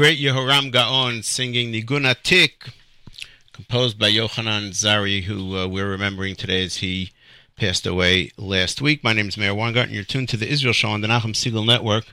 great 0.00 0.18
Yehoram 0.18 0.72
Gaon 0.72 1.22
singing 1.22 1.70
Nigun 1.74 2.10
Atik, 2.10 2.72
composed 3.52 3.98
by 3.98 4.10
Yochanan 4.10 4.70
Zarai, 4.70 5.24
who 5.24 5.54
uh, 5.54 5.66
we're 5.66 5.90
remembering 5.90 6.34
today 6.34 6.64
as 6.64 6.78
he 6.78 7.12
passed 7.54 7.86
away 7.86 8.30
last 8.38 8.80
week. 8.80 9.04
My 9.04 9.12
name 9.12 9.28
is 9.28 9.36
Meir 9.36 9.54
Weingarten. 9.54 9.92
You're 9.92 10.04
tuned 10.04 10.30
to 10.30 10.38
the 10.38 10.50
Israel 10.50 10.72
Show 10.72 10.88
on 10.88 11.02
the 11.02 11.08
Nachum 11.08 11.34
Segal 11.34 11.66
Network. 11.66 12.06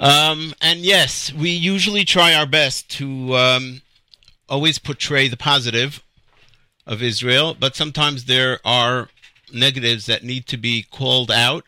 Um, 0.00 0.52
and 0.60 0.80
yes, 0.80 1.32
we 1.32 1.50
usually 1.50 2.04
try 2.04 2.34
our 2.34 2.44
best 2.44 2.90
to 2.96 3.36
um, 3.36 3.82
always 4.48 4.80
portray 4.80 5.28
the 5.28 5.36
positive 5.36 6.02
of 6.88 7.00
Israel, 7.00 7.54
but 7.56 7.76
sometimes 7.76 8.24
there 8.24 8.58
are 8.64 9.10
negatives 9.54 10.06
that 10.06 10.24
need 10.24 10.48
to 10.48 10.56
be 10.56 10.82
called 10.82 11.30
out 11.30 11.66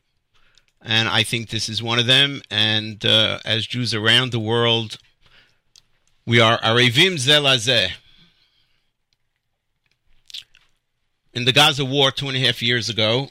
and 0.82 1.08
I 1.08 1.22
think 1.22 1.48
this 1.48 1.68
is 1.68 1.82
one 1.82 1.98
of 1.98 2.06
them. 2.06 2.42
And 2.50 3.04
uh, 3.04 3.38
as 3.44 3.66
Jews 3.66 3.94
around 3.94 4.32
the 4.32 4.40
world, 4.40 4.98
we 6.26 6.40
are 6.40 6.58
arevim 6.60 7.14
zelazeh. 7.14 7.92
In 11.32 11.44
the 11.44 11.52
Gaza 11.52 11.84
war 11.84 12.10
two 12.10 12.28
and 12.28 12.36
a 12.36 12.40
half 12.40 12.62
years 12.62 12.88
ago, 12.88 13.28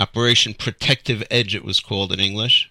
Operation 0.00 0.54
Protective 0.54 1.24
Edge, 1.30 1.54
it 1.54 1.64
was 1.64 1.80
called 1.80 2.12
in 2.12 2.20
English. 2.20 2.70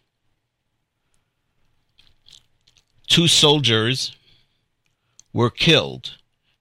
Two 3.08 3.28
soldiers 3.28 4.16
were 5.34 5.50
killed 5.50 6.18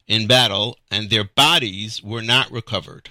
in 0.07 0.27
battle, 0.27 0.77
and 0.91 1.09
their 1.09 1.25
bodies 1.25 2.03
were 2.03 2.23
not 2.23 2.51
recovered. 2.51 3.11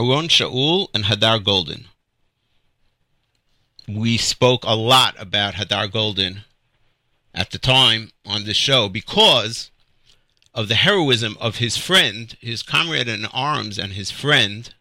Oron 0.00 0.30
Shaul 0.30 0.88
and 0.94 1.04
Hadar 1.04 1.44
Golden. 1.44 1.84
We 3.86 4.16
spoke 4.16 4.64
a 4.64 4.74
lot 4.74 5.14
about 5.18 5.56
Hadar 5.56 5.92
Golden 5.92 6.44
at 7.34 7.50
the 7.50 7.58
time 7.58 8.10
on 8.24 8.44
this 8.44 8.56
show 8.56 8.88
because 8.88 9.70
of 10.54 10.68
the 10.68 10.76
heroism 10.76 11.36
of 11.38 11.56
his 11.56 11.76
friend, 11.76 12.34
his 12.40 12.62
comrade 12.62 13.08
in 13.08 13.26
arms, 13.26 13.78
and 13.78 13.92
his 13.92 14.10
friend, 14.10 14.72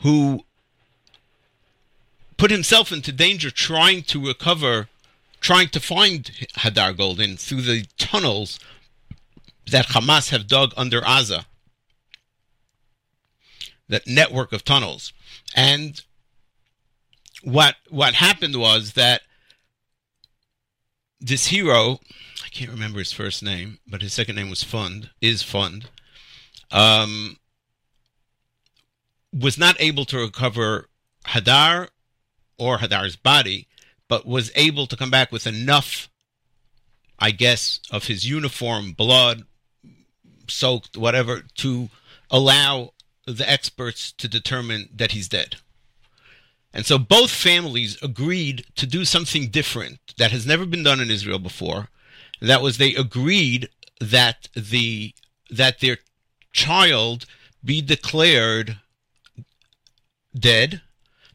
who 0.00 0.44
put 2.36 2.50
himself 2.50 2.90
into 2.90 3.12
danger 3.12 3.52
trying 3.52 4.02
to 4.02 4.26
recover, 4.26 4.88
trying 5.40 5.68
to 5.68 5.78
find 5.78 6.24
Hadar 6.56 6.96
Golden 6.96 7.36
through 7.36 7.62
the 7.62 7.86
tunnels 7.96 8.58
that 9.70 9.86
Hamas 9.90 10.30
have 10.30 10.48
dug 10.48 10.74
under 10.76 11.00
Gaza 11.00 11.46
that 13.88 14.06
network 14.06 14.52
of 14.52 14.64
tunnels. 14.64 15.12
And 15.54 16.02
what 17.42 17.76
what 17.90 18.14
happened 18.14 18.56
was 18.56 18.94
that 18.94 19.22
this 21.20 21.46
hero, 21.46 22.00
I 22.44 22.48
can't 22.48 22.70
remember 22.70 22.98
his 22.98 23.12
first 23.12 23.42
name, 23.42 23.78
but 23.86 24.02
his 24.02 24.12
second 24.12 24.36
name 24.36 24.50
was 24.50 24.62
Fund, 24.62 25.10
is 25.20 25.42
Fund, 25.42 25.88
um, 26.70 27.36
was 29.32 29.58
not 29.58 29.80
able 29.80 30.04
to 30.06 30.18
recover 30.18 30.88
Hadar 31.26 31.88
or 32.58 32.78
Hadar's 32.78 33.16
body, 33.16 33.68
but 34.08 34.26
was 34.26 34.52
able 34.54 34.86
to 34.86 34.96
come 34.96 35.10
back 35.10 35.32
with 35.32 35.46
enough, 35.46 36.08
I 37.18 37.30
guess, 37.30 37.80
of 37.90 38.04
his 38.06 38.28
uniform, 38.28 38.92
blood, 38.92 39.44
soaked, 40.48 40.96
whatever, 40.96 41.42
to 41.56 41.88
allow 42.30 42.93
the 43.26 43.48
experts 43.48 44.12
to 44.12 44.28
determine 44.28 44.88
that 44.94 45.12
he's 45.12 45.28
dead. 45.28 45.56
And 46.72 46.84
so 46.84 46.98
both 46.98 47.30
families 47.30 47.96
agreed 48.02 48.66
to 48.76 48.86
do 48.86 49.04
something 49.04 49.48
different 49.48 50.00
that 50.18 50.32
has 50.32 50.44
never 50.44 50.66
been 50.66 50.82
done 50.82 51.00
in 51.00 51.10
Israel 51.10 51.38
before. 51.38 51.88
That 52.40 52.62
was 52.62 52.78
they 52.78 52.94
agreed 52.94 53.68
that 54.00 54.48
the 54.54 55.14
that 55.50 55.78
their 55.78 55.98
child 56.52 57.26
be 57.64 57.80
declared 57.80 58.78
dead, 60.36 60.82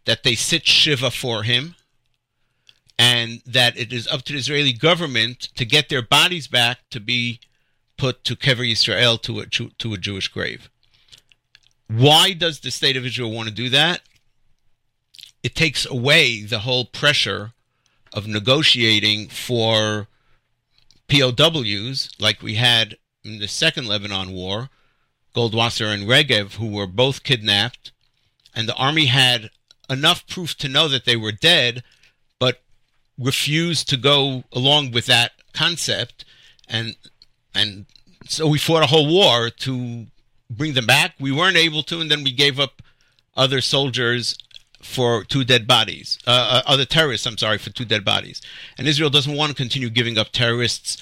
that 0.06 0.24
they 0.24 0.36
sit 0.36 0.68
shiva 0.68 1.10
for 1.10 1.44
him, 1.44 1.76
and 2.98 3.42
that 3.46 3.78
it 3.78 3.94
is 3.94 4.08
up 4.08 4.24
to 4.24 4.34
the 4.34 4.40
Israeli 4.40 4.74
government 4.74 5.50
to 5.56 5.64
get 5.64 5.88
their 5.88 6.02
bodies 6.02 6.48
back 6.48 6.80
to 6.90 7.00
be 7.00 7.40
put 7.98 8.26
to 8.26 8.36
Kever 8.36 8.70
Yisrael 8.70 9.22
to 9.22 9.40
a, 9.40 9.46
to 9.46 9.94
a 9.94 9.98
Jewish 9.98 10.28
grave. 10.28 10.70
Why 11.90 12.34
does 12.34 12.60
the 12.60 12.72
state 12.72 12.96
of 12.96 13.06
Israel 13.06 13.32
want 13.32 13.50
to 13.50 13.54
do 13.54 13.70
that? 13.70 14.02
It 15.42 15.56
takes 15.56 15.86
away 15.86 16.44
the 16.44 16.60
whole 16.60 16.86
pressure 16.86 17.54
of 18.14 18.28
negotiating 18.28 19.30
for 19.30 20.08
POWs 21.08 22.12
like 22.20 22.44
we 22.44 22.56
had 22.56 22.98
in 23.24 23.40
the 23.40 23.48
second 23.48 23.88
Lebanon 23.88 24.32
war, 24.32 24.70
Goldwasser 25.36 25.92
and 25.92 26.04
Regev, 26.04 26.56
who 26.56 26.68
were 26.68 26.88
both 26.88 27.24
kidnapped, 27.24 27.92
and 28.56 28.68
the 28.68 28.76
army 28.76 29.08
had 29.08 29.50
enough 29.90 30.28
proof 30.28 30.56
to 30.58 30.68
know 30.68 30.88
that 30.88 31.06
they 31.06 31.16
were 31.16 31.32
dead, 31.32 31.84
but 32.38 32.62
refused 33.18 33.90
to 33.90 33.98
go 33.98 34.44
along 34.52 34.92
with 34.92 35.08
that 35.08 35.32
concept, 35.54 36.24
and 36.68 36.96
and 37.54 37.88
so 38.28 38.48
we 38.48 38.60
fought 38.60 38.84
a 38.84 38.88
whole 38.88 39.08
war 39.08 39.50
to 39.50 40.08
bring 40.50 40.74
them 40.74 40.86
back. 40.86 41.14
We 41.20 41.32
weren't 41.32 41.58
able 41.58 41.84
to, 41.84 42.02
and 42.02 42.10
then 42.10 42.24
we 42.24 42.32
gave 42.32 42.60
up 42.60 42.82
other 43.36 43.62
soldiers 43.62 44.38
for 44.82 45.24
two 45.24 45.44
dead 45.44 45.68
bodies, 45.68 46.18
uh, 46.26 46.62
uh, 46.66 46.70
other 46.70 46.86
terrorists, 46.86 47.28
I'm 47.28 47.38
sorry, 47.38 47.58
for 47.58 47.70
two 47.70 47.86
dead 47.86 48.06
bodies. 48.06 48.42
And 48.78 48.88
Israel 48.88 49.10
doesn't 49.10 49.36
want 49.36 49.50
to 49.50 49.56
continue 49.56 49.90
giving 49.90 50.18
up 50.18 50.32
terrorists, 50.32 50.98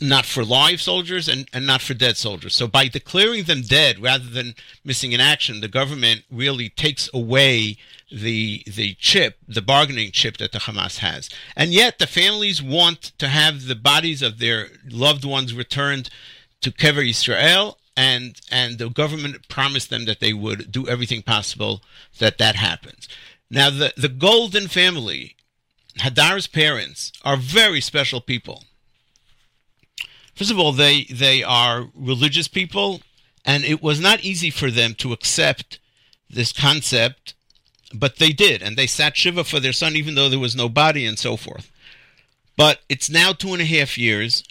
not 0.00 0.26
for 0.26 0.44
live 0.44 0.80
soldiers 0.80 1.28
and, 1.28 1.48
and 1.52 1.66
not 1.66 1.82
for 1.82 1.94
dead 1.94 2.16
soldiers. 2.16 2.54
So 2.54 2.66
by 2.66 2.88
declaring 2.88 3.44
them 3.44 3.62
dead 3.62 4.00
rather 4.00 4.28
than 4.28 4.54
missing 4.84 5.12
in 5.12 5.20
action, 5.20 5.60
the 5.60 5.68
government 5.68 6.24
really 6.30 6.68
takes 6.68 7.08
away 7.14 7.76
the 8.10 8.62
the 8.66 8.94
chip, 8.94 9.38
the 9.48 9.62
bargaining 9.62 10.10
chip 10.12 10.36
that 10.36 10.52
the 10.52 10.58
Hamas 10.58 10.98
has. 10.98 11.30
And 11.56 11.72
yet 11.72 11.98
the 11.98 12.06
families 12.06 12.62
want 12.62 13.12
to 13.18 13.28
have 13.28 13.66
the 13.66 13.74
bodies 13.74 14.20
of 14.20 14.38
their 14.38 14.68
loved 14.88 15.24
ones 15.24 15.54
returned 15.54 16.10
to 16.60 16.70
Kever 16.70 17.08
Israel 17.08 17.78
and 17.96 18.40
and 18.50 18.78
the 18.78 18.88
government 18.88 19.48
promised 19.48 19.90
them 19.90 20.04
that 20.06 20.20
they 20.20 20.32
would 20.32 20.72
do 20.72 20.88
everything 20.88 21.22
possible 21.22 21.82
that 22.18 22.38
that 22.38 22.56
happens. 22.56 23.08
Now, 23.50 23.70
the 23.70 23.92
the 23.96 24.08
Golden 24.08 24.68
family, 24.68 25.36
Hadar's 25.98 26.46
parents, 26.46 27.12
are 27.24 27.36
very 27.36 27.80
special 27.80 28.20
people. 28.20 28.64
First 30.34 30.50
of 30.50 30.58
all, 30.58 30.72
they 30.72 31.04
they 31.04 31.42
are 31.42 31.88
religious 31.94 32.48
people, 32.48 33.02
and 33.44 33.64
it 33.64 33.82
was 33.82 34.00
not 34.00 34.24
easy 34.24 34.50
for 34.50 34.70
them 34.70 34.94
to 34.94 35.12
accept 35.12 35.78
this 36.30 36.52
concept, 36.52 37.34
but 37.94 38.16
they 38.16 38.30
did, 38.30 38.62
and 38.62 38.76
they 38.76 38.86
sat 38.86 39.16
shiva 39.16 39.44
for 39.44 39.60
their 39.60 39.74
son, 39.74 39.96
even 39.96 40.14
though 40.14 40.30
there 40.30 40.38
was 40.38 40.56
no 40.56 40.70
body 40.70 41.04
and 41.04 41.18
so 41.18 41.36
forth. 41.36 41.70
But 42.56 42.80
it's 42.88 43.10
now 43.10 43.32
two 43.32 43.52
and 43.52 43.60
a 43.60 43.66
half 43.66 43.98
years, 43.98 44.44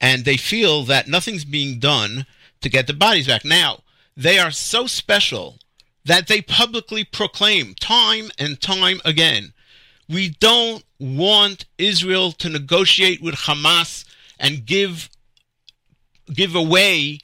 and 0.00 0.24
they 0.24 0.38
feel 0.38 0.84
that 0.84 1.08
nothing's 1.08 1.44
being 1.44 1.78
done 1.78 2.24
to 2.60 2.68
get 2.68 2.86
the 2.86 2.94
bodies 2.94 3.26
back. 3.26 3.44
Now, 3.44 3.80
they 4.16 4.38
are 4.38 4.50
so 4.50 4.86
special 4.86 5.58
that 6.04 6.26
they 6.26 6.40
publicly 6.40 7.04
proclaim 7.04 7.74
time 7.74 8.30
and 8.38 8.60
time 8.60 9.00
again 9.04 9.52
we 10.08 10.30
don't 10.30 10.84
want 10.98 11.66
Israel 11.76 12.32
to 12.32 12.48
negotiate 12.48 13.22
with 13.22 13.34
Hamas 13.34 14.04
and 14.38 14.64
give 14.64 15.10
give 16.32 16.54
away 16.54 17.20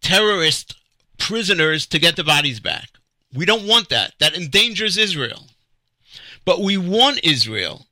terrorist 0.00 0.76
prisoners 1.18 1.86
to 1.86 1.98
get 1.98 2.16
the 2.16 2.24
bodies 2.24 2.60
back. 2.60 2.88
We 3.32 3.46
don't 3.46 3.66
want 3.66 3.88
that. 3.90 4.14
That 4.18 4.36
endangers 4.36 4.98
Israel. 4.98 5.46
But 6.44 6.60
we 6.60 6.76
want 6.76 7.20
Israel 7.22 7.86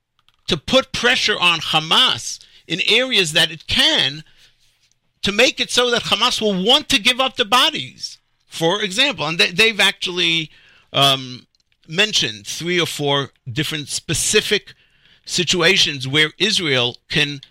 to 0.47 0.57
put 0.57 0.91
pressure 0.91 1.39
on 1.39 1.59
Hamas 1.59 2.43
in 2.67 2.81
areas 2.87 3.33
that 3.33 3.51
it 3.51 3.65
can 3.67 4.23
to 5.23 5.31
make 5.31 5.59
it 5.59 5.69
so 5.69 5.89
that 5.91 6.03
Hamas 6.03 6.41
will 6.41 6.63
want 6.63 6.89
to 6.89 7.01
give 7.01 7.19
up 7.19 7.35
the 7.35 7.45
bodies, 7.45 8.17
for 8.47 8.81
example. 8.81 9.25
And 9.27 9.39
they, 9.39 9.69
have 9.69 9.79
actually 9.79 10.49
um, 10.93 11.47
mentioned 11.87 12.47
three 12.47 12.79
or 12.79 12.87
four 12.87 13.29
different 13.51 13.89
specific 13.89 14.73
situations 15.25 16.07
where 16.07 16.31
Israel 16.37 16.97
can, 17.09 17.41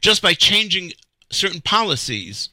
just 0.00 0.22
by 0.22 0.34
changing 0.34 0.92
certain 1.30 1.60
policies, 1.60 2.50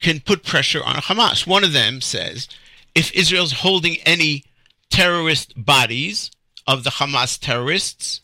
can 0.00 0.20
put 0.20 0.44
pressure 0.44 0.84
on 0.84 0.96
Hamas. 0.96 1.46
One 1.46 1.64
of 1.64 1.72
them 1.72 2.00
says 2.00 2.48
if 2.94 3.12
Israel's 3.12 3.52
holding 3.52 3.96
any 4.04 4.44
terrorist 4.90 5.52
bodies 5.56 6.30
of 6.66 6.84
the 6.84 6.90
Hamas 6.90 7.38
terrorists, 7.38 8.20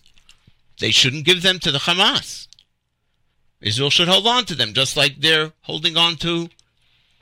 they 0.81 0.91
shouldn't 0.91 1.25
give 1.25 1.43
them 1.43 1.59
to 1.61 1.71
the 1.71 1.79
Hamas. 1.79 2.49
Israel 3.65 3.91
should 3.91 4.09
hold 4.09 4.27
on 4.27 4.45
to 4.45 4.55
them, 4.55 4.75
just 4.75 4.97
like 4.97 5.21
they're 5.21 5.53
holding 5.63 5.97
on 5.97 6.17
to 6.17 6.51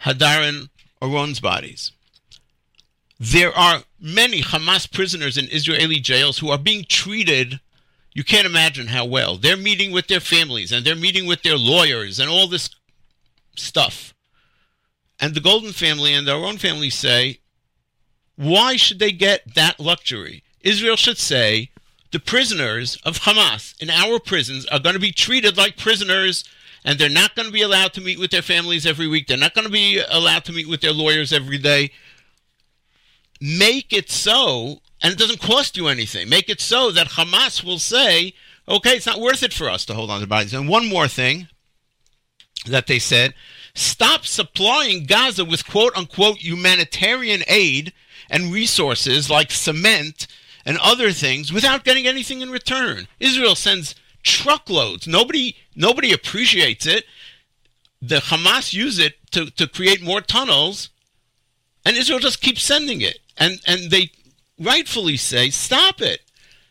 Hadar 0.02 0.46
and 0.46 0.68
Oron's 1.00 1.38
bodies. 1.38 1.92
There 3.18 3.56
are 3.56 3.84
many 4.00 4.42
Hamas 4.42 4.90
prisoners 4.90 5.38
in 5.38 5.48
Israeli 5.50 6.00
jails 6.00 6.40
who 6.40 6.50
are 6.50 6.58
being 6.58 6.84
treated, 6.88 7.60
you 8.12 8.24
can't 8.24 8.46
imagine 8.46 8.88
how 8.88 9.04
well. 9.04 9.36
They're 9.36 9.56
meeting 9.56 9.92
with 9.92 10.08
their 10.08 10.20
families 10.20 10.72
and 10.72 10.84
they're 10.84 10.96
meeting 10.96 11.26
with 11.26 11.42
their 11.42 11.56
lawyers 11.56 12.18
and 12.18 12.28
all 12.28 12.48
this 12.48 12.70
stuff. 13.56 14.12
And 15.20 15.34
the 15.34 15.40
Golden 15.40 15.72
family 15.72 16.12
and 16.12 16.26
their 16.26 16.34
own 16.34 16.58
family 16.58 16.90
say, 16.90 17.38
why 18.34 18.74
should 18.74 18.98
they 18.98 19.12
get 19.12 19.54
that 19.54 19.78
luxury? 19.78 20.42
Israel 20.62 20.96
should 20.96 21.18
say, 21.18 21.70
the 22.12 22.20
prisoners 22.20 22.96
of 23.04 23.20
Hamas 23.20 23.80
in 23.82 23.90
our 23.90 24.18
prisons 24.20 24.66
are 24.66 24.78
going 24.78 24.94
to 24.94 25.00
be 25.00 25.12
treated 25.12 25.56
like 25.56 25.76
prisoners 25.76 26.44
and 26.84 26.98
they're 26.98 27.08
not 27.08 27.34
going 27.34 27.46
to 27.46 27.52
be 27.52 27.62
allowed 27.62 27.92
to 27.94 28.00
meet 28.00 28.18
with 28.18 28.30
their 28.30 28.42
families 28.42 28.86
every 28.86 29.06
week. 29.06 29.26
They're 29.26 29.36
not 29.36 29.54
going 29.54 29.66
to 29.66 29.72
be 29.72 30.00
allowed 30.08 30.44
to 30.44 30.52
meet 30.52 30.68
with 30.68 30.80
their 30.80 30.92
lawyers 30.92 31.32
every 31.32 31.58
day. 31.58 31.92
Make 33.40 33.92
it 33.92 34.10
so, 34.10 34.80
and 35.00 35.12
it 35.12 35.18
doesn't 35.18 35.40
cost 35.40 35.76
you 35.76 35.88
anything. 35.88 36.28
Make 36.28 36.48
it 36.48 36.60
so 36.60 36.90
that 36.90 37.10
Hamas 37.10 37.64
will 37.64 37.78
say, 37.78 38.34
okay, 38.68 38.96
it's 38.96 39.06
not 39.06 39.20
worth 39.20 39.42
it 39.42 39.52
for 39.52 39.70
us 39.70 39.84
to 39.86 39.94
hold 39.94 40.10
on 40.10 40.20
to 40.20 40.26
bodies. 40.26 40.54
And 40.54 40.68
one 40.68 40.88
more 40.88 41.08
thing 41.08 41.48
that 42.66 42.86
they 42.86 42.98
said 42.98 43.34
stop 43.74 44.24
supplying 44.26 45.04
Gaza 45.04 45.44
with 45.44 45.66
quote 45.66 45.96
unquote 45.96 46.38
humanitarian 46.38 47.42
aid 47.48 47.92
and 48.28 48.52
resources 48.52 49.30
like 49.30 49.50
cement 49.50 50.26
and 50.64 50.78
other 50.78 51.12
things 51.12 51.52
without 51.52 51.84
getting 51.84 52.06
anything 52.06 52.40
in 52.40 52.50
return. 52.50 53.08
Israel 53.20 53.54
sends 53.54 53.94
truckloads. 54.22 55.06
Nobody 55.06 55.56
nobody 55.74 56.12
appreciates 56.12 56.86
it. 56.86 57.04
The 58.00 58.16
Hamas 58.16 58.72
use 58.72 58.98
it 58.98 59.14
to, 59.30 59.50
to 59.50 59.68
create 59.68 60.02
more 60.02 60.20
tunnels, 60.20 60.90
and 61.84 61.96
Israel 61.96 62.18
just 62.18 62.40
keeps 62.40 62.62
sending 62.62 63.00
it. 63.00 63.18
And 63.36 63.60
and 63.66 63.90
they 63.90 64.10
rightfully 64.58 65.16
say, 65.16 65.50
stop 65.50 66.00
it. 66.00 66.20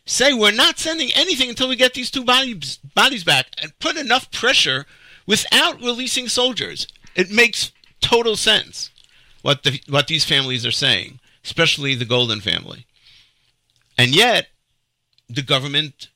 Say 0.04 0.32
we're 0.32 0.50
not 0.50 0.78
sending 0.78 1.10
anything 1.14 1.48
until 1.48 1.68
we 1.68 1.76
get 1.76 1.94
these 1.94 2.10
two 2.10 2.24
bodies 2.24 2.78
bodies 2.94 3.24
back 3.24 3.46
and 3.62 3.78
put 3.78 3.96
enough 3.96 4.30
pressure 4.32 4.86
without 5.26 5.80
releasing 5.80 6.28
soldiers. 6.28 6.86
It 7.14 7.30
makes 7.30 7.72
total 8.00 8.36
sense 8.36 8.90
what 9.42 9.62
the 9.62 9.80
what 9.88 10.08
these 10.08 10.24
families 10.24 10.66
are 10.66 10.72
saying, 10.72 11.20
especially 11.44 11.94
the 11.94 12.04
Golden 12.04 12.40
family. 12.40 12.86
And 13.98 14.14
yet, 14.14 14.48
the 15.28 15.42
government 15.42 16.08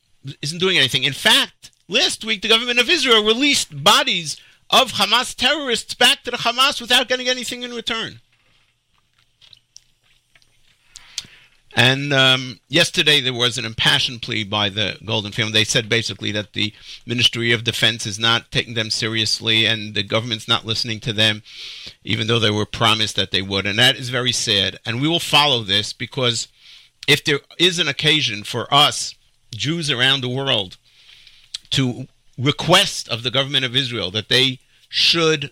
isn't 0.43 0.59
doing 0.59 0.79
anything. 0.79 1.05
In 1.05 1.13
fact, 1.13 1.71
last 1.89 2.25
week, 2.25 2.43
the 2.43 2.49
government 2.49 2.79
of 2.79 2.91
Israel 2.91 3.25
released 3.25 3.83
bodies 3.85 4.37
of 4.71 4.93
Hamas 4.93 5.35
terrorists 5.35 5.95
back 5.95 6.23
to 6.25 6.31
the 6.31 6.39
Hamas 6.39 6.81
without 6.81 7.09
getting 7.09 7.29
anything 7.29 7.63
in 7.63 7.73
return. 7.73 8.21
And 11.79 12.11
um, 12.15 12.61
yesterday 12.69 13.21
there 13.21 13.35
was 13.35 13.59
an 13.59 13.67
impassioned 13.67 14.23
plea 14.23 14.45
by 14.45 14.71
the 14.71 14.99
Golden 15.05 15.31
family. 15.31 15.53
They 15.53 15.65
said 15.65 15.91
basically 15.91 16.33
that 16.33 16.55
the 16.55 16.73
Ministry 17.05 17.53
of 17.53 17.65
Defense 17.65 18.07
is 18.07 18.19
not 18.19 18.51
taking 18.51 18.73
them 18.73 18.89
seriously 18.89 19.67
and 19.67 19.95
the 19.95 20.03
government's 20.03 20.49
not 20.49 20.65
listening 20.65 21.01
to 21.01 21.13
them, 21.13 21.43
even 22.03 22.29
though 22.29 22.39
they 22.39 22.51
were 22.51 22.65
promised 22.65 23.15
that 23.17 23.31
they 23.31 23.43
would. 23.43 23.67
And 23.67 23.79
that 23.79 23.97
is 23.97 24.09
very 24.09 24.33
sad. 24.33 24.81
And 24.87 25.03
we 25.03 25.09
will 25.09 25.21
follow 25.21 25.63
this 25.63 25.93
because 25.93 26.49
if 27.07 27.25
there 27.25 27.41
is 27.59 27.79
an 27.79 27.89
occasion 27.89 28.43
for 28.43 28.73
us, 28.73 29.15
Jews 29.51 29.91
around 29.91 30.21
the 30.21 30.29
world, 30.29 30.77
to 31.71 32.07
request 32.39 33.09
of 33.09 33.23
the 33.23 33.31
government 33.31 33.65
of 33.65 33.77
Israel 33.77 34.11
that 34.11 34.29
they 34.29 34.59
should 34.89 35.51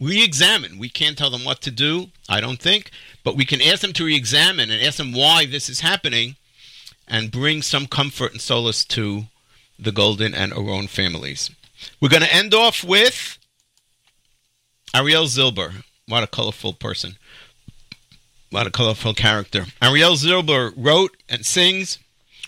re 0.00 0.22
examine, 0.22 0.78
we 0.78 0.88
can't 0.88 1.16
tell 1.16 1.30
them 1.30 1.44
what 1.44 1.60
to 1.62 1.70
do, 1.70 2.08
I 2.28 2.40
don't 2.40 2.60
think, 2.60 2.90
but 3.22 3.36
we 3.36 3.44
can 3.44 3.60
ask 3.60 3.80
them 3.80 3.92
to 3.94 4.04
re 4.04 4.16
examine 4.16 4.70
and 4.70 4.82
ask 4.82 4.98
them 4.98 5.12
why 5.12 5.46
this 5.46 5.68
is 5.68 5.80
happening 5.80 6.36
and 7.06 7.30
bring 7.30 7.62
some 7.62 7.86
comfort 7.86 8.32
and 8.32 8.40
solace 8.40 8.84
to 8.86 9.24
the 9.78 9.92
Golden 9.92 10.34
and 10.34 10.52
Oron 10.52 10.88
families. 10.88 11.50
We're 12.00 12.08
going 12.08 12.22
to 12.22 12.34
end 12.34 12.54
off 12.54 12.82
with 12.82 13.38
Ariel 14.94 15.24
Zilber. 15.24 15.84
What 16.06 16.22
a 16.22 16.28
colorful 16.28 16.72
person. 16.72 17.16
What 18.50 18.66
a 18.66 18.70
colorful 18.70 19.14
character. 19.14 19.66
Ariel 19.82 20.14
Zilber 20.14 20.72
wrote 20.76 21.16
and 21.28 21.44
sings 21.44 21.98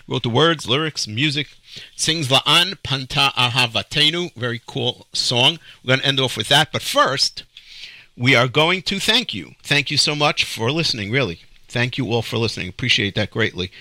wrote 0.07 0.23
the 0.23 0.29
words, 0.29 0.67
lyrics, 0.67 1.07
music. 1.07 1.49
Sings 1.95 2.29
La'an 2.29 2.81
Panta 2.81 3.31
Ahavatenu. 3.37 4.33
Very 4.35 4.61
cool 4.65 5.07
song. 5.13 5.59
We're 5.83 5.89
going 5.89 5.99
to 5.99 6.05
end 6.05 6.19
off 6.19 6.37
with 6.37 6.47
that. 6.47 6.71
But 6.71 6.81
first, 6.81 7.43
we 8.15 8.35
are 8.35 8.47
going 8.47 8.81
to 8.83 8.99
thank 8.99 9.33
you. 9.33 9.53
Thank 9.63 9.91
you 9.91 9.97
so 9.97 10.15
much 10.15 10.43
for 10.43 10.71
listening, 10.71 11.11
really. 11.11 11.41
Thank 11.67 11.97
you 11.97 12.11
all 12.11 12.21
for 12.21 12.37
listening. 12.37 12.69
Appreciate 12.69 13.15
that 13.15 13.31
greatly. 13.31 13.71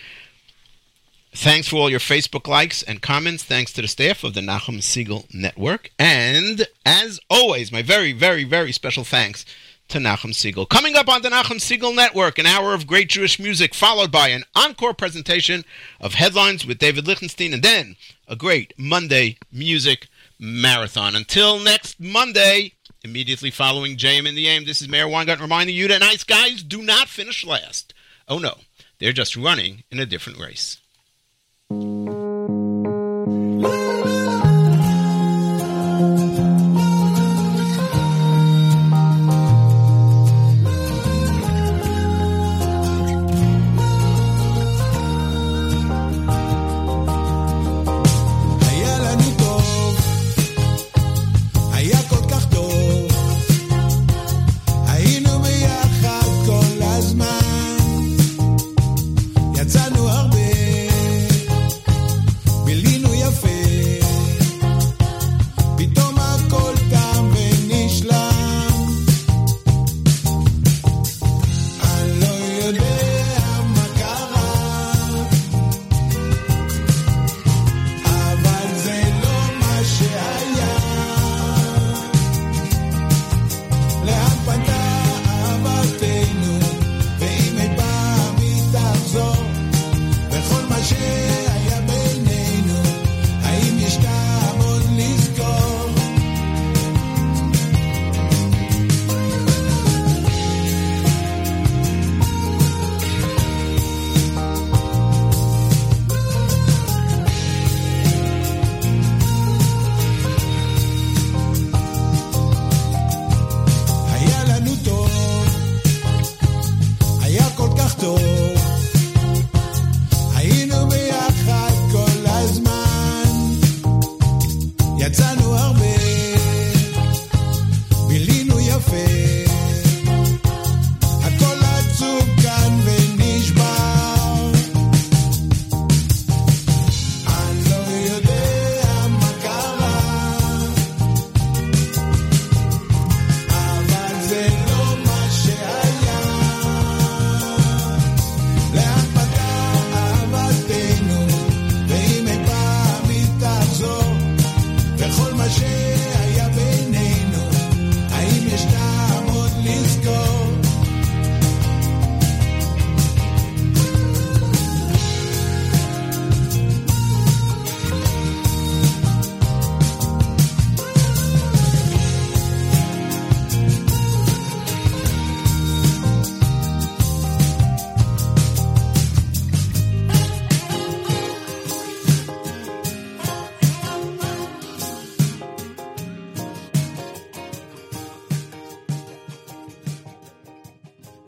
Thanks 1.32 1.68
for 1.68 1.76
all 1.76 1.90
your 1.90 2.00
Facebook 2.00 2.48
likes 2.48 2.82
and 2.82 3.02
comments. 3.02 3.42
Thanks 3.42 3.72
to 3.74 3.82
the 3.82 3.88
staff 3.88 4.24
of 4.24 4.34
the 4.34 4.40
Nachum 4.40 4.78
Segal 4.78 5.32
Network. 5.32 5.90
And 5.98 6.66
as 6.84 7.20
always, 7.30 7.70
my 7.70 7.82
very, 7.82 8.12
very, 8.12 8.44
very 8.44 8.72
special 8.72 9.04
thanks 9.04 9.44
to 9.88 9.98
Nachum 9.98 10.32
Segal. 10.32 10.68
Coming 10.68 10.96
up 10.96 11.08
on 11.08 11.22
the 11.22 11.28
Nachum 11.28 11.58
Segal 11.58 11.94
Network, 11.94 12.38
an 12.38 12.46
hour 12.46 12.74
of 12.74 12.86
great 12.86 13.08
Jewish 13.08 13.38
music, 13.38 13.74
followed 13.74 14.10
by 14.10 14.28
an 14.28 14.44
encore 14.54 14.94
presentation 14.94 15.64
of 16.00 16.14
headlines 16.14 16.66
with 16.66 16.78
David 16.78 17.06
Lichtenstein, 17.06 17.52
and 17.52 17.62
then 17.62 17.96
a 18.28 18.36
great 18.36 18.74
Monday 18.76 19.38
music 19.52 20.08
marathon. 20.38 21.14
Until 21.14 21.58
next 21.58 22.00
Monday, 22.00 22.72
immediately 23.02 23.50
following 23.50 23.96
JM 23.96 24.26
in 24.28 24.34
the 24.34 24.48
AM, 24.48 24.64
this 24.64 24.82
is 24.82 24.88
Meir 24.88 25.08
Weingarten 25.08 25.42
reminding 25.42 25.76
you 25.76 25.88
that 25.88 26.00
nice 26.00 26.24
guys 26.24 26.62
do 26.62 26.82
not 26.82 27.08
finish 27.08 27.44
last. 27.44 27.94
Oh 28.28 28.38
no, 28.38 28.58
they're 28.98 29.12
just 29.12 29.36
running 29.36 29.84
in 29.90 30.00
a 30.00 30.06
different 30.06 30.40
race. 30.40 30.78